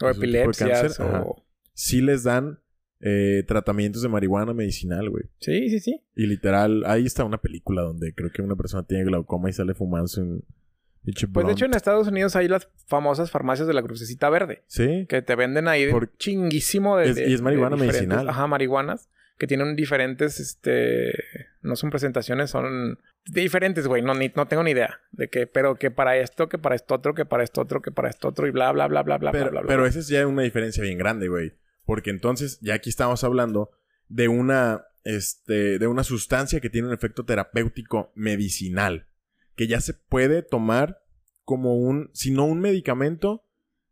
O 0.02 0.06
de 0.08 0.12
epilepsias 0.12 0.82
cáncer, 0.82 1.06
ajá. 1.06 1.22
o... 1.24 1.44
Sí 1.82 2.00
les 2.02 2.24
dan 2.24 2.60
eh, 3.00 3.44
tratamientos 3.48 4.04
de 4.04 4.08
marihuana 4.10 4.54
medicinal, 4.54 5.10
güey. 5.10 5.24
Sí, 5.40 5.68
sí, 5.70 5.80
sí. 5.80 6.00
Y 6.16 6.28
literal, 6.28 6.84
ahí 6.86 7.08
está 7.08 7.24
una 7.24 7.40
película 7.40 7.82
donde 7.82 8.14
creo 8.14 8.30
que 8.32 8.44
una 8.44 8.56
persona 8.56 8.84
tiene 8.84 9.04
glaucoma 9.06 9.50
y 9.50 9.54
sale 9.54 9.74
fumándose 9.74 10.22
un 10.22 10.44
Pues 11.34 11.48
de 11.48 11.54
hecho 11.54 11.66
en. 11.66 11.74
Estados 11.74 12.08
Unidos 12.08 12.36
hay 12.36 12.48
las 12.48 12.70
famosas 12.86 13.32
farmacias 13.32 13.68
de 13.68 13.74
la 13.74 13.82
crucecita 13.82 14.30
verde. 14.30 14.62
Sí, 14.68 15.08
Que 15.10 15.24
te 15.24 15.36
venden 15.36 15.68
ahí 15.68 15.90
Por- 15.90 16.16
chinguísimo 16.18 16.98
de... 16.98 17.10
Es- 17.10 17.16
de- 17.16 17.30
y 17.30 17.34
es 17.34 17.42
marihuana 17.42 17.76
medicinal. 17.78 18.30
Ajá, 18.30 18.46
marihuanas. 18.46 19.10
Que 19.40 19.48
tienen 19.48 19.76
diferentes, 19.76 20.40
este... 20.40 21.14
No 21.64 21.76
son 21.76 21.90
presentaciones, 21.90 22.52
son... 22.52 23.00
Diferentes, 23.26 23.88
güey. 23.88 24.04
No, 24.04 24.14
ni- 24.14 24.32
no 24.36 24.48
tengo 24.48 24.62
ni 24.62 24.70
idea. 24.72 25.00
De 25.12 25.30
que... 25.30 25.48
Pero 25.48 25.78
que 25.78 25.90
para 25.90 26.18
esto, 26.18 26.48
que 26.48 26.60
para 26.60 26.76
esto 26.76 26.94
otro, 26.94 27.16
que 27.16 27.26
para 27.26 27.44
esto 27.44 27.62
otro, 27.62 27.82
que 27.82 27.90
para 27.92 28.10
esto 28.12 28.28
otro. 28.28 28.46
Y 28.46 28.52
bla, 28.52 28.72
bla, 28.72 28.88
bla, 28.88 29.02
bla, 29.02 29.18
bla, 29.18 29.32
pero, 29.32 29.46
bla, 29.46 29.52
bla, 29.52 29.62
bla. 29.62 29.68
pero 29.68 29.88
esa 29.88 29.98
es 29.98 30.08
ya 30.10 30.28
una 30.28 30.44
diferencia 30.44 30.84
bien 30.84 31.00
grande, 31.00 31.28
güey. 31.28 31.54
Porque 31.86 32.10
entonces, 32.10 32.60
ya 32.62 32.76
aquí 32.76 32.90
estamos 32.90 33.24
hablando 33.24 33.72
de 34.08 34.28
una, 34.28 34.86
este, 35.04 35.80
de 35.80 35.88
una 35.88 36.04
sustancia 36.04 36.60
que 36.60 36.70
tiene 36.70 36.88
un 36.88 36.94
efecto 36.94 37.26
terapéutico 37.26 38.12
medicinal. 38.16 39.08
Que 39.56 39.68
ya 39.68 39.82
se 39.82 39.94
puede 39.94 40.42
tomar 40.44 41.02
como 41.44 41.76
un, 41.76 42.10
si 42.14 42.32
no 42.32 42.46
un 42.46 42.60
medicamento, 42.60 43.44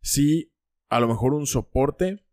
sí 0.01 0.53
a 0.89 0.99
lo 0.99 1.07
mejor 1.07 1.33
un 1.33 1.45
soporte 1.45 2.25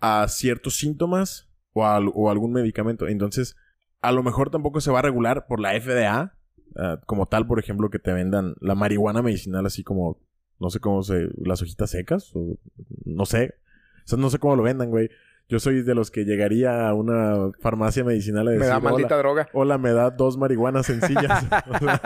a 0.00 0.26
ciertos 0.28 0.76
síntomas 0.76 1.48
o, 1.72 1.84
o 1.84 2.30
algún 2.30 2.52
medicamento. 2.52 3.08
Entonces, 3.08 3.56
a 4.04 4.12
lo 4.12 4.22
mejor 4.22 4.50
tampoco 4.50 4.82
se 4.82 4.90
va 4.90 4.98
a 4.98 5.02
regular 5.02 5.46
por 5.46 5.60
la 5.60 5.80
FDA, 5.80 6.36
ah, 6.76 7.00
como 7.06 7.24
tal, 7.24 7.46
por 7.46 7.58
ejemplo, 7.58 7.88
que 7.88 7.98
te 7.98 8.12
vendan 8.12 8.54
la 8.60 8.74
marihuana 8.74 9.22
medicinal 9.22 9.64
así 9.64 9.82
como, 9.82 10.20
no 10.60 10.68
sé 10.68 10.78
cómo 10.78 11.02
se, 11.02 11.28
las 11.36 11.62
hojitas 11.62 11.90
secas, 11.90 12.30
o 12.34 12.58
no 13.06 13.24
sé. 13.24 13.54
O 14.04 14.08
sea, 14.08 14.18
no 14.18 14.30
sé 14.30 14.38
cómo 14.38 14.56
lo 14.56 14.62
vendan, 14.62 14.90
güey. 14.90 15.10
Yo 15.48 15.60
soy 15.60 15.82
de 15.82 15.94
los 15.94 16.10
que 16.10 16.24
llegaría 16.24 16.88
a 16.88 16.94
una 16.94 17.50
farmacia 17.60 18.02
medicinal 18.04 18.48
a 18.48 18.52
decir, 18.52 18.62
Me 18.62 18.66
da 18.68 18.78
"Hola, 18.78 18.90
maldita 18.90 19.16
droga. 19.18 19.48
Hola, 19.52 19.76
me 19.78 19.92
da 19.92 20.10
dos 20.10 20.38
marihuanas 20.38 20.86
sencillas. 20.86 21.44
O 21.68 21.78
sea, 21.78 22.00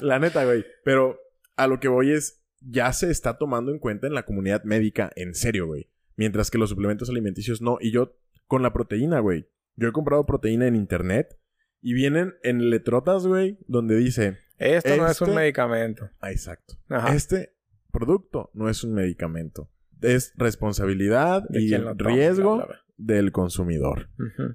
la 0.00 0.18
neta, 0.18 0.44
güey. 0.44 0.64
Pero 0.84 1.18
a 1.56 1.66
lo 1.66 1.78
que 1.78 1.88
voy 1.88 2.12
es, 2.12 2.42
ya 2.60 2.92
se 2.92 3.10
está 3.10 3.36
tomando 3.38 3.70
en 3.72 3.78
cuenta 3.78 4.06
en 4.06 4.14
la 4.14 4.24
comunidad 4.24 4.64
médica, 4.64 5.10
en 5.16 5.34
serio, 5.34 5.66
güey. 5.66 5.90
Mientras 6.16 6.50
que 6.50 6.58
los 6.58 6.70
suplementos 6.70 7.08
alimenticios 7.10 7.60
no. 7.60 7.76
Y 7.80 7.90
yo, 7.92 8.16
con 8.46 8.62
la 8.62 8.72
proteína, 8.72 9.20
güey. 9.20 9.46
Yo 9.76 9.88
he 9.88 9.92
comprado 9.92 10.24
proteína 10.26 10.66
en 10.66 10.74
internet 10.76 11.38
y 11.82 11.92
vienen 11.94 12.34
en 12.42 12.68
letrotas, 12.70 13.26
güey, 13.26 13.58
donde 13.66 13.96
dice, 13.96 14.38
Esto 14.58 14.96
no 14.96 15.06
es 15.08 15.20
un 15.20 15.28
Este- 15.28 15.40
medicamento. 15.40 16.10
ah, 16.20 16.30
exacto. 16.32 16.74
Ajá. 16.88 17.14
Este 17.14 17.54
producto 17.92 18.50
no 18.54 18.68
es 18.68 18.84
un 18.84 18.92
medicamento. 18.94 19.70
Es 20.02 20.32
responsabilidad 20.36 21.42
De 21.48 21.62
y 21.62 21.70
toma, 21.70 21.94
riesgo 21.96 22.66
del 22.96 23.32
consumidor. 23.32 24.08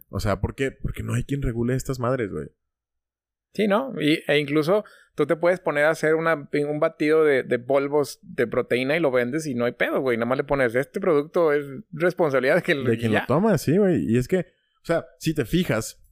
O 0.09 0.19
sea, 0.19 0.41
¿por 0.41 0.55
qué? 0.55 0.71
Porque 0.71 1.03
no 1.03 1.13
hay 1.13 1.23
quien 1.23 1.41
regule 1.41 1.75
estas 1.75 1.99
madres, 1.99 2.31
güey. 2.31 2.47
Sí, 3.53 3.67
¿no? 3.67 3.93
Y, 4.01 4.21
e 4.27 4.37
incluso 4.39 4.83
tú 5.15 5.25
te 5.25 5.37
puedes 5.37 5.61
poner 5.61 5.85
a 5.85 5.91
hacer 5.91 6.15
una, 6.15 6.49
un 6.67 6.79
batido 6.79 7.23
de, 7.23 7.43
de 7.43 7.57
polvos 7.57 8.19
de 8.21 8.47
proteína 8.47 8.97
y 8.97 8.99
lo 8.99 9.11
vendes 9.11 9.47
y 9.47 9.55
no 9.55 9.65
hay 9.65 9.71
pedo, 9.71 10.01
güey. 10.01 10.17
Nada 10.17 10.27
más 10.27 10.37
le 10.37 10.43
pones, 10.43 10.75
este 10.75 10.99
producto 10.99 11.53
es 11.53 11.65
responsabilidad 11.91 12.55
de 12.55 12.61
que 12.63 12.75
De 12.75 12.97
quien 12.97 13.13
ya. 13.13 13.21
lo 13.21 13.27
toma, 13.27 13.57
sí, 13.57 13.77
güey. 13.77 14.03
Y 14.11 14.17
es 14.17 14.27
que, 14.27 14.39
o 14.39 14.85
sea, 14.85 15.05
si 15.19 15.33
te 15.33 15.45
fijas, 15.45 16.03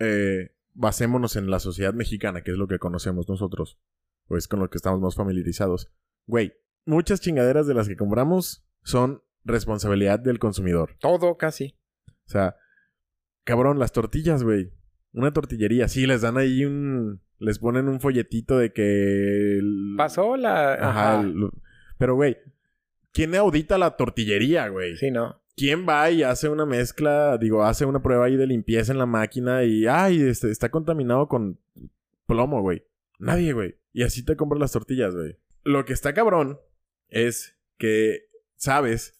eh, 0.00 0.50
basémonos 0.74 1.36
en 1.36 1.50
la 1.50 1.60
sociedad 1.60 1.94
mexicana, 1.94 2.42
que 2.42 2.50
es 2.50 2.56
lo 2.56 2.66
que 2.68 2.78
conocemos 2.78 3.28
nosotros, 3.28 3.78
pues 4.26 4.48
con 4.48 4.58
lo 4.60 4.68
que 4.68 4.78
estamos 4.78 5.00
más 5.00 5.14
familiarizados. 5.14 5.92
Güey, 6.26 6.52
muchas 6.84 7.20
chingaderas 7.20 7.66
de 7.66 7.74
las 7.74 7.88
que 7.88 7.96
compramos 7.96 8.67
son 8.88 9.22
responsabilidad 9.44 10.18
del 10.18 10.38
consumidor. 10.38 10.96
Todo 10.98 11.36
casi. 11.36 11.76
O 12.26 12.30
sea, 12.30 12.56
cabrón, 13.44 13.78
las 13.78 13.92
tortillas, 13.92 14.42
güey. 14.42 14.72
Una 15.12 15.32
tortillería, 15.32 15.88
sí, 15.88 16.06
les 16.06 16.20
dan 16.22 16.36
ahí 16.38 16.64
un... 16.64 17.20
Les 17.38 17.58
ponen 17.58 17.88
un 17.88 18.00
folletito 18.00 18.58
de 18.58 18.72
que... 18.72 19.58
el- 19.58 19.94
Pasó 19.96 20.36
la... 20.36 20.74
Ajá. 20.74 21.18
Ajá. 21.18 21.20
el- 21.20 21.50
Pero, 21.98 22.14
güey, 22.16 22.36
¿quién 23.12 23.34
audita 23.36 23.78
la 23.78 23.96
tortillería, 23.96 24.68
güey? 24.68 24.96
Sí, 24.96 25.10
¿no? 25.10 25.40
¿Quién 25.56 25.86
va 25.88 26.10
y 26.10 26.22
hace 26.22 26.48
una 26.48 26.66
mezcla, 26.66 27.36
digo, 27.38 27.64
hace 27.64 27.84
una 27.84 28.02
prueba 28.02 28.26
ahí 28.26 28.36
de 28.36 28.46
limpieza 28.46 28.92
en 28.92 28.98
la 28.98 29.06
máquina 29.06 29.64
y, 29.64 29.86
ay, 29.86 30.20
este, 30.22 30.50
está 30.50 30.70
contaminado 30.70 31.26
con 31.28 31.58
plomo, 32.26 32.60
güey? 32.60 32.84
Nadie, 33.18 33.52
güey. 33.52 33.76
Y 33.92 34.02
así 34.02 34.24
te 34.24 34.36
compras 34.36 34.60
las 34.60 34.72
tortillas, 34.72 35.14
güey. 35.14 35.36
Lo 35.64 35.84
que 35.84 35.92
está 35.92 36.14
cabrón 36.14 36.58
es 37.08 37.56
que 37.76 38.27
sabes 38.58 39.18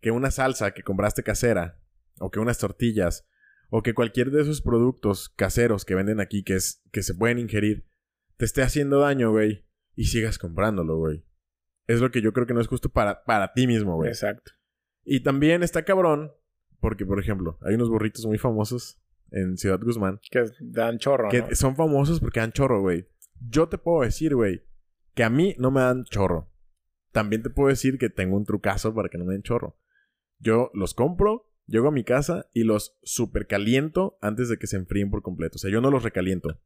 que 0.00 0.10
una 0.10 0.30
salsa 0.30 0.72
que 0.72 0.82
compraste 0.82 1.22
casera, 1.22 1.80
o 2.18 2.30
que 2.30 2.40
unas 2.40 2.58
tortillas, 2.58 3.28
o 3.70 3.82
que 3.82 3.94
cualquier 3.94 4.30
de 4.30 4.42
esos 4.42 4.62
productos 4.62 5.28
caseros 5.28 5.84
que 5.84 5.94
venden 5.94 6.20
aquí 6.20 6.42
que, 6.42 6.56
es, 6.56 6.82
que 6.90 7.02
se 7.02 7.14
pueden 7.14 7.38
ingerir, 7.38 7.86
te 8.36 8.44
esté 8.44 8.62
haciendo 8.62 9.00
daño, 9.00 9.30
güey, 9.30 9.66
y 9.94 10.04
sigas 10.06 10.38
comprándolo, 10.38 10.96
güey. 10.96 11.24
Es 11.86 12.00
lo 12.00 12.10
que 12.10 12.20
yo 12.20 12.32
creo 12.32 12.46
que 12.46 12.54
no 12.54 12.60
es 12.60 12.66
justo 12.66 12.88
para, 12.88 13.24
para 13.24 13.52
ti 13.52 13.66
mismo, 13.66 13.96
güey. 13.96 14.10
Exacto. 14.10 14.52
Y 15.04 15.20
también 15.20 15.62
está 15.62 15.84
cabrón, 15.84 16.32
porque, 16.80 17.06
por 17.06 17.20
ejemplo, 17.20 17.58
hay 17.62 17.74
unos 17.74 17.88
burritos 17.88 18.24
muy 18.26 18.38
famosos 18.38 19.00
en 19.30 19.58
Ciudad 19.58 19.80
Guzmán 19.80 20.20
Que 20.30 20.44
dan 20.60 20.98
chorro, 20.98 21.28
que 21.28 21.42
¿no? 21.42 21.54
son 21.54 21.76
famosos 21.76 22.20
porque 22.20 22.40
dan 22.40 22.52
chorro, 22.52 22.80
güey. 22.80 23.08
Yo 23.40 23.68
te 23.68 23.78
puedo 23.78 24.02
decir, 24.02 24.34
güey, 24.34 24.64
que 25.14 25.24
a 25.24 25.30
mí 25.30 25.54
no 25.58 25.70
me 25.70 25.80
dan 25.80 26.04
chorro. 26.04 26.50
También 27.12 27.42
te 27.42 27.50
puedo 27.50 27.68
decir 27.68 27.98
que 27.98 28.10
tengo 28.10 28.36
un 28.36 28.44
trucazo 28.44 28.94
para 28.94 29.08
que 29.08 29.18
no 29.18 29.24
me 29.24 29.32
den 29.32 29.42
chorro. 29.42 29.78
Yo 30.38 30.70
los 30.74 30.94
compro, 30.94 31.50
llego 31.66 31.88
a 31.88 31.92
mi 31.92 32.04
casa 32.04 32.48
y 32.52 32.64
los 32.64 32.98
supercaliento 33.02 34.18
antes 34.20 34.48
de 34.48 34.58
que 34.58 34.66
se 34.66 34.76
enfríen 34.76 35.10
por 35.10 35.22
completo. 35.22 35.56
O 35.56 35.58
sea, 35.58 35.70
yo 35.70 35.80
no 35.80 35.90
los 35.90 36.02
recaliento. 36.02 36.60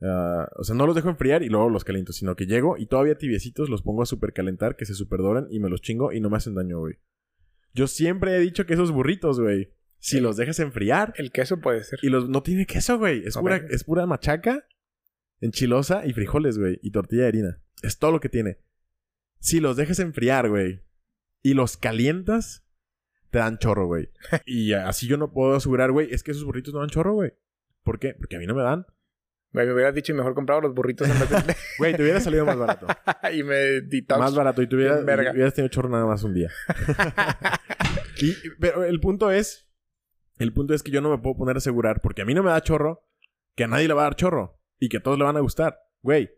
Ah, 0.00 0.48
o 0.56 0.64
sea, 0.64 0.76
no 0.76 0.86
los 0.86 0.94
dejo 0.94 1.08
enfriar 1.08 1.42
y 1.42 1.48
luego 1.48 1.68
los 1.70 1.84
caliento, 1.84 2.12
sino 2.12 2.36
que 2.36 2.46
llego 2.46 2.76
y 2.78 2.86
todavía 2.86 3.18
tibiecitos 3.18 3.68
los 3.68 3.82
pongo 3.82 4.02
a 4.02 4.06
supercalentar, 4.06 4.76
que 4.76 4.86
se 4.86 4.94
superdoren 4.94 5.46
y 5.50 5.58
me 5.58 5.68
los 5.68 5.80
chingo 5.80 6.12
y 6.12 6.20
no 6.20 6.30
me 6.30 6.36
hacen 6.36 6.54
daño, 6.54 6.78
güey. 6.78 6.96
Yo 7.74 7.86
siempre 7.86 8.36
he 8.36 8.40
dicho 8.40 8.64
que 8.64 8.74
esos 8.74 8.92
burritos, 8.92 9.40
güey, 9.40 9.74
si 9.98 10.20
los 10.20 10.36
dejas 10.36 10.60
enfriar 10.60 11.12
El 11.16 11.32
queso 11.32 11.60
puede 11.60 11.82
ser. 11.82 11.98
y 12.02 12.08
los 12.08 12.28
no 12.28 12.42
tiene 12.42 12.66
queso, 12.66 12.98
güey, 12.98 13.24
es 13.24 13.36
pura 13.36 13.56
es 13.56 13.84
pura 13.84 14.06
machaca, 14.06 14.64
enchilosa 15.40 16.06
y 16.06 16.12
frijoles, 16.12 16.58
güey, 16.58 16.78
y 16.82 16.92
tortilla 16.92 17.22
de 17.22 17.28
harina. 17.28 17.62
Es 17.82 17.98
todo 17.98 18.12
lo 18.12 18.20
que 18.20 18.28
tiene. 18.28 18.58
Si 19.40 19.60
los 19.60 19.76
dejas 19.76 19.98
enfriar, 19.98 20.48
güey, 20.48 20.82
y 21.42 21.54
los 21.54 21.76
calientas, 21.76 22.64
te 23.30 23.38
dan 23.38 23.58
chorro, 23.58 23.86
güey. 23.86 24.10
y 24.46 24.72
así 24.72 25.06
yo 25.06 25.16
no 25.16 25.32
puedo 25.32 25.56
asegurar, 25.56 25.92
güey, 25.92 26.12
es 26.12 26.22
que 26.22 26.32
esos 26.32 26.44
burritos 26.44 26.74
no 26.74 26.80
dan 26.80 26.90
chorro, 26.90 27.14
güey. 27.14 27.32
¿Por 27.82 27.98
qué? 27.98 28.14
Porque 28.14 28.36
a 28.36 28.38
mí 28.38 28.46
no 28.46 28.54
me 28.54 28.62
dan. 28.62 28.86
Güey, 29.52 29.66
me 29.66 29.72
hubieras 29.72 29.94
dicho 29.94 30.12
y 30.12 30.14
mejor 30.14 30.34
comprado 30.34 30.60
los 30.60 30.74
burritos 30.74 31.08
en 31.08 31.18
vez 31.18 31.30
de... 31.30 31.56
Güey, 31.78 31.96
te 31.96 32.02
hubiera 32.02 32.20
salido 32.20 32.44
más 32.44 32.58
barato. 32.58 32.86
y 33.32 33.42
me 33.42 33.80
detox. 33.80 34.20
Más 34.20 34.34
barato 34.34 34.60
y 34.60 34.66
tú 34.66 34.76
hubieras, 34.76 35.54
tenido 35.54 35.68
chorro 35.68 35.88
nada 35.88 36.04
más 36.04 36.22
un 36.22 36.34
día. 36.34 36.50
y, 38.20 38.34
pero 38.60 38.84
el 38.84 39.00
punto 39.00 39.30
es, 39.30 39.70
el 40.36 40.52
punto 40.52 40.74
es 40.74 40.82
que 40.82 40.90
yo 40.90 41.00
no 41.00 41.10
me 41.10 41.18
puedo 41.18 41.36
poner 41.36 41.56
a 41.56 41.58
asegurar 41.58 42.02
porque 42.02 42.22
a 42.22 42.24
mí 42.26 42.34
no 42.34 42.42
me 42.42 42.50
da 42.50 42.60
chorro, 42.60 43.06
que 43.54 43.64
a 43.64 43.68
nadie 43.68 43.88
le 43.88 43.94
va 43.94 44.02
a 44.02 44.04
dar 44.04 44.16
chorro 44.16 44.60
y 44.78 44.90
que 44.90 44.98
a 44.98 45.02
todos 45.02 45.18
le 45.18 45.24
van 45.24 45.36
a 45.38 45.40
gustar. 45.40 45.78
Güey, 46.02 46.30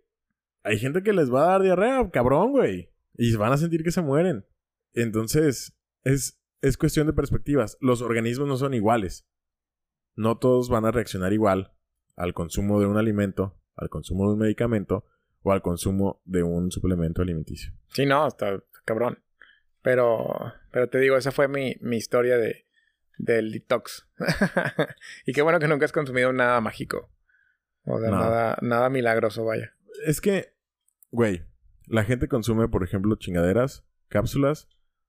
hay 0.62 0.78
gente 0.78 1.02
que 1.02 1.12
les 1.12 1.32
va 1.32 1.44
a 1.44 1.50
dar 1.52 1.62
diarrea, 1.62 2.10
cabrón, 2.10 2.52
güey. 2.52 2.90
Y 3.14 3.34
van 3.36 3.52
a 3.52 3.56
sentir 3.56 3.82
que 3.82 3.90
se 3.90 4.02
mueren. 4.02 4.46
Entonces, 4.94 5.76
es, 6.04 6.40
es 6.62 6.76
cuestión 6.76 7.06
de 7.06 7.12
perspectivas. 7.12 7.76
Los 7.80 8.02
organismos 8.02 8.48
no 8.48 8.56
son 8.56 8.74
iguales. 8.74 9.26
no 10.16 10.38
todos 10.38 10.68
van 10.68 10.84
a 10.84 10.90
reaccionar 10.90 11.32
igual 11.32 11.72
al 12.16 12.34
consumo 12.34 12.80
de 12.80 12.86
un 12.86 12.98
alimento, 12.98 13.58
al 13.76 13.88
consumo 13.88 14.26
de 14.26 14.34
un 14.34 14.38
medicamento 14.40 15.06
o 15.42 15.52
al 15.52 15.62
consumo 15.62 16.20
de 16.24 16.42
un 16.42 16.70
suplemento 16.70 17.22
alimenticio. 17.22 17.72
Sí, 17.88 18.04
no, 18.04 18.26
está 18.26 18.62
cabrón. 18.84 19.22
Pero, 19.82 20.52
pero 20.70 20.88
te 20.90 20.98
digo, 20.98 21.16
esa 21.16 21.30
fue 21.32 21.48
mi, 21.48 21.76
mi 21.80 21.96
historia 21.96 22.36
de, 22.36 22.66
del 23.16 23.50
detox. 23.52 24.06
y 25.26 25.32
qué 25.32 25.40
bueno 25.40 25.58
que 25.58 25.68
nunca 25.68 25.86
has 25.86 25.92
consumido 25.92 26.32
nada 26.32 26.60
mágico. 26.60 27.10
O 27.84 27.98
No. 27.98 28.10
nada, 28.10 28.58
nada 28.60 28.90
milagroso, 28.90 29.44
vaya. 29.44 29.74
Es 30.06 30.20
que, 30.20 30.54
güey, 31.10 31.42
la 31.86 32.04
gente 32.04 32.28
consume, 32.28 32.68
por 32.68 32.84
ejemplo, 32.84 33.16
chingaderas, 33.16 33.84
cápsulas 34.08 34.68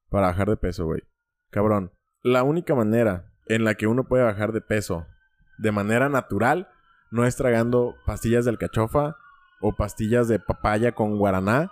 para 0.10 0.28
bajar 0.28 0.50
de 0.50 0.58
peso, 0.58 0.86
güey. 0.86 1.02
Cabrón, 1.50 1.92
la 2.24 2.44
única 2.44 2.76
manera 2.76 3.34
en 3.48 3.64
la 3.64 3.76
que 3.76 3.88
uno 3.88 4.08
puede 4.08 4.24
bajar 4.24 4.52
de 4.52 4.62
peso 4.62 5.06
de 5.58 5.72
manera 5.72 6.10
natural 6.10 6.70
no 7.12 7.26
es 7.26 7.36
tragando 7.36 7.96
pastillas 8.06 8.46
de 8.46 8.52
alcachofa 8.52 9.18
o 9.60 9.76
pastillas 9.76 10.28
de 10.28 10.40
papaya 10.40 10.94
con 10.94 11.18
guaraná. 11.18 11.72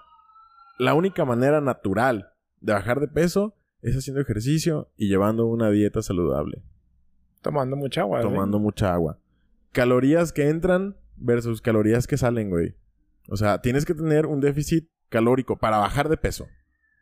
La 0.77 0.93
única 0.93 1.25
manera 1.25 1.61
natural 1.61 2.33
de 2.61 2.73
bajar 2.73 2.99
de 2.99 3.07
peso 3.07 3.55
es 3.81 3.95
haciendo 3.95 4.21
ejercicio 4.21 4.91
y 4.95 5.07
llevando 5.07 5.45
una 5.47 5.69
dieta 5.69 6.01
saludable, 6.01 6.61
Tomando 7.41 7.77
mucha 7.77 8.01
agua. 8.01 8.21
tomando 8.21 8.59
mucha 8.59 8.93
agua. 8.93 9.17
Calorías 9.71 10.33
que 10.33 10.49
entran 10.49 10.97
versus 11.15 11.61
calorías 11.61 12.05
que 12.05 12.17
salen, 12.17 12.49
güey. 12.49 12.75
O 13.29 13.37
sea, 13.37 13.61
tienes 13.61 13.85
que 13.85 13.93
tener 13.93 14.25
un 14.25 14.39
déficit 14.39 14.89
calórico 15.09 15.57
para 15.57 15.77
bajar 15.77 16.09
de 16.09 16.17
peso. 16.17 16.47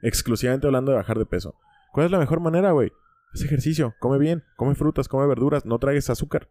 Exclusivamente 0.01 0.67
hablando 0.67 0.91
de 0.91 0.97
bajar 0.97 1.17
de 1.17 1.25
peso. 1.25 1.55
¿Cuál 1.93 2.05
es 2.05 2.11
la 2.11 2.19
mejor 2.19 2.39
manera, 2.39 2.71
güey? 2.71 2.91
Haz 3.33 3.41
ejercicio, 3.43 3.95
come 3.99 4.17
bien, 4.17 4.43
come 4.55 4.75
frutas, 4.75 5.07
come 5.07 5.27
verduras, 5.27 5.65
no 5.65 5.79
tragues 5.79 6.09
azúcar. 6.09 6.49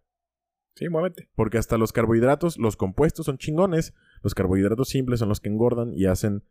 Sí, 0.74 0.88
muévete. 0.88 1.30
Porque 1.34 1.58
hasta 1.58 1.78
los 1.78 1.92
carbohidratos, 1.92 2.58
los 2.58 2.76
compuestos 2.76 3.26
son 3.26 3.38
chingones. 3.38 3.94
Los 4.22 4.34
carbohidratos 4.34 4.88
simples 4.88 5.20
son 5.20 5.30
los 5.30 5.40
que 5.40 5.48
engordan 5.48 5.92
y 5.94 6.04
hacen 6.04 6.42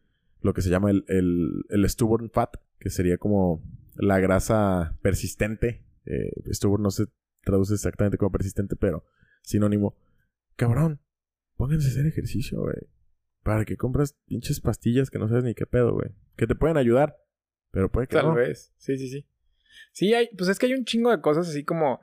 lo 0.42 0.54
que 0.54 0.62
se 0.62 0.70
llama 0.70 0.90
el, 0.90 1.06
el, 1.08 1.64
el 1.70 1.90
stubborn 1.90 2.32
fat, 2.32 2.56
que 2.80 2.90
sería 2.90 3.18
como 3.18 3.64
la 3.96 4.20
grasa 4.20 4.98
persistente. 5.02 5.86
Eh, 6.06 6.32
stubborn 6.54 6.84
no 6.84 6.92
se 6.92 7.06
traduce 7.44 7.76
exactamente 7.76 8.18
como 8.18 8.32
persistente, 8.32 8.76
pero 8.76 9.04
sinónimo. 9.44 9.96
Cabrón, 10.56 11.02
pónganse 11.56 11.88
a 11.88 11.92
hacer 11.92 12.08
ejercicio, 12.08 12.62
güey. 12.62 12.78
Para 13.46 13.64
que 13.64 13.78
compras 13.78 14.16
pinches 14.26 14.60
pastillas 14.60 15.12
que 15.12 15.20
no 15.20 15.28
sabes 15.30 15.44
ni 15.44 15.54
qué 15.54 15.68
pedo, 15.68 15.94
güey. 15.94 16.10
Que 16.36 16.48
te 16.48 16.56
pueden 16.56 16.78
ayudar, 16.78 17.16
pero 17.70 17.92
puede 17.92 18.08
que 18.08 18.16
Tal 18.16 18.26
no. 18.26 18.34
vez. 18.34 18.74
Sí, 18.78 18.98
sí, 18.98 19.08
sí. 19.08 19.28
Sí, 19.92 20.16
hay, 20.16 20.30
pues 20.36 20.50
es 20.50 20.58
que 20.58 20.66
hay 20.66 20.74
un 20.74 20.84
chingo 20.84 21.12
de 21.12 21.22
cosas 21.22 21.48
así 21.48 21.64
como. 21.64 22.02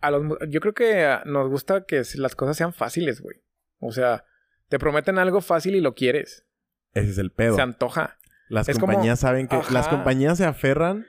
A 0.00 0.12
los, 0.12 0.22
yo 0.48 0.60
creo 0.60 0.72
que 0.72 1.04
ah, 1.04 1.24
nos 1.26 1.50
gusta 1.50 1.84
que 1.84 2.00
las 2.14 2.36
cosas 2.36 2.56
sean 2.56 2.72
fáciles, 2.72 3.20
güey. 3.20 3.42
O 3.80 3.90
sea, 3.90 4.24
te 4.68 4.78
prometen 4.78 5.18
algo 5.18 5.40
fácil 5.40 5.74
y 5.74 5.80
lo 5.80 5.96
quieres. 5.96 6.46
Ese 6.94 7.10
es 7.10 7.18
el 7.18 7.32
pedo. 7.32 7.56
Se 7.56 7.62
antoja. 7.62 8.18
Las 8.48 8.68
es 8.68 8.78
como- 8.78 8.92
compañías 8.92 9.18
saben 9.18 9.48
que... 9.48 9.56
Ajá. 9.56 9.72
Las 9.74 9.88
compañías 9.88 10.38
se 10.38 10.44
aferran 10.44 11.06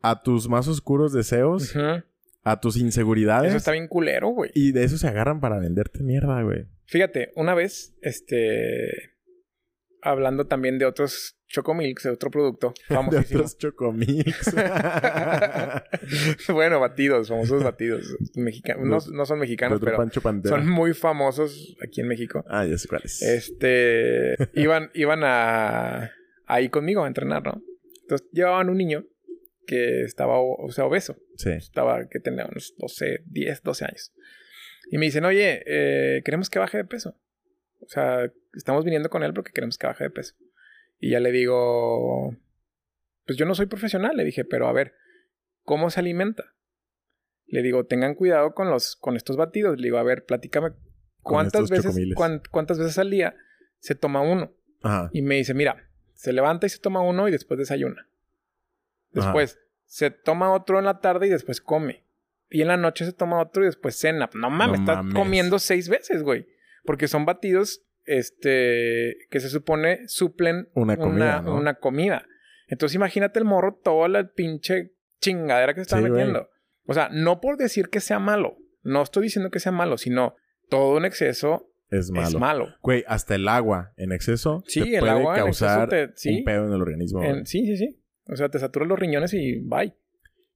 a 0.00 0.22
tus 0.22 0.48
más 0.48 0.66
oscuros 0.66 1.12
deseos, 1.12 1.76
Ujú. 1.76 2.02
A 2.42 2.60
tus 2.60 2.76
inseguridades. 2.76 3.48
Eso 3.48 3.58
está 3.58 3.72
bien 3.72 3.88
culero, 3.88 4.28
güey. 4.28 4.50
Y 4.54 4.72
de 4.72 4.84
eso 4.84 4.98
se 4.98 5.08
agarran 5.08 5.40
para 5.40 5.58
venderte 5.58 6.02
mierda, 6.02 6.42
güey. 6.42 6.66
Fíjate, 6.86 7.32
una 7.36 7.54
vez, 7.54 7.94
este. 8.02 9.14
Hablando 10.00 10.46
también 10.46 10.78
de 10.78 10.86
otros 10.86 11.38
Chocomilks, 11.48 12.04
de 12.04 12.10
otro 12.10 12.30
producto 12.30 12.74
De 12.88 12.94
famosísimo. 12.94 13.40
otros 13.40 13.58
chocomix. 13.58 14.54
bueno, 16.52 16.78
batidos, 16.78 17.28
famosos 17.28 17.64
batidos. 17.64 18.16
Mexicanos. 18.34 19.10
No, 19.10 19.24
son 19.24 19.38
De 19.38 19.40
mexicanos, 19.40 19.80
pero 19.80 19.96
Pancho 19.96 20.20
son 20.44 20.68
muy 20.68 20.92
famosos 20.94 21.76
aquí 21.82 22.02
en 22.02 22.08
México. 22.08 22.44
Ah, 22.48 22.66
ya 22.66 22.76
sé 22.76 22.86
cuáles. 22.86 23.22
Este. 23.22 24.36
iban 24.54 24.90
iban 24.94 25.20
a. 25.24 26.10
Ahí 26.46 26.68
conmigo 26.68 27.04
a 27.04 27.08
entrenar, 27.08 27.44
¿no? 27.44 27.62
Entonces 28.02 28.26
llevaban 28.32 28.70
un 28.70 28.76
niño 28.78 29.04
que 29.66 30.02
estaba, 30.02 30.38
o 30.40 30.70
sea, 30.70 30.84
obeso. 30.86 31.16
Sí. 31.38 31.50
Estaba, 31.50 32.06
que 32.08 32.20
tenía 32.20 32.46
unos 32.46 32.74
12, 32.78 33.22
10, 33.26 33.62
12 33.62 33.84
años. 33.84 34.12
Y 34.90 34.98
me 34.98 35.06
dicen, 35.06 35.24
oye, 35.24 35.62
eh, 35.66 36.22
queremos 36.24 36.50
que 36.50 36.58
baje 36.58 36.78
de 36.78 36.84
peso. 36.84 37.16
O 37.80 37.88
sea, 37.88 38.30
estamos 38.54 38.84
viniendo 38.84 39.08
con 39.08 39.22
él 39.22 39.32
porque 39.32 39.52
queremos 39.52 39.78
que 39.78 39.86
baje 39.86 40.04
de 40.04 40.10
peso. 40.10 40.34
Y 40.98 41.10
ya 41.10 41.20
le 41.20 41.30
digo, 41.30 42.36
pues 43.26 43.38
yo 43.38 43.46
no 43.46 43.54
soy 43.54 43.66
profesional, 43.66 44.16
le 44.16 44.24
dije, 44.24 44.44
pero 44.44 44.66
a 44.68 44.72
ver, 44.72 44.94
¿cómo 45.62 45.90
se 45.90 46.00
alimenta? 46.00 46.54
Le 47.46 47.62
digo, 47.62 47.86
tengan 47.86 48.14
cuidado 48.14 48.52
con 48.54 48.68
los, 48.68 48.96
con 48.96 49.16
estos 49.16 49.36
batidos. 49.36 49.78
Le 49.78 49.84
digo, 49.84 49.98
a 49.98 50.02
ver, 50.02 50.24
platícame 50.24 50.72
cuántas 51.22 51.70
veces, 51.70 51.94
cuán- 52.16 52.42
cuántas 52.50 52.78
veces 52.78 52.98
al 52.98 53.10
día 53.10 53.36
se 53.78 53.94
toma 53.94 54.20
uno. 54.22 54.52
Ajá. 54.82 55.08
Y 55.12 55.22
me 55.22 55.36
dice, 55.36 55.54
mira, 55.54 55.88
se 56.14 56.32
levanta 56.32 56.66
y 56.66 56.70
se 56.70 56.78
toma 56.80 57.00
uno 57.00 57.28
y 57.28 57.30
después 57.30 57.58
desayuna. 57.58 58.08
Después 59.12 59.58
se 59.88 60.10
toma 60.10 60.52
otro 60.52 60.78
en 60.78 60.84
la 60.84 61.00
tarde 61.00 61.26
y 61.26 61.30
después 61.30 61.60
come. 61.60 62.04
Y 62.50 62.62
en 62.62 62.68
la 62.68 62.76
noche 62.76 63.04
se 63.04 63.12
toma 63.12 63.40
otro 63.40 63.62
y 63.64 63.66
después 63.66 63.96
cena. 63.96 64.30
No 64.34 64.48
mames, 64.50 64.78
No 64.80 64.84
estás 64.84 64.96
mames. 64.98 65.14
comiendo 65.14 65.58
seis 65.58 65.88
veces, 65.88 66.22
güey. 66.22 66.46
Porque 66.84 67.08
son 67.08 67.24
batidos, 67.26 67.82
este, 68.04 69.16
que 69.30 69.40
se 69.40 69.48
supone 69.48 70.06
suplen 70.08 70.68
Una 70.74 70.96
comida, 70.96 71.42
¿no? 71.42 71.56
una 71.56 71.74
comida. 71.74 72.26
Entonces 72.68 72.94
imagínate 72.96 73.38
el 73.38 73.44
morro, 73.44 73.74
toda 73.82 74.08
la 74.08 74.28
pinche 74.28 74.92
chingadera 75.20 75.74
que 75.74 75.80
se 75.80 75.82
está 75.82 75.96
Sí, 75.96 76.02
güey. 76.02 76.12
metiendo. 76.12 76.48
O 76.86 76.94
sea, 76.94 77.08
no 77.12 77.40
por 77.40 77.56
decir 77.56 77.88
que 77.88 78.00
sea 78.00 78.18
malo. 78.18 78.56
No 78.82 79.02
estoy 79.02 79.24
diciendo 79.24 79.50
que 79.50 79.60
sea 79.60 79.72
malo, 79.72 79.98
sino 79.98 80.36
todo 80.68 80.96
en 80.98 81.04
exceso 81.04 81.70
Es 81.90 82.10
malo. 82.10 82.28
es 82.28 82.34
malo. 82.36 82.66
Güey, 82.82 83.04
hasta 83.08 83.34
el 83.34 83.48
agua 83.48 83.92
en 83.96 84.12
exceso 84.12 84.62
Sí, 84.66 84.82
te 84.82 84.94
el 84.94 85.00
puede 85.00 85.12
agua 85.12 85.38
en 85.38 85.46
exceso 85.48 85.66
causar 85.66 85.88
te- 85.88 86.10
sí. 86.16 86.38
un 86.38 86.44
pedo 86.44 86.66
en 86.66 86.72
el 86.72 86.80
organismo. 86.80 87.22
En- 87.22 87.46
sí, 87.46 87.66
sí, 87.66 87.76
sí. 87.76 88.00
O 88.28 88.36
sea, 88.36 88.48
te 88.48 88.58
saturan 88.58 88.88
los 88.88 88.98
riñones 88.98 89.34
y 89.34 89.58
bye. 89.60 89.94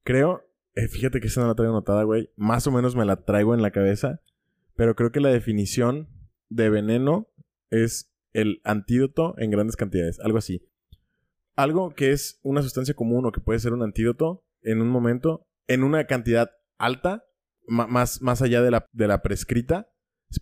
Creo, 0.05 0.43
eh, 0.75 0.89
fíjate 0.89 1.21
que 1.21 1.27
esa 1.27 1.41
no 1.41 1.49
la 1.49 1.55
traigo 1.55 1.73
anotada, 1.73 2.03
güey. 2.05 2.31
Más 2.37 2.67
o 2.67 2.71
menos 2.71 2.97
me 2.97 3.05
la 3.05 3.25
traigo 3.25 3.55
en 3.55 3.63
la 3.63 3.71
cabeza. 3.71 4.21
Pero 4.75 4.95
creo 4.95 5.13
que 5.13 5.21
la 5.21 5.31
definición 5.31 6.09
de 6.49 6.71
veneno 6.71 7.29
es 7.71 8.13
el 8.33 8.61
antídoto 8.65 9.35
en 9.39 9.51
grandes 9.51 9.77
cantidades. 9.77 10.21
Algo 10.21 10.39
así. 10.39 10.69
Algo 11.55 11.95
que 11.95 12.13
es 12.13 12.41
una 12.43 12.63
sustancia 12.63 12.95
común 12.95 13.27
o 13.27 13.33
que 13.33 13.41
puede 13.41 13.59
ser 13.59 13.73
un 13.73 13.83
antídoto 13.83 14.45
en 14.63 14.81
un 14.81 14.89
momento, 14.89 15.47
en 15.67 15.83
una 15.83 16.07
cantidad 16.07 16.51
alta, 16.79 17.25
más, 17.67 18.23
más 18.23 18.43
allá 18.43 18.63
de 18.63 18.71
la, 18.71 18.89
de 18.93 19.09
la 19.09 19.23
prescrita, 19.23 19.93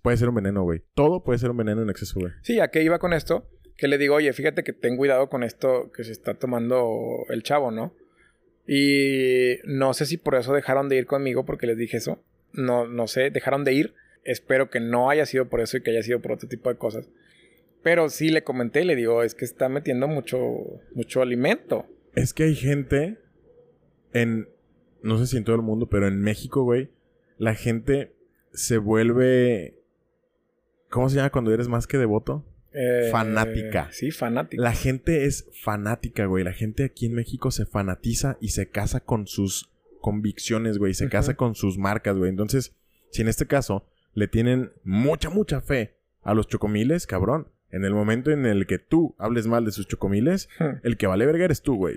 puede 0.02 0.16
ser 0.16 0.28
un 0.28 0.36
veneno, 0.36 0.62
güey. 0.62 0.84
Todo 0.94 1.24
puede 1.24 1.38
ser 1.38 1.50
un 1.50 1.56
veneno 1.56 1.82
en 1.82 1.90
exceso, 1.90 2.20
güey. 2.20 2.32
Sí, 2.42 2.60
¿a 2.60 2.68
qué 2.68 2.82
iba 2.82 2.98
con 2.98 3.12
esto? 3.12 3.48
Que 3.80 3.88
le 3.88 3.96
digo, 3.96 4.16
oye, 4.16 4.30
fíjate 4.34 4.62
que 4.62 4.74
ten 4.74 4.98
cuidado 4.98 5.30
con 5.30 5.42
esto 5.42 5.90
que 5.90 6.04
se 6.04 6.12
está 6.12 6.34
tomando 6.34 7.24
el 7.30 7.42
chavo, 7.42 7.70
¿no? 7.70 7.94
Y 8.66 9.56
no 9.64 9.94
sé 9.94 10.04
si 10.04 10.18
por 10.18 10.34
eso 10.34 10.52
dejaron 10.52 10.90
de 10.90 10.96
ir 10.96 11.06
conmigo 11.06 11.46
porque 11.46 11.66
les 11.66 11.78
dije 11.78 11.96
eso. 11.96 12.22
No, 12.52 12.86
no 12.86 13.06
sé, 13.06 13.30
dejaron 13.30 13.64
de 13.64 13.72
ir. 13.72 13.94
Espero 14.22 14.68
que 14.68 14.80
no 14.80 15.08
haya 15.08 15.24
sido 15.24 15.48
por 15.48 15.62
eso 15.62 15.78
y 15.78 15.82
que 15.82 15.92
haya 15.92 16.02
sido 16.02 16.20
por 16.20 16.32
otro 16.32 16.46
tipo 16.46 16.68
de 16.68 16.76
cosas. 16.76 17.08
Pero 17.82 18.10
sí 18.10 18.28
le 18.28 18.44
comenté 18.44 18.84
le 18.84 18.96
digo, 18.96 19.22
es 19.22 19.34
que 19.34 19.46
está 19.46 19.70
metiendo 19.70 20.08
mucho, 20.08 20.38
mucho 20.94 21.22
alimento. 21.22 21.86
Es 22.14 22.34
que 22.34 22.42
hay 22.44 22.54
gente 22.54 23.16
en. 24.12 24.46
No 25.02 25.16
sé 25.16 25.26
si 25.26 25.38
en 25.38 25.44
todo 25.44 25.56
el 25.56 25.62
mundo, 25.62 25.88
pero 25.88 26.06
en 26.06 26.20
México, 26.20 26.64
güey. 26.64 26.90
La 27.38 27.54
gente 27.54 28.12
se 28.52 28.76
vuelve. 28.76 29.78
¿Cómo 30.90 31.08
se 31.08 31.16
llama 31.16 31.30
cuando 31.30 31.54
eres 31.54 31.68
más 31.68 31.86
que 31.86 31.96
devoto? 31.96 32.44
Eh, 32.72 33.08
Fanática. 33.10 33.88
Sí, 33.92 34.10
fanática. 34.10 34.62
La 34.62 34.72
gente 34.72 35.24
es 35.24 35.46
fanática, 35.52 36.26
güey. 36.26 36.44
La 36.44 36.52
gente 36.52 36.84
aquí 36.84 37.06
en 37.06 37.14
México 37.14 37.50
se 37.50 37.66
fanatiza 37.66 38.36
y 38.40 38.50
se 38.50 38.68
casa 38.68 39.00
con 39.00 39.26
sus 39.26 39.70
convicciones, 40.00 40.78
güey. 40.78 40.94
Se 40.94 41.08
casa 41.08 41.34
con 41.34 41.54
sus 41.54 41.78
marcas, 41.78 42.16
güey. 42.16 42.30
Entonces, 42.30 42.72
si 43.10 43.22
en 43.22 43.28
este 43.28 43.46
caso 43.46 43.86
le 44.14 44.28
tienen 44.28 44.70
mucha, 44.84 45.30
mucha 45.30 45.60
fe 45.60 45.94
a 46.22 46.34
los 46.34 46.48
chocomiles, 46.48 47.06
cabrón. 47.06 47.48
En 47.72 47.84
el 47.84 47.92
momento 47.94 48.30
en 48.30 48.46
el 48.46 48.66
que 48.66 48.78
tú 48.78 49.14
hables 49.18 49.46
mal 49.46 49.64
de 49.64 49.70
sus 49.72 49.86
chocomiles, 49.86 50.48
el 50.82 50.96
que 50.96 51.06
vale 51.06 51.26
verga 51.26 51.44
eres 51.44 51.62
tú, 51.62 51.76
güey. 51.76 51.96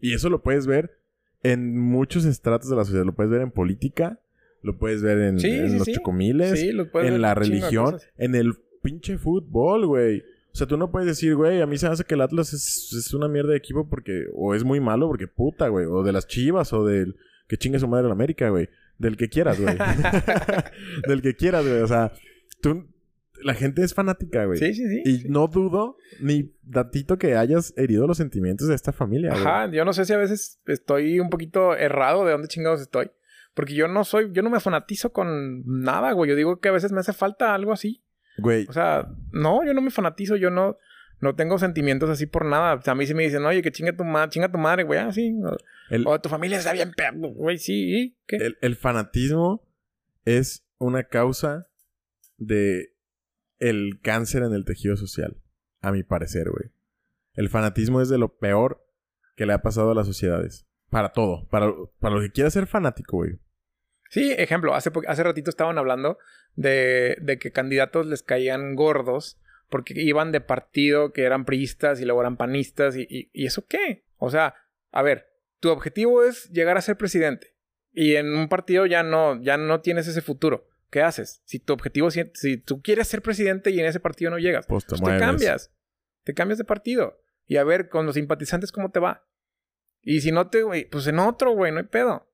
Y 0.00 0.14
eso 0.14 0.30
lo 0.30 0.42
puedes 0.42 0.66
ver 0.66 0.98
en 1.42 1.78
muchos 1.78 2.24
estratos 2.24 2.70
de 2.70 2.76
la 2.76 2.84
sociedad. 2.84 3.04
Lo 3.04 3.14
puedes 3.14 3.30
ver 3.30 3.42
en 3.42 3.50
política, 3.50 4.20
lo 4.62 4.78
puedes 4.78 5.02
ver 5.02 5.18
en, 5.18 5.38
Sí, 5.38 5.50
en 5.50 5.70
sí, 5.70 5.76
los 5.78 5.84
sí. 5.86 5.92
chocomiles, 5.94 6.50
puedes 6.90 7.08
en 7.08 7.14
ver 7.14 7.20
la 7.20 7.34
religión, 7.34 7.98
en 8.16 8.34
el 8.34 8.54
pinche 8.82 9.18
fútbol, 9.18 9.86
güey. 9.86 10.22
O 10.52 10.54
sea, 10.54 10.66
tú 10.66 10.76
no 10.76 10.90
puedes 10.90 11.06
decir, 11.06 11.34
güey, 11.34 11.62
a 11.62 11.66
mí 11.66 11.78
se 11.78 11.86
me 11.86 11.92
hace 11.92 12.04
que 12.04 12.14
el 12.14 12.20
Atlas 12.20 12.52
es, 12.52 12.92
es 12.92 13.14
una 13.14 13.26
mierda 13.26 13.52
de 13.52 13.56
equipo 13.56 13.88
porque... 13.88 14.26
O 14.34 14.54
es 14.54 14.64
muy 14.64 14.80
malo 14.80 15.08
porque 15.08 15.26
puta, 15.26 15.68
güey. 15.68 15.86
O 15.86 16.02
de 16.02 16.12
las 16.12 16.26
chivas 16.26 16.72
o 16.74 16.84
del... 16.84 17.16
Que 17.48 17.56
chingue 17.56 17.78
su 17.78 17.88
madre 17.88 18.06
la 18.06 18.12
América, 18.12 18.50
güey. 18.50 18.68
Del 18.98 19.16
que 19.16 19.28
quieras, 19.30 19.58
güey. 19.58 19.76
del 21.08 21.22
que 21.22 21.34
quieras, 21.34 21.66
güey. 21.66 21.80
O 21.80 21.86
sea, 21.86 22.12
tú... 22.60 22.86
La 23.42 23.54
gente 23.54 23.82
es 23.82 23.94
fanática, 23.94 24.44
güey. 24.44 24.58
Sí, 24.58 24.74
sí, 24.74 24.86
sí. 24.86 25.02
Y 25.04 25.16
sí. 25.18 25.28
no 25.28 25.48
dudo 25.48 25.96
ni 26.20 26.54
datito 26.62 27.18
que 27.18 27.34
hayas 27.34 27.74
herido 27.76 28.06
los 28.06 28.18
sentimientos 28.18 28.68
de 28.68 28.74
esta 28.74 28.92
familia, 28.92 29.30
güey. 29.30 29.42
Ajá, 29.42 29.70
yo 29.72 29.84
no 29.84 29.92
sé 29.92 30.04
si 30.04 30.12
a 30.12 30.18
veces 30.18 30.60
estoy 30.66 31.18
un 31.18 31.28
poquito 31.28 31.74
errado 31.74 32.24
de 32.24 32.32
dónde 32.32 32.46
chingados 32.46 32.80
estoy. 32.80 33.10
Porque 33.54 33.74
yo 33.74 33.88
no 33.88 34.04
soy, 34.04 34.30
yo 34.32 34.42
no 34.42 34.50
me 34.50 34.60
fanatizo 34.60 35.12
con 35.12 35.64
nada, 35.66 36.12
güey. 36.12 36.30
Yo 36.30 36.36
digo 36.36 36.60
que 36.60 36.68
a 36.68 36.72
veces 36.72 36.92
me 36.92 37.00
hace 37.00 37.12
falta 37.12 37.54
algo 37.54 37.72
así. 37.72 38.02
Güey. 38.38 38.66
O 38.68 38.72
sea, 38.72 39.08
no, 39.30 39.64
yo 39.64 39.74
no 39.74 39.80
me 39.80 39.90
fanatizo, 39.90 40.36
yo 40.36 40.50
no, 40.50 40.76
no 41.20 41.34
tengo 41.34 41.58
sentimientos 41.58 42.08
así 42.10 42.26
por 42.26 42.44
nada. 42.46 42.74
O 42.74 42.82
sea, 42.82 42.92
a 42.92 42.94
mí 42.96 43.06
sí 43.06 43.14
me 43.14 43.22
dicen, 43.24 43.44
oye, 43.44 43.62
que 43.62 43.70
chinga 43.72 43.96
tu, 43.96 44.04
ma 44.04 44.28
chinga 44.28 44.50
tu 44.50 44.58
madre, 44.58 44.84
güey, 44.84 45.00
así. 45.00 45.34
El- 45.90 46.06
o 46.06 46.20
tu 46.20 46.28
familia 46.28 46.58
está 46.58 46.72
bien 46.72 46.92
perro, 46.96 47.28
güey, 47.28 47.58
sí, 47.58 47.96
¿y 47.96 48.16
qué? 48.26 48.36
El, 48.36 48.58
el 48.62 48.76
fanatismo 48.76 49.66
es 50.24 50.64
una 50.78 51.04
causa 51.04 51.68
de 52.38 52.94
el 53.58 54.00
cáncer 54.02 54.42
en 54.42 54.52
el 54.54 54.64
tejido 54.64 54.96
social, 54.96 55.36
a 55.80 55.92
mi 55.92 56.02
parecer, 56.02 56.48
güey. 56.50 56.70
El 57.34 57.48
fanatismo 57.48 58.00
es 58.00 58.08
de 58.08 58.18
lo 58.18 58.36
peor 58.38 58.84
que 59.36 59.46
le 59.46 59.52
ha 59.52 59.62
pasado 59.62 59.90
a 59.92 59.94
las 59.94 60.06
sociedades. 60.06 60.66
Para 60.90 61.12
todo. 61.12 61.46
Para, 61.48 61.72
para 62.00 62.14
lo 62.16 62.20
que 62.20 62.30
quiera 62.30 62.50
ser 62.50 62.66
fanático, 62.66 63.18
güey. 63.18 63.38
Sí, 64.10 64.30
ejemplo, 64.36 64.74
hace, 64.74 64.90
hace 65.08 65.22
ratito 65.22 65.48
estaban 65.48 65.78
hablando 65.78 66.18
de, 66.54 67.16
de 67.20 67.38
que 67.38 67.52
candidatos 67.52 68.06
les 68.06 68.22
caían 68.22 68.74
gordos 68.74 69.38
porque 69.68 69.94
iban 69.96 70.32
de 70.32 70.40
partido 70.40 71.12
que 71.12 71.22
eran 71.22 71.44
priistas 71.44 72.00
y 72.00 72.04
luego 72.04 72.20
eran 72.20 72.36
panistas 72.36 72.96
y, 72.96 73.06
y, 73.08 73.30
¿y 73.32 73.46
eso 73.46 73.66
qué? 73.66 74.04
O 74.16 74.30
sea, 74.30 74.54
a 74.90 75.02
ver, 75.02 75.28
tu 75.60 75.70
objetivo 75.70 76.24
es 76.24 76.50
llegar 76.50 76.76
a 76.76 76.82
ser 76.82 76.96
presidente 76.96 77.56
y 77.92 78.16
en 78.16 78.34
un 78.34 78.48
partido 78.48 78.86
ya 78.86 79.02
no, 79.02 79.40
ya 79.42 79.56
no 79.56 79.80
tienes 79.80 80.06
ese 80.08 80.22
futuro. 80.22 80.68
¿Qué 80.90 81.00
haces? 81.00 81.40
Si 81.46 81.58
tu 81.58 81.72
objetivo, 81.72 82.10
si, 82.10 82.22
si 82.34 82.58
tú 82.58 82.82
quieres 82.82 83.08
ser 83.08 83.22
presidente 83.22 83.70
y 83.70 83.80
en 83.80 83.86
ese 83.86 84.00
partido 84.00 84.30
no 84.30 84.38
llegas, 84.38 84.66
Pues 84.66 84.84
te 84.84 84.96
pues 84.96 85.00
te 85.00 85.18
cambias. 85.18 85.72
Te 86.22 86.34
cambias 86.34 86.58
de 86.58 86.64
partido. 86.64 87.18
Y 87.46 87.56
a 87.56 87.64
ver 87.64 87.88
con 87.88 88.04
los 88.04 88.14
simpatizantes 88.14 88.72
cómo 88.72 88.90
te 88.90 89.00
va. 89.00 89.26
Y 90.02 90.20
si 90.20 90.32
no 90.32 90.50
te, 90.50 90.62
pues 90.90 91.06
en 91.06 91.18
otro, 91.18 91.52
güey, 91.52 91.72
no 91.72 91.78
hay 91.78 91.86
pedo. 91.86 92.30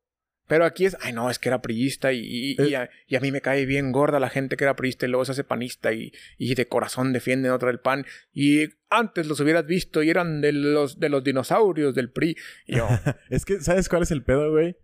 Pero 0.48 0.64
aquí 0.64 0.86
es, 0.86 0.96
ay, 1.00 1.12
no, 1.12 1.30
es 1.30 1.38
que 1.38 1.48
era 1.50 1.62
priista 1.62 2.12
y, 2.12 2.20
y, 2.20 2.56
y 2.60 2.72
Eh. 2.72 2.76
a, 2.76 2.90
y 3.06 3.16
a 3.16 3.20
mí 3.20 3.30
me 3.30 3.40
cae 3.40 3.66
bien 3.66 3.92
gorda 3.92 4.18
la 4.18 4.30
gente 4.30 4.56
que 4.56 4.64
era 4.64 4.74
priista 4.76 5.06
y 5.06 5.10
luego 5.10 5.24
se 5.24 5.32
hace 5.32 5.44
panista 5.44 5.92
y, 5.92 6.12
y 6.38 6.54
de 6.54 6.66
corazón 6.66 7.12
defienden 7.12 7.52
otra 7.52 7.70
el 7.70 7.78
pan. 7.80 8.04
Y 8.32 8.64
antes 8.90 9.26
los 9.26 9.38
hubieras 9.40 9.66
visto 9.66 10.02
y 10.02 10.10
eran 10.10 10.40
de 10.40 10.52
los, 10.52 10.98
de 10.98 11.08
los 11.10 11.22
dinosaurios 11.22 11.94
del 11.94 12.10
PRI. 12.10 12.36
Yo, 12.66 12.88
Es 13.30 13.44
que, 13.44 13.60
¿sabes 13.60 13.88
cuál 13.88 14.02
es 14.02 14.10
el 14.10 14.24
pedo, 14.24 14.50
güey? 14.50 14.76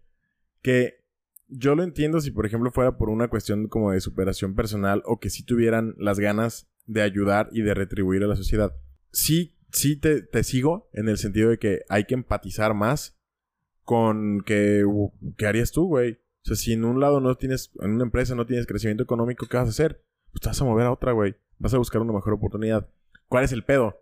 Que 0.63 1.03
yo 1.49 1.75
lo 1.75 1.83
entiendo 1.83 2.21
si, 2.21 2.31
por 2.31 2.47
ejemplo, 2.47 2.71
fuera 2.71 2.97
por 2.97 3.09
una 3.11 3.29
cuestión 3.29 3.69
como 3.69 3.91
de 3.93 4.01
superación 4.01 4.55
personal 4.55 5.03
o 5.05 5.19
que 5.21 5.31
sí 5.31 5.45
tuvieran 5.45 5.95
las 5.99 6.19
ganas 6.21 6.69
de 6.87 7.03
ayudar 7.03 7.49
y 7.53 7.63
de 7.63 7.75
retribuir 7.75 8.23
a 8.25 8.27
la 8.27 8.37
sociedad. 8.37 8.75
Sí, 9.13 9.57
sí 9.73 9.97
te, 9.97 10.23
te 10.23 10.43
sigo 10.45 10.89
en 10.93 11.09
el 11.09 11.17
sentido 11.19 11.51
de 11.51 11.59
que 11.59 11.81
hay 11.89 12.05
que 12.05 12.15
empatizar 12.15 12.75
más 12.75 13.17
con 13.85 14.41
que... 14.43 14.85
¿Qué 15.37 15.47
harías 15.47 15.73
tú, 15.73 15.87
güey? 15.87 16.13
O 16.13 16.47
sea, 16.47 16.57
si 16.57 16.73
en 16.73 16.85
un 16.85 17.01
lado 17.01 17.21
no 17.21 17.35
tienes... 17.37 17.71
En 17.81 17.93
una 17.93 18.05
empresa 18.05 18.35
no 18.35 18.47
tienes 18.47 18.67
crecimiento 18.67 19.03
económico, 19.03 19.47
¿qué 19.47 19.57
vas 19.57 19.67
a 19.67 19.71
hacer? 19.71 20.05
Pues 20.33 20.41
te 20.43 20.49
vas 20.49 20.61
a 20.61 20.65
mover 20.65 20.87
a 20.87 20.93
otra, 20.93 21.13
güey. 21.13 21.37
Vas 21.59 21.75
a 21.75 21.79
buscar 21.79 22.03
una 22.03 22.13
mejor 22.13 22.35
oportunidad. 22.35 22.89
¿Cuál 23.29 23.45
es 23.45 23.53
el 23.53 23.65
pedo? 23.65 24.01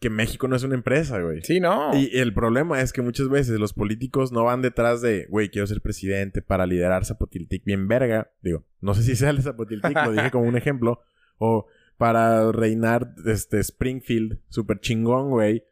Que 0.00 0.10
México 0.10 0.48
no 0.48 0.56
es 0.56 0.62
una 0.62 0.74
empresa, 0.74 1.20
güey. 1.20 1.42
sí, 1.42 1.60
no. 1.60 1.96
Y 1.96 2.10
el 2.18 2.34
problema 2.34 2.80
es 2.80 2.92
que 2.92 3.02
muchas 3.02 3.28
veces 3.28 3.58
los 3.58 3.72
políticos 3.72 4.32
no 4.32 4.44
van 4.44 4.62
detrás 4.62 5.00
de, 5.00 5.26
güey, 5.30 5.48
quiero 5.48 5.66
ser 5.66 5.80
presidente 5.80 6.42
para 6.42 6.66
liderar 6.66 7.04
Zapotiltic 7.04 7.64
bien 7.64 7.88
verga. 7.88 8.30
Digo, 8.42 8.64
no 8.80 8.94
sé 8.94 9.02
si 9.02 9.16
sale 9.16 9.42
Zapotiltic, 9.42 9.96
lo 9.96 10.12
dije 10.12 10.30
como 10.30 10.48
un 10.48 10.56
ejemplo. 10.56 11.00
O 11.38 11.66
para 11.96 12.50
reinar 12.52 13.14
este 13.26 13.60
Springfield, 13.60 14.40
súper 14.48 14.80
chingón, 14.80 15.30
güey. 15.30 15.64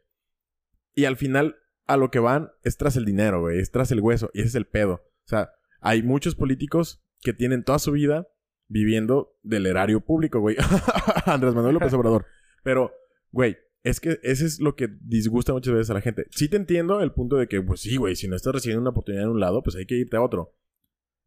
Y 0.95 1.05
al 1.05 1.17
final, 1.17 1.57
a 1.85 1.97
lo 1.97 2.11
que 2.11 2.19
van 2.19 2.51
es 2.63 2.77
tras 2.77 2.95
el 2.95 3.05
dinero, 3.05 3.41
güey. 3.41 3.59
Es 3.59 3.71
tras 3.71 3.91
el 3.91 3.99
hueso. 3.99 4.29
Y 4.33 4.39
ese 4.39 4.49
es 4.49 4.55
el 4.55 4.65
pedo. 4.65 4.93
O 4.93 5.27
sea, 5.27 5.51
hay 5.81 6.03
muchos 6.03 6.35
políticos 6.35 7.03
que 7.21 7.33
tienen 7.33 7.63
toda 7.63 7.79
su 7.79 7.91
vida 7.91 8.27
viviendo 8.67 9.37
del 9.43 9.65
erario 9.65 10.01
público, 10.01 10.39
güey. 10.39 10.55
Andrés 11.25 11.53
Manuel 11.53 11.75
López 11.75 11.93
Obrador. 11.93 12.25
Pero, 12.63 12.91
güey, 13.31 13.57
es 13.83 13.99
que 13.99 14.19
ese 14.23 14.45
es 14.45 14.59
lo 14.59 14.75
que 14.75 14.89
disgusta 15.01 15.53
muchas 15.53 15.73
veces 15.73 15.89
a 15.89 15.93
la 15.93 16.01
gente. 16.01 16.25
Sí 16.31 16.47
te 16.47 16.57
entiendo 16.57 17.01
el 17.01 17.11
punto 17.11 17.35
de 17.35 17.47
que, 17.47 17.61
pues 17.61 17.81
sí, 17.81 17.97
güey, 17.97 18.15
si 18.15 18.27
no 18.27 18.35
estás 18.35 18.53
recibiendo 18.53 18.81
una 18.81 18.91
oportunidad 18.91 19.25
en 19.25 19.31
un 19.31 19.39
lado, 19.39 19.61
pues 19.61 19.75
hay 19.75 19.85
que 19.85 19.95
irte 19.95 20.17
a 20.17 20.21
otro. 20.21 20.55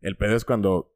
El 0.00 0.16
pedo 0.16 0.36
es 0.36 0.44
cuando 0.44 0.94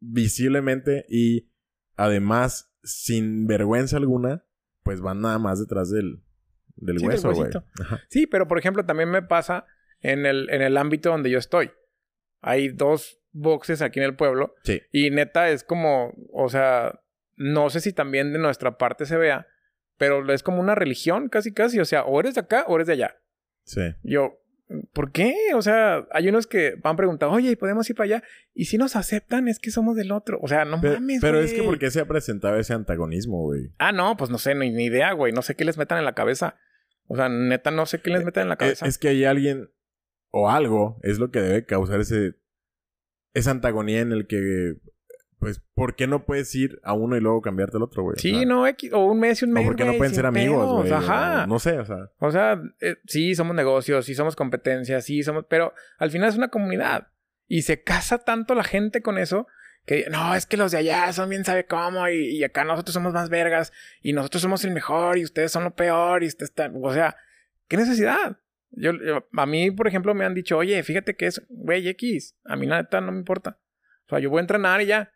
visiblemente 0.00 1.04
y 1.08 1.50
además 1.96 2.74
sin 2.82 3.46
vergüenza 3.46 3.98
alguna, 3.98 4.44
pues 4.82 5.00
van 5.00 5.20
nada 5.20 5.38
más 5.38 5.60
detrás 5.60 5.90
del, 5.90 6.22
del 6.76 6.98
Sí, 6.98 7.06
hueso, 7.06 7.32
güey. 7.32 7.50
Sí, 8.08 8.26
pero 8.26 8.48
por 8.48 8.58
ejemplo, 8.58 8.84
también 8.84 9.10
me 9.10 9.22
pasa 9.22 9.66
en 10.00 10.26
el, 10.26 10.48
en 10.50 10.62
el 10.62 10.76
ámbito 10.76 11.10
donde 11.10 11.30
yo 11.30 11.38
estoy. 11.38 11.70
Hay 12.40 12.68
dos 12.68 13.18
boxes 13.32 13.80
aquí 13.82 13.98
en 14.00 14.04
el 14.04 14.16
pueblo 14.16 14.54
Sí. 14.64 14.82
y 14.92 15.10
neta 15.10 15.48
es 15.48 15.64
como, 15.64 16.12
o 16.32 16.48
sea, 16.48 17.00
no 17.36 17.70
sé 17.70 17.80
si 17.80 17.92
también 17.92 18.32
de 18.32 18.38
nuestra 18.38 18.76
parte 18.78 19.06
se 19.06 19.16
vea, 19.16 19.46
pero 19.96 20.30
es 20.32 20.42
como 20.42 20.60
una 20.60 20.74
religión 20.74 21.28
casi 21.28 21.52
casi, 21.54 21.78
o 21.80 21.84
sea, 21.84 22.04
o 22.04 22.18
eres 22.20 22.34
de 22.34 22.40
acá 22.40 22.64
o 22.68 22.74
eres 22.76 22.86
de 22.88 22.94
allá. 22.94 23.16
Sí. 23.64 23.94
Yo, 24.02 24.41
¿por 24.92 25.12
qué? 25.12 25.34
O 25.54 25.62
sea, 25.62 26.06
hay 26.12 26.28
unos 26.28 26.46
que 26.46 26.74
van 26.82 26.96
preguntando, 26.96 27.34
oye, 27.34 27.56
¿podemos 27.56 27.88
ir 27.88 27.96
para 27.96 28.04
allá? 28.04 28.24
Y 28.54 28.66
si 28.66 28.78
nos 28.78 28.96
aceptan 28.96 29.48
es 29.48 29.58
que 29.58 29.70
somos 29.70 29.96
del 29.96 30.12
otro. 30.12 30.38
O 30.42 30.48
sea, 30.48 30.64
no 30.64 30.80
Pero, 30.80 30.94
mames, 30.94 31.20
pero 31.20 31.40
es 31.40 31.52
que 31.52 31.62
porque 31.62 31.90
se 31.90 32.00
ha 32.00 32.06
presentado 32.06 32.56
ese 32.56 32.74
antagonismo, 32.74 33.42
güey. 33.42 33.72
Ah, 33.78 33.92
no, 33.92 34.16
pues 34.16 34.30
no 34.30 34.38
sé, 34.38 34.54
ni, 34.54 34.70
ni 34.70 34.84
idea, 34.86 35.12
güey. 35.12 35.32
No 35.32 35.42
sé 35.42 35.54
qué 35.54 35.64
les 35.64 35.78
metan 35.78 35.98
en 35.98 36.04
la 36.04 36.14
cabeza. 36.14 36.56
O 37.06 37.16
sea, 37.16 37.28
neta, 37.28 37.70
no 37.70 37.86
sé 37.86 38.00
qué 38.00 38.10
les 38.10 38.24
metan 38.24 38.42
en 38.42 38.48
la 38.48 38.54
Es, 38.54 38.58
cabeza. 38.58 38.86
Eh, 38.86 38.88
es 38.88 38.98
que 38.98 39.08
hay 39.08 39.24
alguien 39.24 39.70
o 40.30 40.50
algo 40.50 40.98
es 41.02 41.18
lo 41.18 41.30
que 41.30 41.40
debe 41.40 41.64
causar 41.64 42.00
ese 42.00 42.36
esa 43.34 43.50
antagonía 43.50 44.00
en 44.00 44.12
el 44.12 44.26
que 44.26 44.74
pues 45.42 45.60
¿por 45.74 45.96
qué 45.96 46.06
no 46.06 46.24
puedes 46.24 46.54
ir 46.54 46.78
a 46.84 46.92
uno 46.92 47.16
y 47.16 47.20
luego 47.20 47.42
cambiarte 47.42 47.76
al 47.76 47.82
otro, 47.82 48.04
güey? 48.04 48.14
Sí, 48.16 48.32
O 48.32 48.38
sea, 48.38 48.46
no, 48.46 48.62
o 48.92 49.06
un 49.06 49.18
mes 49.18 49.42
y 49.42 49.44
un 49.44 49.50
mes. 49.50 49.64
O 49.64 49.66
porque 49.66 49.82
no 49.82 49.88
güey, 49.90 49.98
pueden 49.98 50.14
ser 50.14 50.24
amigos, 50.24 50.72
güey. 50.72 50.92
Ajá. 50.92 51.42
o 51.42 51.46
No 51.48 51.58
sé, 51.58 51.80
o 51.80 51.84
sea. 51.84 52.10
O 52.20 52.30
sea, 52.30 52.62
eh, 52.80 52.94
sí, 53.08 53.34
somos 53.34 53.56
negocios, 53.56 54.06
sí 54.06 54.14
somos 54.14 54.36
competencia, 54.36 55.00
sí 55.00 55.24
somos. 55.24 55.46
Pero 55.48 55.74
al 55.98 56.12
final 56.12 56.28
es 56.28 56.36
una 56.36 56.46
comunidad. 56.46 57.08
Y 57.48 57.62
se 57.62 57.82
casa 57.82 58.18
tanto 58.18 58.54
la 58.54 58.62
gente 58.62 59.02
con 59.02 59.18
eso 59.18 59.48
que 59.84 60.06
no, 60.12 60.32
es 60.36 60.46
que 60.46 60.56
los 60.56 60.70
de 60.70 60.78
allá 60.78 61.12
son 61.12 61.28
bien 61.28 61.44
sabe 61.44 61.66
cómo 61.66 62.08
y, 62.08 62.36
y 62.36 62.44
acá 62.44 62.62
nosotros 62.62 62.94
somos 62.94 63.12
más 63.12 63.28
vergas 63.28 63.72
y 64.00 64.12
nosotros 64.12 64.40
somos 64.40 64.64
el 64.64 64.70
mejor 64.70 65.18
y 65.18 65.24
ustedes 65.24 65.50
son 65.50 65.64
lo 65.64 65.74
peor 65.74 66.22
y 66.22 66.28
ustedes 66.28 66.50
están. 66.50 66.74
O 66.80 66.92
sea, 66.92 67.16
¿qué 67.66 67.76
necesidad? 67.76 68.36
Yo, 68.70 68.92
yo- 68.92 69.26
a 69.36 69.46
mí, 69.46 69.72
por 69.72 69.88
ejemplo, 69.88 70.14
me 70.14 70.24
han 70.24 70.34
dicho, 70.34 70.56
oye, 70.56 70.80
fíjate 70.84 71.16
que 71.16 71.26
es, 71.26 71.42
güey, 71.48 71.88
X. 71.88 72.36
A 72.44 72.54
mí 72.54 72.68
nada 72.68 72.88
no 73.00 73.10
me 73.10 73.18
importa. 73.18 73.58
O 74.06 74.08
sea, 74.10 74.18
yo 74.20 74.30
voy 74.30 74.38
a 74.38 74.42
entrenar 74.42 74.80
y 74.80 74.86
ya. 74.86 75.12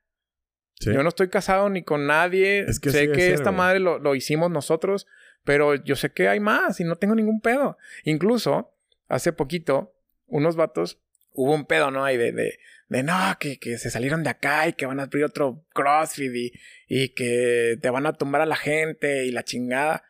Sí. 0.78 0.92
Yo 0.92 1.02
no 1.02 1.08
estoy 1.08 1.28
casado 1.28 1.68
ni 1.70 1.82
con 1.82 2.06
nadie. 2.06 2.60
Es 2.60 2.80
que 2.80 2.90
sé 2.90 3.10
que 3.10 3.20
ser, 3.20 3.32
esta 3.34 3.50
güey. 3.50 3.56
madre 3.56 3.80
lo, 3.80 3.98
lo 3.98 4.14
hicimos 4.14 4.50
nosotros, 4.50 5.06
pero 5.44 5.74
yo 5.74 5.96
sé 5.96 6.10
que 6.10 6.28
hay 6.28 6.40
más 6.40 6.80
y 6.80 6.84
no 6.84 6.96
tengo 6.96 7.14
ningún 7.14 7.40
pedo. 7.40 7.78
Incluso, 8.04 8.74
hace 9.08 9.32
poquito, 9.32 9.94
unos 10.26 10.56
vatos, 10.56 11.00
hubo 11.32 11.54
un 11.54 11.66
pedo, 11.66 11.90
¿no? 11.90 12.04
Ahí 12.04 12.16
de, 12.16 12.32
de, 12.32 12.58
de 12.88 13.02
no, 13.02 13.36
que, 13.38 13.58
que 13.58 13.78
se 13.78 13.90
salieron 13.90 14.22
de 14.22 14.30
acá 14.30 14.68
y 14.68 14.72
que 14.74 14.86
van 14.86 15.00
a 15.00 15.04
abrir 15.04 15.24
otro 15.24 15.64
CrossFit 15.74 16.34
y, 16.34 16.52
y 16.88 17.08
que 17.10 17.78
te 17.80 17.90
van 17.90 18.06
a 18.06 18.12
tumbar 18.12 18.40
a 18.42 18.46
la 18.46 18.56
gente 18.56 19.24
y 19.24 19.32
la 19.32 19.44
chingada. 19.44 20.02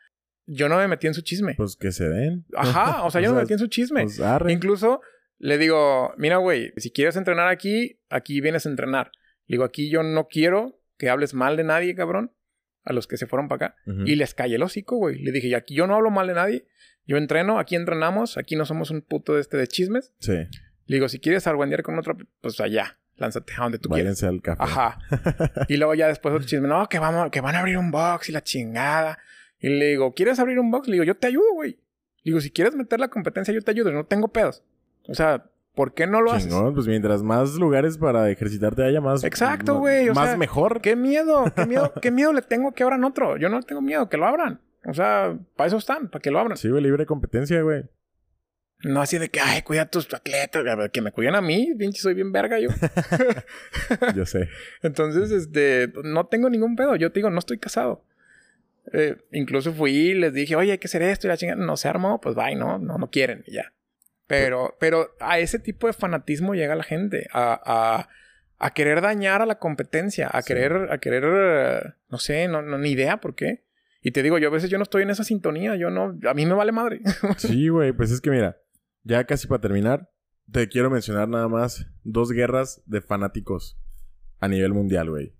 Yo 0.45 0.69
no 0.69 0.77
me 0.77 0.87
metí 0.87 1.07
en 1.07 1.13
su 1.13 1.21
chisme. 1.21 1.55
Pues 1.55 1.75
que 1.75 1.91
se 1.91 2.07
den. 2.07 2.45
Ajá, 2.55 3.03
o 3.05 3.11
sea, 3.11 3.21
yo 3.21 3.29
no 3.29 3.35
me 3.35 3.41
metí 3.41 3.53
en 3.53 3.59
su 3.59 3.67
chisme. 3.67 4.03
Pues. 4.03 4.19
Incluso 4.47 5.01
le 5.39 5.57
digo, 5.57 6.13
mira, 6.17 6.37
güey, 6.37 6.73
si 6.77 6.91
quieres 6.91 7.15
entrenar 7.15 7.47
aquí, 7.47 7.99
aquí 8.09 8.41
vienes 8.41 8.65
a 8.65 8.69
entrenar. 8.69 9.11
Le 9.47 9.55
digo, 9.55 9.63
aquí 9.63 9.89
yo 9.89 10.03
no 10.03 10.27
quiero 10.27 10.79
que 10.97 11.09
hables 11.09 11.33
mal 11.33 11.57
de 11.57 11.63
nadie, 11.63 11.95
cabrón. 11.95 12.31
A 12.83 12.93
los 12.93 13.05
que 13.07 13.17
se 13.17 13.27
fueron 13.27 13.49
para 13.49 13.67
acá. 13.67 13.75
Y 14.05 14.15
les 14.15 14.33
callé 14.33 14.55
el 14.55 14.63
hocico, 14.63 14.95
güey. 14.95 15.19
Le 15.19 15.31
dije, 15.31 15.47
y 15.47 15.53
aquí 15.53 15.75
yo 15.75 15.87
no 15.87 15.95
hablo 15.95 16.09
mal 16.09 16.27
de 16.27 16.33
nadie. 16.33 16.67
Yo 17.05 17.17
entreno, 17.17 17.59
aquí 17.59 17.75
entrenamos, 17.75 18.37
aquí 18.37 18.55
no 18.55 18.65
somos 18.65 18.91
un 18.91 19.01
puto 19.01 19.33
de 19.33 19.41
este 19.41 19.57
de 19.57 19.67
chismes. 19.67 20.13
Sí. 20.19 20.35
Le 20.85 20.95
digo, 20.95 21.09
si 21.09 21.19
quieres 21.19 21.47
argüendear 21.47 21.83
con 21.83 21.97
otro, 21.99 22.17
pues 22.39 22.59
allá. 22.61 22.97
Lánzate 23.15 23.53
a 23.57 23.63
donde 23.63 23.79
tú 23.79 23.89
quieras. 23.89 24.21
Váyanse 24.21 24.27
al 24.27 24.41
café. 24.41 24.63
Ajá. 24.63 24.99
y 25.67 25.77
luego 25.77 25.95
ya 25.95 26.07
después 26.07 26.33
otro 26.33 26.47
chisme, 26.47 26.67
no, 26.67 26.87
que 26.87 26.99
vamos, 26.99 27.29
que 27.31 27.41
van 27.41 27.55
a 27.55 27.59
abrir 27.59 27.77
un 27.77 27.91
box 27.91 28.29
y 28.29 28.31
la 28.31 28.43
chingada. 28.43 29.17
Y 29.59 29.69
le 29.69 29.87
digo, 29.87 30.13
¿quieres 30.13 30.39
abrir 30.39 30.59
un 30.59 30.69
box? 30.69 30.87
Le 30.87 30.93
digo, 30.93 31.03
yo 31.03 31.15
te 31.15 31.27
ayudo, 31.27 31.51
güey. 31.53 31.71
Le 31.71 32.31
digo, 32.31 32.41
si 32.41 32.51
quieres 32.51 32.75
meter 32.75 32.99
la 32.99 33.07
competencia, 33.07 33.53
yo 33.53 33.61
te 33.61 33.71
ayudo, 33.71 33.91
no 33.91 34.05
tengo 34.05 34.27
pedos. 34.27 34.63
O 35.07 35.15
sea, 35.15 35.49
¿por 35.77 35.93
qué 35.93 36.07
no 36.07 36.21
lo 36.21 36.31
haces? 36.31 36.49
Chingón, 36.49 36.73
pues 36.73 36.87
mientras 36.87 37.21
más 37.21 37.53
lugares 37.55 37.99
para 37.99 38.29
ejercitarte 38.31 38.83
haya 38.83 38.99
más. 38.99 39.23
Exacto, 39.23 39.77
güey, 39.77 40.09
Más 40.09 40.29
sea, 40.29 40.37
mejor. 40.37 40.81
¿Qué 40.81 40.95
miedo? 40.95 41.45
¿Qué 41.55 41.67
miedo? 41.67 41.93
¿Qué 42.01 42.11
miedo 42.11 42.33
le 42.33 42.41
tengo 42.41 42.73
que 42.73 42.83
abran 42.83 43.03
otro? 43.03 43.37
Yo 43.37 43.47
no 43.47 43.61
tengo 43.61 43.81
miedo, 43.81 44.09
que 44.09 44.17
lo 44.17 44.25
abran. 44.25 44.59
O 44.85 44.93
sea, 44.93 45.37
para 45.55 45.67
eso 45.67 45.77
están, 45.77 46.09
para 46.09 46.21
que 46.21 46.31
lo 46.31 46.39
abran. 46.39 46.57
Sí, 46.57 46.69
güey, 46.69 46.81
libre 46.81 47.05
competencia, 47.05 47.61
güey. 47.61 47.83
No 48.83 49.01
así 49.01 49.19
de 49.19 49.29
que, 49.29 49.39
ay, 49.39 49.61
cuida 49.61 49.83
a 49.83 49.89
tus 49.89 50.11
atletas, 50.11 50.63
que 50.91 51.01
me 51.01 51.11
cuiden 51.11 51.35
a 51.35 51.41
mí, 51.41 51.73
pinche, 51.77 52.01
soy 52.01 52.15
bien 52.15 52.31
verga 52.31 52.59
yo. 52.59 52.69
Yo 54.15 54.25
sé. 54.25 54.49
Entonces, 54.81 55.31
este, 55.31 55.93
no 56.03 56.25
tengo 56.25 56.49
ningún 56.49 56.75
pedo. 56.75 56.95
Yo 56.95 57.11
te 57.11 57.19
digo, 57.19 57.29
no 57.29 57.39
estoy 57.39 57.59
casado. 57.59 58.03
Eh, 58.93 59.15
incluso 59.31 59.73
fui 59.73 59.91
y 59.91 60.13
les 60.15 60.33
dije, 60.33 60.55
oye, 60.55 60.71
hay 60.71 60.77
que 60.79 60.87
hacer 60.87 61.03
esto 61.03 61.27
y 61.27 61.29
la 61.29 61.37
chingada. 61.37 61.63
No 61.63 61.77
se 61.77 61.87
armó, 61.87 62.19
pues 62.19 62.35
bye, 62.35 62.55
no, 62.55 62.79
no, 62.79 62.97
no 62.97 63.09
quieren 63.09 63.43
y 63.45 63.53
ya. 63.53 63.73
Pero, 64.27 64.75
pero 64.79 65.15
a 65.19 65.39
ese 65.39 65.57
tipo 65.59 65.87
de 65.87 65.93
fanatismo 65.93 66.53
llega 66.53 66.75
la 66.75 66.83
gente. 66.83 67.27
A, 67.33 67.59
a, 67.65 68.09
a 68.59 68.73
querer 68.73 69.01
dañar 69.01 69.41
a 69.41 69.45
la 69.45 69.57
competencia. 69.59 70.27
A 70.27 70.41
Sí. 70.41 70.47
querer, 70.53 70.91
a 70.91 70.97
querer, 70.99 71.95
no 72.09 72.17
sé, 72.17 72.47
no, 72.47 72.61
no, 72.61 72.77
ni 72.77 72.91
idea 72.91 73.17
por 73.21 73.35
qué. 73.35 73.63
Y 74.01 74.11
te 74.11 74.23
digo, 74.23 74.37
yo 74.37 74.49
a 74.49 74.51
veces 74.51 74.69
yo 74.69 74.77
no 74.77 74.83
estoy 74.83 75.03
en 75.03 75.09
esa 75.09 75.23
sintonía. 75.23 75.75
Yo 75.75 75.89
no, 75.89 76.17
a 76.29 76.33
mí 76.33 76.45
me 76.45 76.53
vale 76.53 76.71
madre. 76.71 77.01
Sí, 77.37 77.69
güey, 77.69 77.93
pues 77.93 78.11
es 78.11 78.21
que 78.21 78.29
mira, 78.29 78.57
ya 79.03 79.23
casi 79.25 79.47
para 79.47 79.61
terminar, 79.61 80.09
te 80.51 80.67
quiero 80.67 80.89
mencionar 80.89 81.27
nada 81.29 81.47
más 81.47 81.87
dos 82.03 82.31
guerras 82.31 82.81
de 82.85 83.01
fanáticos 83.01 83.77
a 84.39 84.47
nivel 84.47 84.73
mundial, 84.73 85.09
güey. 85.09 85.33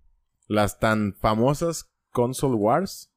Las 0.47 0.79
tan 0.79 1.13
famosas 1.13 1.91
console 2.11 2.55
wars, 2.55 3.11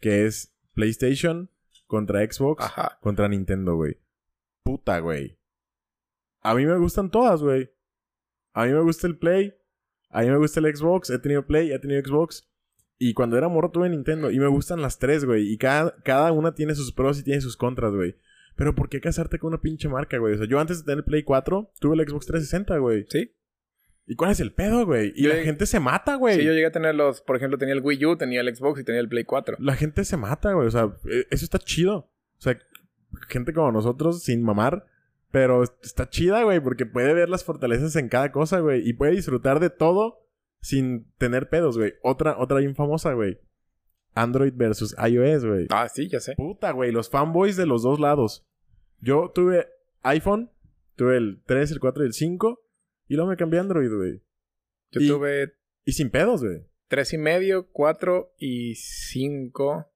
que 0.00 0.26
es 0.26 0.54
PlayStation 0.74 1.50
contra 1.86 2.20
Xbox 2.20 2.64
Ajá. 2.64 2.98
contra 3.00 3.28
Nintendo, 3.28 3.74
güey. 3.76 3.98
Puta, 4.64 4.98
güey. 5.00 5.38
A 6.42 6.54
mí 6.54 6.64
me 6.66 6.76
gustan 6.78 7.10
todas, 7.10 7.42
güey. 7.42 7.70
A 8.52 8.64
mí 8.66 8.72
me 8.72 8.80
gusta 8.82 9.06
el 9.06 9.18
Play. 9.18 9.54
A 10.10 10.22
mí 10.22 10.28
me 10.28 10.36
gusta 10.38 10.60
el 10.60 10.74
Xbox. 10.74 11.10
He 11.10 11.18
tenido 11.18 11.46
Play, 11.46 11.72
he 11.72 11.78
tenido 11.78 12.02
Xbox. 12.04 12.48
Y 12.98 13.14
cuando 13.14 13.38
era 13.38 13.48
morro 13.48 13.70
tuve 13.70 13.88
Nintendo. 13.88 14.30
Y 14.30 14.38
me 14.38 14.48
gustan 14.48 14.82
las 14.82 14.98
tres, 14.98 15.24
güey. 15.24 15.50
Y 15.52 15.58
cada, 15.58 15.94
cada 16.02 16.32
una 16.32 16.54
tiene 16.54 16.74
sus 16.74 16.92
pros 16.92 17.18
y 17.20 17.24
tiene 17.24 17.40
sus 17.40 17.56
contras, 17.56 17.92
güey. 17.94 18.16
Pero 18.56 18.74
¿por 18.74 18.88
qué 18.88 19.00
casarte 19.00 19.38
con 19.38 19.48
una 19.48 19.60
pinche 19.60 19.88
marca, 19.88 20.18
güey? 20.18 20.34
O 20.34 20.38
sea, 20.38 20.46
yo 20.46 20.58
antes 20.58 20.78
de 20.78 20.84
tener 20.84 20.98
el 20.98 21.04
Play 21.04 21.22
4 21.22 21.72
tuve 21.80 21.94
el 21.94 22.06
Xbox 22.08 22.26
360, 22.26 22.76
güey. 22.78 23.06
Sí. 23.08 23.34
¿Y 24.06 24.16
cuál 24.16 24.32
es 24.32 24.40
el 24.40 24.52
pedo, 24.52 24.84
güey? 24.84 25.12
Y 25.14 25.22
Yo 25.22 25.28
la 25.28 25.36
llegué- 25.36 25.44
gente 25.44 25.66
se 25.66 25.78
mata, 25.78 26.16
güey. 26.16 26.34
Sí, 26.36 26.44
yo 26.44 26.52
llegué 26.52 26.66
a 26.66 26.72
tener 26.72 26.94
los, 26.96 27.20
por 27.22 27.36
ejemplo, 27.36 27.58
tenía 27.58 27.74
el 27.74 27.80
Wii 27.80 28.04
U, 28.06 28.16
tenía 28.16 28.40
el 28.40 28.54
Xbox 28.54 28.80
y 28.80 28.84
tenía 28.84 29.00
el 29.00 29.08
Play 29.08 29.24
4. 29.24 29.56
La 29.60 29.76
gente 29.76 30.04
se 30.04 30.16
mata, 30.16 30.52
güey. 30.52 30.66
O 30.66 30.70
sea, 30.70 30.92
eh, 31.10 31.26
eso 31.30 31.44
está 31.44 31.58
chido. 31.58 31.96
O 31.96 32.42
sea, 32.42 32.58
gente 33.28 33.52
como 33.52 33.72
nosotros, 33.72 34.22
sin 34.22 34.42
mamar. 34.42 34.86
Pero 35.30 35.62
está 35.62 36.08
chida, 36.10 36.42
güey, 36.42 36.58
porque 36.60 36.86
puede 36.86 37.14
ver 37.14 37.28
las 37.28 37.44
fortalezas 37.44 37.94
en 37.96 38.08
cada 38.08 38.32
cosa, 38.32 38.58
güey. 38.60 38.86
Y 38.88 38.94
puede 38.94 39.12
disfrutar 39.12 39.60
de 39.60 39.70
todo 39.70 40.26
sin 40.60 41.10
tener 41.18 41.48
pedos, 41.48 41.78
güey. 41.78 41.94
Otra, 42.02 42.36
otra 42.38 42.58
bien 42.58 42.74
famosa, 42.74 43.12
güey. 43.12 43.38
Android 44.14 44.52
versus 44.56 44.94
iOS, 44.98 45.44
güey. 45.46 45.66
Ah, 45.70 45.88
sí, 45.88 46.08
ya 46.08 46.18
sé. 46.18 46.34
Puta, 46.34 46.72
güey. 46.72 46.90
Los 46.90 47.08
fanboys 47.10 47.56
de 47.56 47.66
los 47.66 47.82
dos 47.82 48.00
lados. 48.00 48.44
Yo 48.98 49.30
tuve 49.32 49.68
iPhone. 50.02 50.50
Tuve 50.96 51.16
el 51.16 51.42
3, 51.46 51.70
el 51.70 51.80
4 51.80 52.02
y 52.02 52.06
el 52.08 52.12
5. 52.12 52.60
Y 53.06 53.14
luego 53.14 53.30
me 53.30 53.36
cambié 53.36 53.58
a 53.60 53.62
Android, 53.62 53.94
güey. 53.94 54.22
Yo 54.90 55.00
Y- 55.00 55.08
tuve 55.08 55.52
Y 55.84 55.92
sin 55.92 56.10
pedos, 56.10 56.42
güey. 56.44 56.66
tres 56.88 57.12
y 57.12 57.18
medio, 57.18 57.68
cuatro 57.70 58.34
y 58.36 58.74
cinco. 58.74 59.86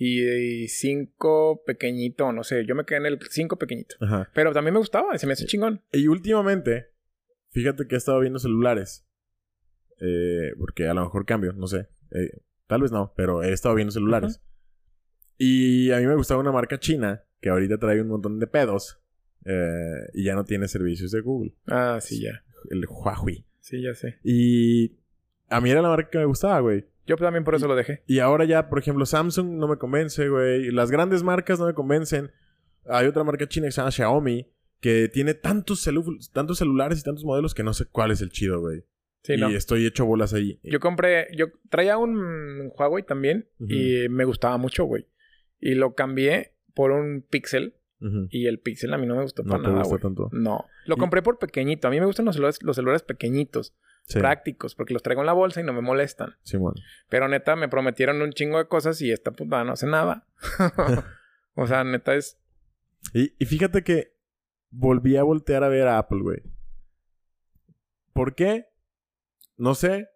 Y, 0.00 0.22
y 0.28 0.68
cinco 0.68 1.62
pequeñito, 1.66 2.32
no 2.32 2.44
sé. 2.44 2.64
Yo 2.64 2.74
me 2.76 2.84
quedé 2.84 2.98
en 2.98 3.06
el 3.06 3.18
cinco 3.30 3.56
pequeñito. 3.58 3.96
Ajá. 4.00 4.30
Pero 4.32 4.52
también 4.52 4.74
me 4.74 4.78
gustaba, 4.78 5.18
se 5.18 5.26
me 5.26 5.32
hace 5.32 5.44
chingón. 5.44 5.82
Y 5.92 6.06
últimamente, 6.06 6.86
fíjate 7.50 7.86
que 7.88 7.96
he 7.96 7.98
estado 7.98 8.20
viendo 8.20 8.38
celulares. 8.38 9.04
Eh, 10.00 10.52
porque 10.58 10.86
a 10.86 10.94
lo 10.94 11.02
mejor 11.02 11.26
cambio, 11.26 11.52
no 11.52 11.66
sé. 11.66 11.88
Eh, 12.12 12.30
tal 12.68 12.82
vez 12.82 12.92
no, 12.92 13.12
pero 13.16 13.42
he 13.42 13.52
estado 13.52 13.74
viendo 13.74 13.90
celulares. 13.90 14.40
Y 15.36 15.90
a 15.90 15.98
mí 15.98 16.06
me 16.06 16.14
gustaba 16.14 16.40
una 16.40 16.52
marca 16.52 16.78
china 16.78 17.24
que 17.40 17.48
ahorita 17.48 17.78
trae 17.78 18.00
un 18.00 18.08
montón 18.08 18.38
de 18.38 18.46
pedos. 18.46 19.00
eh, 19.44 20.10
y 20.14 20.24
ya 20.24 20.34
no 20.34 20.44
tiene 20.44 20.68
servicios 20.68 21.10
de 21.10 21.20
Google. 21.20 21.54
Ah, 21.66 21.98
sí, 22.00 22.20
ya. 22.22 22.44
El 22.70 22.84
Huawei. 22.88 23.44
Sí, 23.60 23.82
ya 23.82 23.94
sé. 23.94 24.18
Y 24.22 24.96
a 25.48 25.60
mí 25.60 25.70
era 25.70 25.82
la 25.82 25.88
marca 25.88 26.10
que 26.10 26.18
me 26.18 26.24
gustaba, 26.24 26.60
güey. 26.60 26.84
Yo 27.08 27.16
también 27.16 27.42
por 27.44 27.54
eso 27.54 27.66
lo 27.66 27.74
dejé. 27.74 28.02
Y 28.06 28.18
ahora 28.20 28.44
ya, 28.44 28.68
por 28.68 28.78
ejemplo, 28.78 29.04
Samsung 29.06 29.56
no 29.56 29.66
me 29.66 29.76
convence, 29.78 30.28
güey. 30.28 30.70
Las 30.70 30.90
grandes 30.90 31.22
marcas 31.22 31.58
no 31.58 31.66
me 31.66 31.74
convencen. 31.74 32.30
Hay 32.86 33.06
otra 33.06 33.24
marca 33.24 33.48
china 33.48 33.66
que 33.66 33.72
se 33.72 33.80
llama 33.80 33.90
Xiaomi 33.90 34.46
que 34.80 35.08
tiene 35.08 35.34
tantos, 35.34 35.84
celu- 35.86 36.30
tantos 36.32 36.58
celulares 36.58 37.00
y 37.00 37.02
tantos 37.02 37.24
modelos 37.24 37.54
que 37.54 37.64
no 37.64 37.72
sé 37.74 37.86
cuál 37.86 38.10
es 38.12 38.20
el 38.20 38.30
chido, 38.30 38.60
güey. 38.60 38.84
Sí, 39.24 39.32
y 39.34 39.36
no. 39.38 39.48
estoy 39.48 39.84
hecho 39.84 40.06
bolas 40.06 40.32
ahí. 40.32 40.60
Yo 40.62 40.78
compré, 40.78 41.26
yo 41.36 41.46
traía 41.68 41.98
un 41.98 42.70
Huawei 42.78 43.02
también 43.04 43.48
y 43.58 44.08
me 44.08 44.24
gustaba 44.24 44.56
mucho, 44.58 44.84
güey. 44.84 45.06
Y 45.60 45.74
lo 45.74 45.94
cambié 45.94 46.54
por 46.74 46.92
un 46.92 47.22
Pixel 47.28 47.74
y 48.30 48.46
el 48.46 48.60
Pixel 48.60 48.94
a 48.94 48.98
mí 48.98 49.06
no 49.08 49.16
me 49.16 49.22
gustó 49.22 49.42
No 49.42 49.50
para 49.50 49.62
te 49.64 49.68
nada, 49.70 49.82
gusta 49.82 49.98
tanto. 49.98 50.28
No, 50.32 50.64
lo 50.86 50.94
Y- 50.94 50.98
compré 50.98 51.20
por 51.22 51.38
pequeñito. 51.40 51.88
A 51.88 51.90
mí 51.90 51.98
me 51.98 52.06
gustan 52.06 52.26
los 52.26 52.36
celulares, 52.36 52.62
los 52.62 52.76
celulares 52.76 53.02
pequeñitos, 53.02 53.74
Sí, 54.08 54.18
prácticos, 54.20 54.74
porque 54.74 54.94
los 54.94 55.02
traigo 55.02 55.20
en 55.20 55.26
la 55.26 55.34
bolsa 55.34 55.60
y 55.60 55.64
no 55.64 55.74
me 55.74 55.82
molestan. 55.82 56.34
Pero 57.10 57.28
neta, 57.28 57.56
me 57.56 57.68
prometieron 57.68 58.22
un 58.22 58.32
chingo 58.32 58.56
de 58.56 58.66
cosas 58.66 59.02
y 59.02 59.12
esta 59.12 59.32
puta 59.32 59.62
no 59.64 59.72
hace 59.72 59.86
nada. 59.86 60.26
o 61.54 61.66
sea, 61.66 61.84
neta 61.84 62.14
es... 62.14 62.38
Y, 63.12 63.34
y 63.38 63.44
fíjate 63.44 63.84
que 63.84 64.16
volví 64.70 65.18
a 65.18 65.24
voltear 65.24 65.62
a 65.62 65.68
ver 65.68 65.88
a 65.88 65.98
Apple, 65.98 66.20
güey. 66.22 66.42
¿Por 68.14 68.34
qué? 68.34 68.68
No 69.58 69.74
sé. 69.74 70.08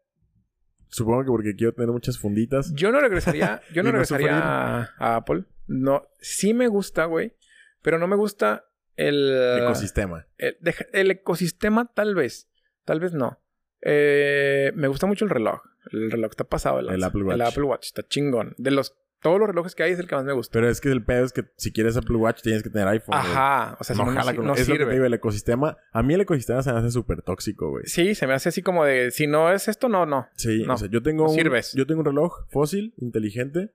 Supongo 0.88 1.24
que 1.24 1.28
porque 1.28 1.55
quiero 1.55 1.74
tener 1.74 1.90
muchas 1.90 2.18
funditas. 2.18 2.72
Yo 2.74 2.93
no 2.93 3.01
regresaría, 3.01 3.61
yo 3.74 3.82
no 3.82 3.93
regresaría 3.93 4.38
a, 4.38 4.90
a 4.99 5.16
Apple. 5.16 5.45
No, 5.66 6.09
sí 6.18 6.55
me 6.55 6.68
gusta, 6.68 7.05
güey. 7.05 7.36
Pero 7.82 7.99
no 7.99 8.09
me 8.09 8.16
gusta 8.16 8.64
el... 8.97 9.59
Ecosistema. 9.59 10.26
El 10.38 11.11
ecosistema 11.11 11.93
tal 11.93 12.14
vez. 12.14 12.49
Tal 12.86 13.01
vez 13.01 13.12
no. 13.12 13.41
Eh, 13.83 14.72
me 14.74 14.89
gusta 14.89 15.07
mucho 15.07 15.24
el 15.24 15.30
reloj. 15.30 15.61
El 15.91 16.11
reloj 16.11 16.30
está 16.30 16.45
pasado. 16.45 16.78
El. 16.80 17.03
Apple 17.03 17.24
Watch. 17.24 17.35
El 17.35 17.43
Apple 17.43 17.62
Watch 17.64 17.87
está 17.87 18.03
chingón. 18.07 18.55
De 18.59 18.70
los... 18.70 18.95
Todos 19.20 19.39
los 19.39 19.47
relojes 19.49 19.76
que 19.76 19.85
hay 19.85 19.93
es 19.93 20.01
el 20.01 20.09
que 20.09 20.16
más 20.16 20.24
me 20.24 20.33
gusta. 20.33 20.53
Pero 20.53 20.68
es 20.68 20.80
que 20.80 20.89
el 20.91 21.05
pedo 21.05 21.24
es 21.24 21.33
que 21.33 21.45
si 21.57 21.70
quieres 21.72 21.97
Apple 21.97 22.16
Watch 22.16 22.43
tienes 22.43 22.64
que 22.64 22.70
tener 22.70 22.89
iPhone. 22.89 23.16
güey. 23.16 23.30
Ajá. 23.33 23.76
O 23.78 23.85
sea, 23.85 23.95
si 23.95 24.01
no 24.03 24.07
no, 24.07 24.12
no, 24.12 24.18
jala 24.18 24.33
si- 24.33 24.37
con 24.37 24.47
no 24.49 24.55
es 24.55 24.59
lo 24.59 24.64
que 24.64 24.72
te 24.72 24.78
sirve. 24.85 24.93
digo, 24.95 25.05
el 25.07 25.14
ecosistema. 25.14 25.76
A 25.93 26.03
mí 26.03 26.14
el 26.14 26.22
ecosistema 26.22 26.61
se 26.64 26.72
me 26.72 26.80
hace 26.80 26.91
súper 26.91 27.22
tóxico, 27.22 27.70
güey. 27.70 27.85
Sí, 27.87 28.16
se 28.16 28.26
me 28.26 28.33
hace 28.35 28.49
así 28.49 28.62
como 28.62 28.85
de... 28.85 29.12
Si 29.12 29.28
no 29.28 29.53
es 29.53 29.68
esto, 29.68 29.89
no, 29.89 30.07
no. 30.07 30.26
Sí, 30.35 30.64
No, 30.66 30.74
o 30.74 30.76
sea, 30.76 30.89
yo 30.91 31.03
tengo 31.03 31.22
no 31.24 31.30
un, 31.30 31.37
sirves. 31.37 31.72
yo 31.72 31.87
tengo 31.87 32.01
un 32.01 32.07
reloj 32.07 32.47
fósil, 32.51 32.95
inteligente, 32.99 33.70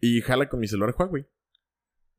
y 0.00 0.20
jala 0.20 0.48
con 0.48 0.60
mi 0.60 0.68
celular 0.68 0.94
Huawei. 0.96 1.26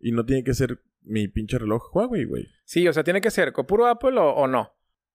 Y 0.02 0.12
no 0.12 0.26
tiene 0.26 0.44
que 0.44 0.54
ser 0.54 0.82
mi 1.04 1.30
pinche 1.30 1.58
reloj 1.58 1.96
Huawei, 1.96 2.26
güey. 2.26 2.48
Sí, 2.66 2.86
o 2.86 2.92
sea, 2.92 3.06
tiene 3.06 3.22
que 3.22 3.32
ser 3.32 3.54
con 3.54 3.66
puro 3.66 3.88
Apple 3.88 4.20
o, 4.20 4.30
o 4.32 4.46
no. 4.48 4.74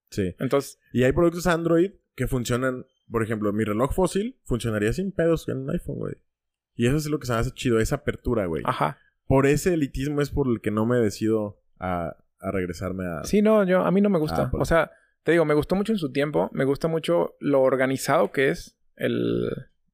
Sí. 0.09 0.33
Entonces, 0.39 0.79
Y 0.91 1.03
hay 1.03 1.11
productos 1.11 1.45
Android 1.45 1.91
que 2.15 2.27
funcionan, 2.27 2.85
por 3.09 3.23
ejemplo, 3.23 3.51
mi 3.53 3.63
reloj 3.63 3.93
fósil 3.93 4.37
funcionaría 4.43 4.93
sin 4.93 5.11
pedos 5.11 5.47
en 5.49 5.57
un 5.59 5.69
iPhone, 5.71 5.97
güey. 5.97 6.15
Y 6.75 6.87
eso 6.87 6.97
es 6.97 7.05
lo 7.07 7.19
que 7.19 7.27
se 7.27 7.33
me 7.33 7.39
hace 7.39 7.51
chido, 7.51 7.79
esa 7.79 7.95
apertura, 7.97 8.45
güey. 8.45 8.63
ajá. 8.65 8.97
Por 9.27 9.45
ese 9.47 9.73
elitismo 9.73 10.21
es 10.21 10.29
por 10.31 10.47
el 10.47 10.59
que 10.61 10.69
no 10.71 10.85
me 10.85 10.97
decido 10.97 11.61
a, 11.79 12.17
a 12.39 12.51
regresarme 12.51 13.05
a... 13.05 13.23
Sí, 13.23 13.41
no, 13.41 13.63
yo... 13.63 13.81
A 13.83 13.91
mí 13.91 14.01
no 14.01 14.09
me 14.09 14.19
gusta. 14.19 14.43
Apple. 14.43 14.59
O 14.61 14.65
sea, 14.65 14.91
te 15.23 15.31
digo, 15.31 15.45
me 15.45 15.53
gustó 15.53 15.75
mucho 15.75 15.93
en 15.93 15.97
su 15.97 16.11
tiempo. 16.11 16.49
Me 16.53 16.65
gusta 16.65 16.87
mucho 16.89 17.35
lo 17.39 17.61
organizado 17.61 18.31
que 18.31 18.49
es 18.49 18.77
el, 18.97 19.49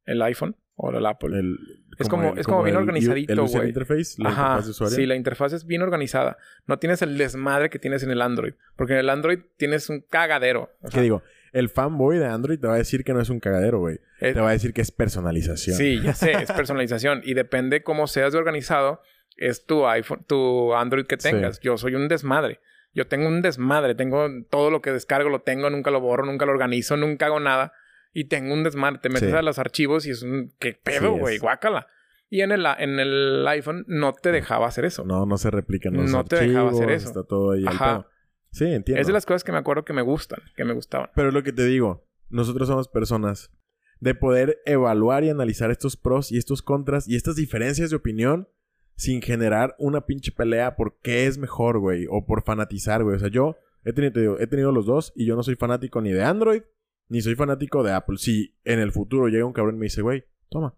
el 0.06 0.22
iPhone 0.24 0.56
o 0.76 0.90
el 0.92 1.06
Apple. 1.06 1.38
el- 1.38 1.58
Es 2.00 2.10
como- 2.10 2.34
es 2.36 2.46
como 2.48 2.64
bien 2.64 2.76
el- 2.76 2.82
organizadito, 2.82 3.46
güey. 3.46 3.68
interface, 3.68 4.16
la 4.22 4.30
Ajá. 4.30 4.42
interfaz 4.42 4.66
de 4.66 4.72
usuario. 4.72 4.96
Sí, 4.96 5.06
la 5.06 5.16
interfaz 5.16 5.54
es 5.54 5.66
bien 5.66 5.84
organizada. 5.84 6.38
No 6.66 6.80
tienes 6.80 7.02
el 7.04 7.18
desmadre 7.18 7.70
que 7.70 7.78
tienes 7.78 8.02
en 8.04 8.10
el 8.12 8.22
Android. 8.24 8.54
Porque 8.78 8.94
en 8.94 9.00
el 9.00 9.10
Android 9.10 9.40
tienes 9.58 9.90
un 9.90 10.02
cagadero. 10.02 10.72
O 10.82 10.90
¿Qué 10.90 11.02
digo? 11.02 11.22
El 11.52 11.70
fanboy 11.70 12.18
de 12.18 12.26
Android 12.28 12.60
te 12.60 12.68
va 12.68 12.74
a 12.76 12.78
decir 12.78 13.04
que 13.04 13.14
no 13.14 13.22
es 13.22 13.30
un 13.30 13.40
cagadero, 13.40 13.80
güey. 13.80 14.00
es- 14.20 14.34
Te 14.34 14.40
va 14.42 14.50
a 14.50 14.54
decir 14.54 14.74
que 14.74 14.82
es 14.82 14.92
personalización. 14.92 15.76
Sí, 15.78 16.02
ya 16.02 16.14
sé, 16.14 16.32
es 16.44 16.52
personalización. 16.52 17.22
y 17.24 17.34
depende 17.34 17.84
cómo 17.84 18.08
seas 18.08 18.34
de 18.34 18.40
organizado, 18.40 19.02
es 19.38 19.66
tu 19.66 19.88
iPhone, 19.88 20.26
tu 20.28 20.74
Android 20.74 21.06
que 21.06 21.16
Sí. 21.20 21.30
tengas. 21.32 21.60
Yo 21.62 21.78
soy 21.78 21.96
un 21.96 22.08
desmadre. 22.08 22.60
Yo 22.94 23.08
tengo 23.08 23.28
un 23.28 23.42
desmadre. 23.42 23.96
Tengo 23.96 24.28
todo 24.50 24.72
lo 24.72 24.82
que 24.82 24.92
descargo, 24.92 25.30
lo 25.30 25.42
tengo, 25.42 25.70
nunca 25.70 25.92
lo 25.92 26.02
borro, 26.02 26.26
nunca 26.26 26.46
lo 26.46 26.52
organizo, 26.52 26.98
nunca 26.98 27.28
hago 27.28 27.40
nada. 27.40 27.72
Y 28.14 28.26
tengo 28.26 28.54
un 28.54 28.64
desmadre. 28.64 29.00
Te 29.00 29.10
metes 29.10 29.30
Sí. 29.30 29.36
a 29.36 29.42
los 29.44 29.60
archivos 29.60 30.06
y 30.08 30.12
es 30.12 30.24
un... 30.24 30.52
¿Qué 30.60 30.74
pedo, 30.74 31.14
Sí, 31.14 31.20
güey? 31.20 31.38
Guácala. 31.38 31.88
Y 32.32 32.42
en 32.42 32.52
el, 32.52 32.66
en 32.80 33.00
el 33.00 33.48
iPhone 33.48 33.86
no 33.88 34.14
te 34.14 34.32
dejaba 34.32 34.68
hacer 34.68 34.86
eso. 34.86 35.06
No, 35.06 35.26
no 35.26 35.38
se 35.38 35.50
replican 35.52 35.94
los 35.94 36.12
No 36.12 36.26
te 36.26 36.36
dejaba 36.48 36.70
hacer 36.72 36.84
archivos, 36.90 37.02
eso. 37.04 37.10
Está 37.10 37.24
todo 37.28 37.52
ahí 37.52 37.64
Ajá. 37.68 38.08
Sí, 38.52 38.66
entiendo. 38.66 39.02
Es 39.02 39.08
de 39.08 39.14
las 39.14 39.26
cosas 39.26 39.44
que 39.44 39.52
me 39.52 39.58
acuerdo 39.58 39.86
que 39.86 39.94
me 39.94 40.02
gustan, 40.02 40.40
que 40.56 40.66
me 40.66 40.74
gustaban. 40.74 41.10
Pero 41.16 41.30
es 41.30 41.34
lo 41.34 41.44
que 41.44 41.54
te 41.54 41.66
digo, 41.66 42.08
nosotros 42.30 42.68
somos 42.68 42.88
personas 42.88 43.52
de 44.00 44.16
poder 44.16 44.60
evaluar 44.66 45.24
y 45.24 45.30
analizar 45.30 45.72
estos 45.72 45.98
pros 45.98 46.32
y 46.32 46.38
estos 46.38 46.62
contras 46.62 47.08
y 47.08 47.16
estas 47.16 47.36
diferencias 47.36 47.90
de 47.90 47.96
opinión 47.96 48.48
sin 48.96 49.22
generar 49.22 49.76
una 49.78 50.06
pinche 50.06 50.32
pelea 50.32 50.76
por 50.76 51.00
qué 51.02 51.26
es 51.26 51.38
mejor, 51.38 51.80
güey, 51.80 52.06
o 52.10 52.26
por 52.26 52.44
fanatizar, 52.44 53.04
güey. 53.04 53.16
O 53.16 53.20
sea, 53.20 53.30
yo 53.30 53.56
he 53.86 53.94
tenido, 53.94 54.14
te 54.14 54.20
digo, 54.22 54.40
he 54.40 54.48
tenido 54.48 54.72
los 54.72 54.86
dos 54.86 55.14
y 55.16 55.26
yo 55.26 55.36
no 55.36 55.44
soy 55.44 55.56
fanático 55.56 56.02
ni 56.02 56.12
de 56.12 56.24
Android 56.24 56.62
ni 57.10 57.22
soy 57.22 57.36
fanático 57.36 57.84
de 57.84 57.92
Apple. 57.92 58.18
Si 58.18 58.56
en 58.64 58.80
el 58.80 58.92
futuro 58.92 59.28
llega 59.28 59.46
un 59.46 59.54
cabrón 59.54 59.76
y 59.76 59.80
me 59.80 59.86
dice, 59.88 60.02
güey, 60.02 60.24
toma, 60.50 60.78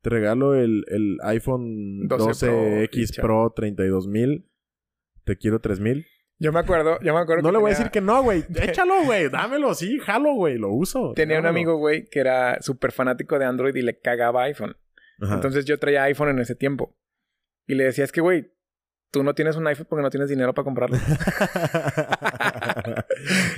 te 0.00 0.10
regalo 0.10 0.54
el, 0.54 0.84
el 0.88 1.18
iPhone 1.22 2.06
12 2.06 2.88
12X 2.90 3.16
Pro, 3.16 3.22
Pro 3.22 3.52
32000, 3.56 4.48
te 5.24 5.36
quiero 5.36 5.60
3000. 5.60 6.06
Yo 6.38 6.52
me 6.52 6.60
acuerdo, 6.60 6.98
yo 7.00 7.14
me 7.14 7.20
acuerdo 7.20 7.42
No 7.42 7.48
que 7.48 7.52
le 7.52 7.58
voy 7.58 7.70
a 7.70 7.74
decir 7.74 7.90
que 7.90 8.00
no, 8.00 8.22
güey. 8.22 8.44
Échalo, 8.54 9.04
güey. 9.04 9.28
Dámelo, 9.28 9.74
sí, 9.74 9.98
jalo, 9.98 10.34
güey. 10.34 10.58
Lo 10.58 10.70
uso. 10.70 11.12
Tenía 11.14 11.38
un 11.38 11.46
amigo, 11.46 11.76
güey, 11.76 12.06
que 12.06 12.20
era 12.20 12.60
súper 12.60 12.92
fanático 12.92 13.38
de 13.38 13.44
Android 13.44 13.74
y 13.74 13.82
le 13.82 14.00
cagaba 14.00 14.42
iPhone. 14.44 14.76
Ajá. 15.20 15.34
Entonces 15.34 15.64
yo 15.64 15.78
traía 15.78 16.02
iPhone 16.04 16.30
en 16.30 16.40
ese 16.40 16.54
tiempo. 16.54 16.96
Y 17.66 17.74
le 17.74 17.84
decía, 17.84 18.04
es 18.04 18.12
que, 18.12 18.20
güey, 18.20 18.52
tú 19.10 19.22
no 19.22 19.34
tienes 19.34 19.56
un 19.56 19.66
iPhone 19.66 19.86
porque 19.88 20.02
no 20.02 20.10
tienes 20.10 20.28
dinero 20.28 20.52
para 20.54 20.64
comprarlo. 20.64 20.98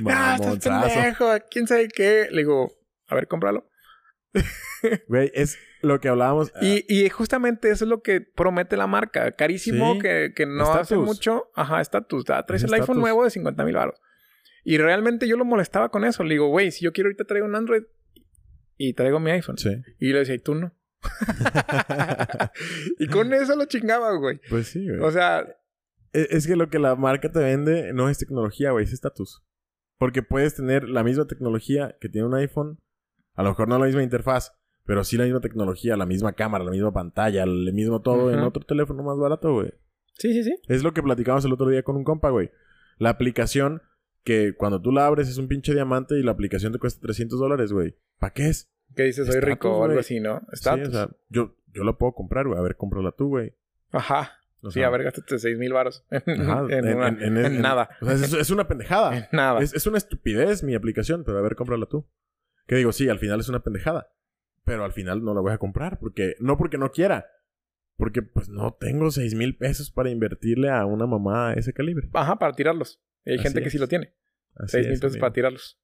ah, 0.07 0.37
estás 0.39 0.59
pendejo, 0.59 1.31
quién 1.51 1.67
sabe 1.67 1.89
qué. 1.89 2.29
Le 2.31 2.39
digo, 2.39 2.73
a 3.09 3.15
ver, 3.15 3.27
cómpralo. 3.27 3.69
Güey, 5.09 5.33
es 5.35 5.59
lo 5.83 6.01
que 6.01 6.09
hablábamos. 6.09 6.53
Y, 6.61 6.85
y 6.89 7.09
justamente 7.11 7.71
eso 7.71 7.85
es 7.85 7.89
lo 7.89 8.03
que 8.03 8.21
promete 8.21 8.77
la 8.77 8.87
marca. 8.87 9.33
Carísimo, 9.33 9.95
Sí. 9.95 10.01
que, 10.01 10.33
que 10.35 10.47
no 10.47 10.73
hace 10.73 10.97
mucho. 10.97 11.51
Ajá, 11.55 11.81
estatus. 11.81 12.25
Ah, 12.31 12.45
Traes 12.47 12.63
Es 12.65 12.69
el 12.73 12.75
iPhone 12.81 12.99
nuevo 12.99 13.25
de 13.25 13.31
50 13.31 13.65
mil 13.65 13.75
baros. 13.75 14.01
Y 14.65 14.79
realmente 14.79 15.29
yo 15.29 15.37
lo 15.37 15.45
molestaba 15.45 15.91
con 15.91 16.05
eso. 16.05 16.25
Le 16.25 16.35
digo, 16.35 16.49
güey, 16.49 16.71
si 16.73 16.85
yo 16.85 16.93
quiero 16.93 17.09
ahorita 17.09 17.25
traigo 17.25 17.47
un 17.47 17.55
Android 17.55 17.83
y 18.77 18.95
traigo 18.95 19.21
mi 19.21 19.31
iPhone. 19.31 19.59
Sí. 19.59 19.71
Y 20.01 20.13
le 20.13 20.21
decía, 20.21 20.35
¿y 20.35 20.39
tú 20.41 20.55
no? 20.55 20.73
y 22.99 23.07
con 23.09 23.33
eso 23.33 23.57
lo 23.57 23.65
chingaba, 23.67 24.13
güey. 24.17 24.41
Pues 24.49 24.69
sí, 24.69 24.87
güey. 24.89 25.01
O 25.01 25.11
sea, 25.11 25.47
Es, 26.13 26.29
es 26.31 26.47
que 26.47 26.57
lo 26.57 26.69
que 26.69 26.79
la 26.79 26.97
marca 26.97 27.31
te 27.31 27.39
vende 27.39 27.93
no 27.93 28.09
es 28.09 28.19
tecnología, 28.19 28.71
güey, 28.73 28.85
es 28.85 28.93
estatus. 28.93 29.43
Porque 29.99 30.23
puedes 30.23 30.55
tener 30.55 30.89
la 30.89 31.03
misma 31.05 31.27
tecnología 31.27 31.97
que 32.01 32.09
tiene 32.09 32.27
un 32.27 32.35
iPhone, 32.35 32.79
a 33.35 33.43
lo 33.43 33.51
mejor 33.51 33.69
no 33.69 33.79
la 33.79 33.87
misma 33.87 34.03
interfaz, 34.03 34.53
pero 34.87 35.05
sí 35.05 35.17
la 35.17 35.25
misma 35.25 35.41
tecnología, 35.41 35.97
la 35.97 36.07
misma 36.07 36.33
cámara, 36.33 36.65
la 36.65 36.71
misma 36.71 36.93
pantalla, 36.93 37.43
el 37.43 37.73
mismo 37.73 38.01
todo 38.03 38.33
en 38.33 38.41
otro 38.41 38.65
teléfono 38.65 39.03
más 39.03 39.19
barato, 39.19 39.53
güey. 39.53 39.73
sí, 40.15 40.33
sí, 40.33 40.45
sí. 40.45 40.55
Es 40.69 40.83
lo 40.83 40.95
que 40.95 41.03
platicamos 41.03 41.45
el 41.45 41.53
otro 41.53 41.69
día 41.69 41.83
con 41.83 41.97
un 41.97 42.05
compa, 42.05 42.31
güey. 42.31 42.51
La 42.99 43.11
aplicación 43.11 43.83
que 44.25 44.55
cuando 44.57 44.81
tú 44.81 44.91
la 44.93 45.07
abres 45.07 45.29
es 45.29 45.39
un 45.39 45.49
pinche 45.49 45.73
diamante 45.75 46.19
y 46.19 46.23
la 46.23 46.33
aplicación 46.33 46.73
te 46.73 46.79
cuesta 46.79 47.01
300 47.03 47.39
dólares, 47.39 47.73
güey. 47.73 47.97
¿Para 48.19 48.33
qué 48.33 48.49
es? 48.49 48.73
Que 48.95 49.03
dices, 49.05 49.27
soy 49.27 49.41
rico 49.41 49.71
o 49.77 49.85
algo 49.85 50.01
así, 50.01 50.21
¿no? 50.21 50.41
Sí, 50.53 50.69
o 50.69 50.91
sea, 50.91 51.11
yo, 51.29 51.57
yo 51.73 51.85
la 51.85 51.93
puedo 51.99 52.13
comprar, 52.15 52.47
güey. 52.47 52.59
A 52.59 52.63
ver, 52.63 52.77
cómprala 52.77 53.13
tú, 53.13 53.29
güey. 53.29 53.55
Ajá. 53.93 54.33
O 54.63 54.71
sí, 54.71 54.83
a 54.83 54.89
ver, 54.91 55.03
gástate 55.05 55.39
6 55.39 55.59
mil 55.59 55.73
baros. 55.73 56.05
en, 56.11 56.41
ajá, 56.41 56.67
en- 56.71 56.89
en- 56.89 57.23
en 57.23 57.37
en- 57.37 57.61
nada. 57.61 57.91
O 58.01 58.07
sea, 58.07 58.15
es, 58.15 58.33
es 58.33 58.51
una 58.51 58.67
pendejada. 58.67 59.17
En 59.19 59.27
nada. 59.33 59.61
Es, 59.61 59.75
es 59.75 59.87
una 59.87 59.99
estupidez 59.99 60.63
mi 60.63 60.75
aplicación, 60.75 61.23
pero 61.25 61.39
a 61.39 61.43
ver, 61.43 61.55
cómprala 61.55 61.87
tú. 61.87 62.09
Que 62.67 62.77
digo, 62.77 62.91
sí, 62.93 63.09
al 63.09 63.19
final 63.19 63.39
es 63.41 63.49
una 63.49 63.63
pendejada. 63.63 64.09
Pero 64.67 64.85
al 64.85 64.93
final 64.93 65.25
no 65.25 65.33
la 65.33 65.41
voy 65.41 65.53
a 65.53 65.59
comprar. 65.59 65.99
Porque, 65.99 66.35
no 66.41 66.59
porque 66.59 66.77
no 66.77 66.91
quiera. 66.91 67.27
Porque 67.97 68.21
pues 68.21 68.49
no 68.51 68.75
tengo 68.79 69.11
seis 69.11 69.35
mil 69.35 69.57
pesos 69.57 69.91
para 69.91 70.11
invertirle 70.11 70.69
a 70.69 70.85
una 70.85 71.07
mamá 71.07 71.55
de 71.55 71.61
ese 71.61 71.73
calibre. 71.73 72.11
Ajá, 72.13 72.39
para 72.39 72.53
tirarlos. 72.53 73.01
Hay 73.25 73.35
Así 73.37 73.45
gente 73.45 73.63
que 73.63 73.71
sí 73.71 73.79
lo 73.79 73.89
tiene. 73.89 74.13
Así 74.57 74.73
6 74.73 74.87
mil 74.87 74.95
es, 74.95 75.01
pesos 75.01 75.19
para 75.19 75.33
tirarlos. 75.33 75.81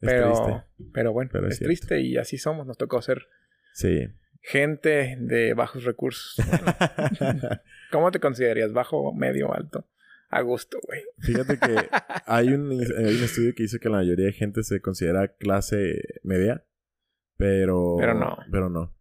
Es 0.00 0.10
pero, 0.10 0.32
triste. 0.32 0.64
pero 0.94 1.12
bueno, 1.12 1.30
Pero 1.32 1.48
es 1.48 1.58
triste 1.58 2.00
y 2.00 2.16
así 2.16 2.38
somos. 2.38 2.66
Nos 2.66 2.78
tocó 2.78 3.02
ser 3.02 3.26
Sí. 3.74 4.06
gente 4.40 5.16
de 5.20 5.54
bajos 5.54 5.84
recursos. 5.84 6.36
¿Cómo 7.90 8.10
te 8.10 8.20
considerarías? 8.20 8.72
¿Bajo, 8.72 9.12
medio, 9.14 9.52
alto? 9.52 9.88
A 10.30 10.42
gusto, 10.42 10.78
güey. 10.86 11.02
Fíjate 11.20 11.58
que 11.58 11.66
hay 12.26 12.48
un, 12.48 12.70
hay 12.70 13.16
un 13.16 13.24
estudio 13.24 13.54
que 13.54 13.62
dice 13.64 13.80
que 13.80 13.88
la 13.88 13.96
mayoría 13.98 14.26
de 14.26 14.32
gente 14.32 14.62
se 14.62 14.80
considera 14.80 15.28
clase 15.28 16.02
media. 16.22 16.64
Pero... 17.38 17.96
Pero 17.98 18.12
no. 18.14 18.36
Pero 18.52 18.68
no. 18.68 18.94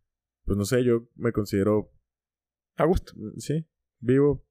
Pues 0.45 0.57
no 0.57 0.63
sé, 0.63 0.83
yo 0.85 1.09
me 1.15 1.33
considero... 1.33 1.91
A 2.77 2.85
gusto. 2.85 3.11
mm, 3.15 3.38
Sí. 3.39 3.67
Vivo. 3.99 4.45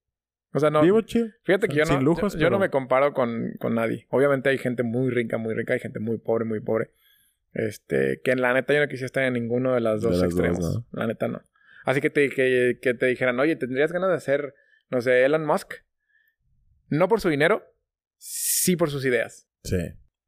O 0.52 0.58
sea, 0.60 0.70
no. 0.70 0.82
Vivo 0.82 1.00
chido. 1.02 1.28
Fíjate 1.44 1.68
que 1.68 1.76
yo 1.76 1.84
no, 1.84 1.92
Sin 1.92 2.04
lujos, 2.04 2.34
yo, 2.34 2.40
yo 2.40 2.46
no 2.50 2.56
pero- 2.56 2.60
me 2.60 2.70
comparo 2.70 3.12
con, 3.14 3.52
con 3.58 3.74
nadie. 3.74 4.06
Obviamente 4.10 4.48
hay 4.50 4.58
gente 4.58 4.82
muy 4.82 5.10
rica, 5.10 5.38
muy 5.38 5.54
rica. 5.54 5.72
Hay 5.74 5.80
gente 5.80 6.00
muy 6.00 6.18
pobre, 6.18 6.44
muy 6.44 6.60
pobre. 6.60 6.90
Este, 7.52 8.20
que 8.22 8.32
en 8.32 8.42
la 8.42 8.52
neta 8.52 8.74
yo 8.74 8.80
no 8.80 8.88
quisiera 8.88 9.06
estar 9.06 9.22
en 9.24 9.32
ninguno 9.34 9.72
de 9.74 9.80
los 9.80 10.02
De 10.02 10.08
dos 10.08 10.16
dos, 10.18 10.24
extremos. 10.26 10.60
¿no? 10.60 10.86
La 11.00 11.06
neta 11.06 11.28
no. 11.28 11.40
Así 11.84 12.00
que 12.00 12.10
te, 12.10 12.28
que, 12.30 12.78
que 12.82 12.92
te 12.94 13.06
dijeran, 13.06 13.38
oye, 13.40 13.54
¿tendrías 13.56 13.92
ganas 13.92 14.10
de 14.10 14.20
ser, 14.20 14.54
no 14.90 15.00
sé, 15.00 15.24
Elon 15.24 15.46
Musk? 15.46 15.72
No 16.88 17.08
por 17.08 17.20
su 17.20 17.28
dinero, 17.28 17.62
sí 18.18 18.76
por 18.76 18.90
sus 18.90 19.04
ideas. 19.06 19.48
Sí. 19.62 19.78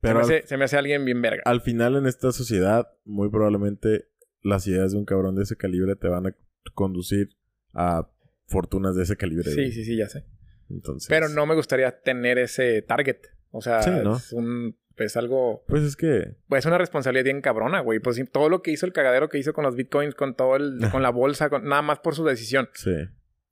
Se, 0.01 0.03
Pero 0.03 0.14
me 0.14 0.20
al, 0.20 0.24
hace, 0.26 0.46
se 0.46 0.57
me 0.57 0.64
hace 0.64 0.76
alguien 0.76 1.05
bien 1.05 1.20
verga. 1.22 1.42
al 1.44 1.61
final 1.61 1.96
en 1.96 2.07
esta 2.07 2.32
sociedad, 2.32 2.88
muy 3.05 3.28
probablemente 3.30 4.09
las 4.42 4.66
ideas 4.66 4.92
de 4.92 4.99
un 4.99 5.05
cabrón 5.05 5.34
de 5.34 5.42
ese 5.42 5.57
calibre 5.57 5.96
te 5.96 6.09
van 6.09 6.26
a 6.26 6.36
conducir 6.74 7.30
a 7.74 8.09
fortunas 8.46 8.94
de 8.96 9.03
ese 9.03 9.16
calibre. 9.16 9.51
Sí, 9.51 9.72
sí, 9.72 9.84
sí, 9.84 9.96
ya 9.96 10.09
sé. 10.09 10.24
Entonces... 10.70 11.09
Pero 11.09 11.28
no 11.28 11.46
me 11.46 11.55
gustaría 11.55 12.01
tener 12.01 12.38
ese 12.38 12.82
target. 12.82 13.18
O 13.51 13.61
sea, 13.61 13.82
Sí, 13.82 13.90
¿no? 14.05 14.16
es 14.16 14.32
un 14.32 14.76
es 14.96 15.16
algo 15.16 15.64
Pues 15.68 15.82
es 15.84 15.96
que... 15.96 16.34
pues 16.49 16.61
es 16.61 16.66
una 16.66 16.76
responsabilidad 16.78 17.24
bien 17.24 17.40
cabrona, 17.40 17.80
güey. 17.80 18.01
Pues 18.01 18.20
todo 18.32 18.49
lo 18.49 18.62
que 18.62 18.70
hizo 18.72 18.84
el 18.86 18.92
cagadero 18.92 19.28
que 19.28 19.38
hizo 19.38 19.53
con 19.53 19.64
los 19.64 19.76
bitcoins, 19.76 20.14
con 20.14 20.34
todo 20.34 20.57
el 20.57 20.78
con 20.92 21.03
la 21.03 21.11
bolsa, 21.11 21.49
con, 21.51 21.64
nada 21.64 21.82
más 21.82 22.01
por 22.01 22.14
su 22.14 22.24
decisión. 22.24 22.68
Sí. 22.74 22.94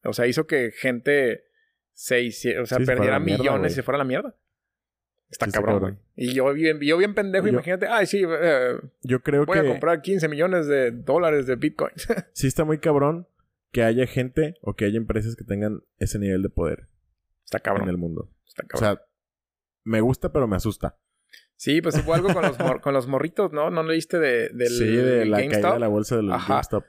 O 0.05 0.13
sea, 0.13 0.27
hizo 0.27 0.47
que 0.47 0.73
gente 0.73 1.45
se 1.93 2.21
hiciera, 2.23 2.63
o 2.63 2.67
sea, 2.67 2.79
Sí, 2.79 2.85
perdiera 2.85 3.19
mierda, 3.19 3.43
millones 3.43 3.61
güey. 3.61 3.73
y 3.73 3.75
se 3.75 3.83
fuera 3.83 3.97
a 3.97 3.99
la 3.99 4.05
mierda. 4.05 4.35
Está 5.31 5.49
cabrón. 5.51 5.99
Y 6.15 6.35
yo 6.35 6.53
bien, 6.53 6.79
yo 6.81 6.97
bien 6.99 7.15
pendejo, 7.15 7.47
Yo- 7.47 7.53
imagínate, 7.55 7.87
ay, 7.89 8.07
sí, 8.07 8.23
eh, 8.27 8.75
Yo 9.03 9.21
creo 9.23 9.45
voy 9.45 9.61
que... 9.61 9.67
a 9.67 9.71
comprar 9.71 10.01
15 10.03 10.29
millones 10.29 10.67
de 10.69 10.93
dólares 10.93 11.47
de 11.47 11.57
bitcoins. 11.57 12.07
sí 12.33 12.47
está 12.47 12.65
muy 12.65 12.79
cabrón 12.79 13.27
que 13.73 13.83
haya 13.83 14.07
gente 14.07 14.55
o 14.63 14.75
que 14.75 14.85
haya 14.85 14.97
empresas 14.97 15.35
que 15.37 15.45
tengan 15.45 15.83
ese 15.99 16.19
nivel 16.19 16.43
de 16.43 16.49
poder 16.49 16.89
Está 17.45 17.59
en 17.59 17.63
cabrón. 17.65 17.89
el 17.89 17.97
mundo. 17.99 18.31
Está 18.47 18.63
O 18.65 18.69
cabrón. 18.69 18.97
sea, 18.99 19.07
me 19.85 20.01
gusta, 20.01 20.33
pero 20.33 20.47
me 20.47 20.57
asusta. 20.57 20.97
sí, 21.57 21.83
pues 21.83 21.97
hubo 22.05 22.15
algo 22.15 22.33
con 22.33 22.43
los, 22.43 22.59
mor- 22.59 22.81
con 22.81 22.95
los 22.95 23.07
morritos, 23.09 23.53
¿no? 23.53 23.71
¿No 23.71 23.83
leíste 23.83 24.19
de, 24.19 24.49
del 24.51 24.69
sí, 24.69 24.87
de 24.97 25.27
la 25.27 25.39
caída 25.39 25.75
de 25.75 25.81
la 25.81 25.89
bolsa 25.89 26.17
del 26.17 26.33
Ajá. 26.33 26.55
GameStop. 26.55 26.85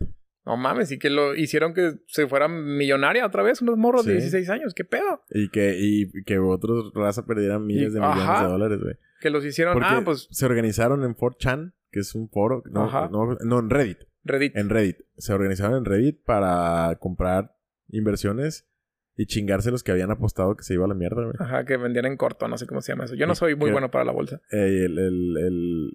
No 0.48 0.58
mames, 0.58 0.92
y 0.92 0.98
que 0.98 1.10
lo 1.10 1.36
hicieron 1.36 1.74
que 1.74 1.96
se 2.08 2.26
fuera 2.28 2.48
millonaria 2.48 3.26
otra 3.26 3.44
vez, 3.44 3.62
unos 3.62 3.78
morros 3.78 4.06
de 4.06 4.14
Sí. 4.14 4.18
16 4.20 4.50
años. 4.50 4.74
¿Qué 4.74 4.86
pedo? 4.86 5.22
Y 5.30 5.50
que, 5.50 5.76
y 5.78 6.24
que 6.24 6.40
otros 6.40 6.92
raza 6.96 7.26
perdieran 7.26 7.66
miles 7.66 7.92
Y- 7.92 7.96
de 7.96 8.00
millones 8.00 8.24
ajá. 8.24 8.44
de 8.44 8.50
dólares, 8.50 8.80
güey. 8.82 8.96
Que 9.20 9.30
los 9.30 9.44
hicieron, 9.46 9.74
Porque 9.74 9.88
ah, 9.90 10.02
pues 10.06 10.28
se 10.32 10.46
organizaron 10.46 11.04
en 11.04 11.16
4chan, 11.16 11.74
que 11.92 12.00
es 12.00 12.16
un 12.16 12.30
foro. 12.30 12.64
No, 12.72 12.86
Ajá. 12.86 13.10
no, 13.12 13.36
no, 13.44 13.60
en 13.60 13.70
Reddit. 13.70 13.98
Reddit. 14.24 14.56
En 14.56 14.70
Reddit. 14.70 14.98
Se 15.18 15.34
organizaron 15.34 15.78
en 15.78 15.86
Reddit 15.86 16.24
para 16.24 16.96
comprar 17.00 17.56
inversiones 17.90 18.68
y 19.16 19.26
chingarse 19.26 19.72
los 19.72 19.84
que 19.84 19.92
habían 19.92 20.12
apostado 20.12 20.56
que 20.56 20.64
se 20.64 20.76
iba 20.76 20.86
a 20.86 20.88
la 20.88 20.94
mierda, 20.94 21.24
güey. 21.24 21.36
Ajá, 21.40 21.66
que 21.66 21.76
vendían 21.78 22.06
en 22.06 22.18
corto, 22.18 22.48
no 22.48 22.58
sé 22.58 22.68
cómo 22.68 22.82
se 22.82 22.92
llama 22.92 23.06
eso. 23.06 23.16
Yo 23.16 23.26
no 23.28 23.36
soy 23.36 23.56
muy 23.56 23.68
que- 23.70 23.72
bueno 23.74 23.90
para 23.92 24.06
la 24.06 24.12
bolsa. 24.12 24.42
Eh, 24.52 24.84
el, 24.86 24.98
el, 25.00 25.38
el 25.38 25.92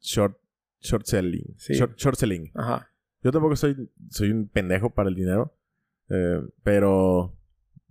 short, 0.00 0.38
short 0.80 1.04
selling. 1.04 1.54
Sí. 1.58 1.74
Short, 1.74 1.96
short 1.96 2.16
selling. 2.16 2.50
Ajá. 2.54 2.90
Yo 3.22 3.32
tampoco 3.32 3.56
soy, 3.56 3.90
soy 4.10 4.30
un 4.30 4.48
pendejo 4.48 4.90
para 4.90 5.08
el 5.08 5.14
dinero. 5.14 5.54
eh, 6.10 6.40
pero 6.62 7.34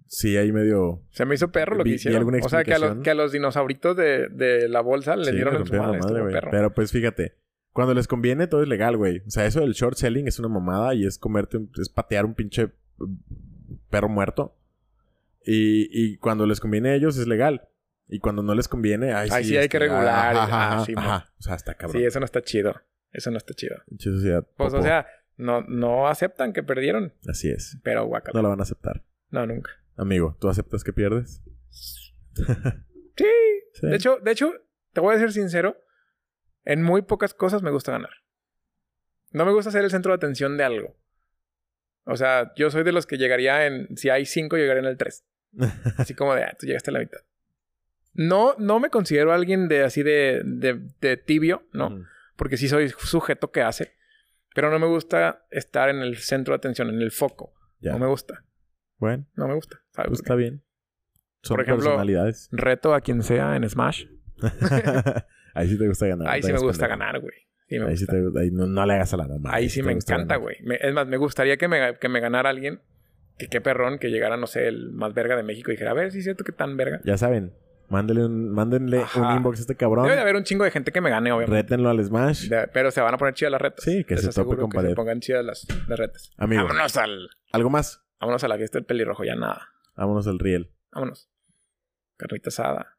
sí 0.08 0.38
hay 0.38 0.52
medio... 0.54 1.04
Se 1.12 1.26
me 1.26 1.36
hizo 1.36 1.52
perro 1.52 1.76
lo 1.76 1.84
que 1.84 1.90
Vi- 1.90 1.90
vi 1.92 1.96
hicieron. 1.98 2.34
O 2.44 2.50
sea, 2.50 2.64
que 2.64 2.74
a, 2.74 2.80
los, 2.80 2.98
que 3.04 3.10
a 3.10 3.14
los 3.14 3.32
dinosauritos 3.34 3.96
de, 3.98 4.30
de 4.30 4.70
la 4.70 4.80
bolsa 4.82 5.16
les 5.18 5.28
sí, 5.28 5.34
dieron 5.36 5.56
en 5.58 5.66
su 5.66 5.74
madre. 5.74 6.00
madre, 6.00 6.22
güey. 6.22 6.34
perro. 6.34 6.50
Pero 6.52 6.74
pues 6.74 6.92
fíjate, 6.94 7.36
cuando 7.74 7.94
les 7.94 8.08
conviene 8.08 8.48
todo 8.48 8.64
es 8.64 8.70
legal, 8.70 8.96
güey. 8.96 9.20
O 9.28 9.30
sea, 9.30 9.46
eso 9.46 9.60
del 9.60 9.74
short 9.74 9.98
selling 9.98 10.28
es 10.28 10.40
una 10.40 10.48
mamada 10.48 10.96
y 10.96 11.06
es 11.06 11.18
comerte, 11.20 11.60
es 11.80 11.90
patear 11.90 12.24
un 12.26 12.36
pinche 12.36 12.72
perro 13.90 14.08
muerto. 14.10 14.58
Y, 15.46 15.88
y 15.92 16.18
cuando 16.18 16.46
les 16.46 16.60
conviene 16.60 16.90
a 16.92 16.96
ellos 16.96 17.18
es 17.18 17.28
legal. 17.28 17.68
Y 18.10 18.20
cuando 18.20 18.42
no 18.42 18.56
les 18.56 18.70
conviene, 18.70 19.14
Ahí 19.14 19.30
sí, 19.30 19.50
sí 19.50 19.58
hay 19.58 19.68
que 19.68 19.80
regular 19.80 20.08
Ajá, 20.08 20.44
ajá, 20.80 20.86
mo. 20.94 21.00
ajá. 21.00 21.34
O 21.38 21.42
sea, 21.42 21.56
está 21.56 21.74
cabrón. 21.76 22.02
Sí, 22.02 22.06
eso 22.06 22.20
no 22.20 22.26
está 22.26 22.42
chido. 22.42 22.74
Eso 23.12 23.32
no 23.32 23.38
está 23.38 23.54
chido. 23.54 23.76
Sociedad. 24.00 24.48
Pues, 24.56 24.70
o 24.74 24.78
popó. 24.78 24.84
sea, 24.84 25.06
no, 25.38 25.62
no 25.62 26.08
aceptan 26.08 26.52
que 26.52 26.64
perdieron. 26.64 27.14
Así 27.28 27.50
es. 27.50 27.78
Pero 27.84 28.06
guacala. 28.06 28.38
No 28.38 28.42
lo 28.42 28.50
van 28.50 28.60
a 28.60 28.64
aceptar. 28.64 29.04
No, 29.30 29.46
nunca. 29.46 29.72
Amigo, 29.96 30.36
¿tú 30.40 30.50
aceptas 30.50 30.84
que 30.84 30.94
pierdes? 30.94 31.42
Sí. 31.70 32.14
Sí. 33.74 33.88
De 33.88 33.96
hecho, 33.96 34.18
de 34.24 34.32
hecho, 34.32 34.54
te 34.94 35.02
voy 35.02 35.16
a 35.16 35.20
ser 35.20 35.32
sincero. 35.32 35.84
En 36.66 36.84
muy 36.84 37.02
pocas 37.02 37.34
cosas 37.34 37.64
me 37.64 37.72
gusta 37.72 37.92
ganar. 37.92 38.12
No 39.32 39.46
me 39.46 39.52
gusta 39.54 39.72
ser 39.72 39.84
el 39.84 39.92
centro 39.92 40.12
de 40.12 40.18
atención 40.18 40.58
de 40.58 40.64
algo. 40.64 40.96
O 42.06 42.16
sea, 42.16 42.54
yo 42.56 42.70
soy 42.70 42.84
de 42.84 42.92
los 42.92 43.06
que 43.06 43.18
llegaría 43.18 43.66
en... 43.66 43.96
Si 43.98 44.10
hay 44.10 44.26
cinco, 44.26 44.56
llegaría 44.56 44.82
en 44.82 44.88
el 44.88 44.98
tres. 44.98 45.26
Así 45.98 46.14
como 46.14 46.36
de, 46.36 46.44
ah, 46.44 46.56
tú 46.60 46.66
llegaste 46.66 46.92
a 46.92 46.94
la 46.94 47.00
mitad. 47.00 47.20
No, 48.14 48.56
no 48.58 48.80
me 48.80 48.90
considero 48.90 49.32
alguien 49.32 49.68
de 49.68 49.84
así 49.84 50.02
de, 50.02 50.42
de, 50.44 50.82
de 51.02 51.18
tibio, 51.18 51.68
¿no? 51.72 51.92
Mm. 51.92 52.08
Porque 52.36 52.58
sí 52.58 52.68
soy 52.68 52.90
sujeto 52.90 53.52
que 53.52 53.62
hace. 53.62 53.97
Pero 54.58 54.72
no 54.72 54.80
me 54.80 54.88
gusta 54.88 55.46
estar 55.52 55.88
en 55.88 55.98
el 55.98 56.18
centro 56.18 56.54
de 56.54 56.58
atención, 56.58 56.90
en 56.90 57.00
el 57.00 57.12
foco. 57.12 57.54
Ya. 57.80 57.92
No 57.92 58.00
me 58.00 58.08
gusta. 58.08 58.44
Bueno, 58.98 59.28
No 59.36 59.48
me 59.48 59.54
gusta. 59.54 59.78
¿sabes 59.92 60.08
pues 60.10 60.20
está 60.22 60.34
bien. 60.34 60.64
Son 61.44 61.58
Por 61.58 61.64
ejemplo, 61.64 61.84
personalidades. 61.86 62.50
Reto 62.52 62.96
a 62.96 63.02
quien 63.02 63.22
sea 63.22 63.56
en 63.56 63.70
Smash. 63.70 64.06
ahí 65.54 65.68
sí 65.70 65.78
te 65.78 65.88
gusta 65.88 66.08
ganar. 66.08 66.28
Ahí 66.30 66.42
sí 66.42 66.52
me 66.52 66.58
gusta 66.58 66.88
pendejo. 66.88 67.00
ganar, 67.00 67.22
güey. 67.22 67.36
Sí 67.70 67.78
me 67.78 67.86
Ahí 67.86 67.98
sí 67.98 68.06
gusta. 68.08 68.32
te 68.34 68.40
ahí 68.42 68.50
no, 68.50 68.66
no 68.66 68.84
le 68.88 68.94
hagas 68.94 69.14
a 69.14 69.18
la 69.18 69.28
mamá. 69.28 69.52
Ahí 69.54 69.70
sí 69.70 69.84
me 69.84 69.94
gusta 69.94 70.16
encanta, 70.16 70.38
güey. 70.38 70.56
Es 70.82 70.92
más, 70.92 71.06
me 71.06 71.18
gustaría 71.18 71.58
que 71.58 71.68
me, 71.68 71.96
que 72.00 72.10
me 72.10 72.20
ganara 72.20 72.50
alguien. 72.50 72.82
Que 73.38 73.50
qué 73.50 73.62
perrón 73.62 74.00
que 74.00 74.10
llegara, 74.10 74.38
no 74.38 74.48
sé, 74.48 74.68
el 74.68 74.90
más 74.92 75.14
verga 75.14 75.36
de 75.36 75.44
México 75.44 75.70
y 75.70 75.76
dijera, 75.76 75.92
a 75.92 75.94
ver 75.94 76.12
si 76.12 76.18
es 76.18 76.24
cierto 76.24 76.44
que 76.44 76.52
tan 76.52 76.78
verga. 76.78 77.00
Ya 77.04 77.16
saben, 77.20 77.54
un, 77.90 78.52
mándenle 78.52 79.06
un 79.16 79.32
inbox 79.38 79.60
a 79.60 79.62
este 79.62 79.76
cabrón. 79.76 80.06
Debe 80.06 80.16
de 80.16 80.22
haber 80.22 80.36
un 80.36 80.44
chingo 80.44 80.64
de 80.64 80.72
gente 80.72 80.92
que 80.92 81.02
me 81.02 81.10
gane, 81.10 81.32
obviamente. 81.32 81.62
Rétenlo 81.62 81.90
al 81.90 82.04
Smash. 82.04 82.50
Pero 82.74 82.92
se 82.92 83.02
van 83.02 83.14
a 83.14 83.18
poner 83.18 83.34
chidas 83.34 83.52
las 83.52 83.62
retas. 83.62 83.84
Sí, 83.84 84.04
que 84.04 84.16
Les 84.16 84.26
se 84.26 84.34
tope 84.34 84.58
con 84.58 84.70
que 84.70 84.82
se 84.82 84.94
pongan 84.94 85.20
chidas 85.20 85.46
las, 85.46 85.68
las 85.88 85.98
retas. 85.98 86.32
Amigo. 86.38 86.64
Vámonos 86.64 86.98
al... 86.98 87.30
¿Algo 87.52 87.70
más? 87.70 88.04
Vámonos 88.20 88.44
a 88.44 88.48
la 88.48 88.58
fiesta 88.58 88.78
del 88.78 88.86
pelirrojo, 88.86 89.24
ya 89.24 89.36
nada. 89.36 89.70
Vámonos 89.96 90.28
al 90.28 90.40
riel. 90.40 90.72
Vámonos. 90.92 91.30
Carnita 92.18 92.50
asada. 92.50 92.98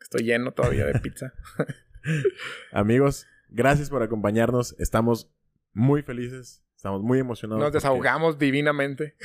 Estoy 0.00 0.24
lleno 0.24 0.52
todavía 0.52 0.84
de 0.86 1.00
pizza. 1.00 1.32
Amigos, 2.72 3.26
gracias 3.48 3.90
por 3.90 4.02
acompañarnos. 4.02 4.74
Estamos 4.78 5.30
muy 5.72 6.02
felices. 6.02 6.62
Estamos 6.76 7.02
muy 7.02 7.18
emocionados. 7.18 7.62
Nos 7.62 7.72
desahogamos 7.72 8.38
divinamente. 8.38 9.16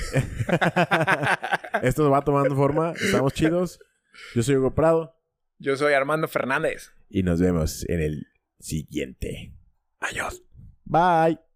Esto 1.81 2.09
va 2.09 2.21
tomando 2.23 2.55
forma. 2.55 2.93
Estamos 2.93 3.33
chidos. 3.33 3.79
Yo 4.35 4.43
soy 4.43 4.55
Hugo 4.55 4.73
Prado. 4.73 5.15
Yo 5.59 5.75
soy 5.75 5.93
Armando 5.93 6.27
Fernández. 6.27 6.91
Y 7.09 7.23
nos 7.23 7.39
vemos 7.39 7.87
en 7.89 8.01
el 8.01 8.27
siguiente. 8.59 9.53
Adiós. 9.99 10.43
Bye. 10.85 11.50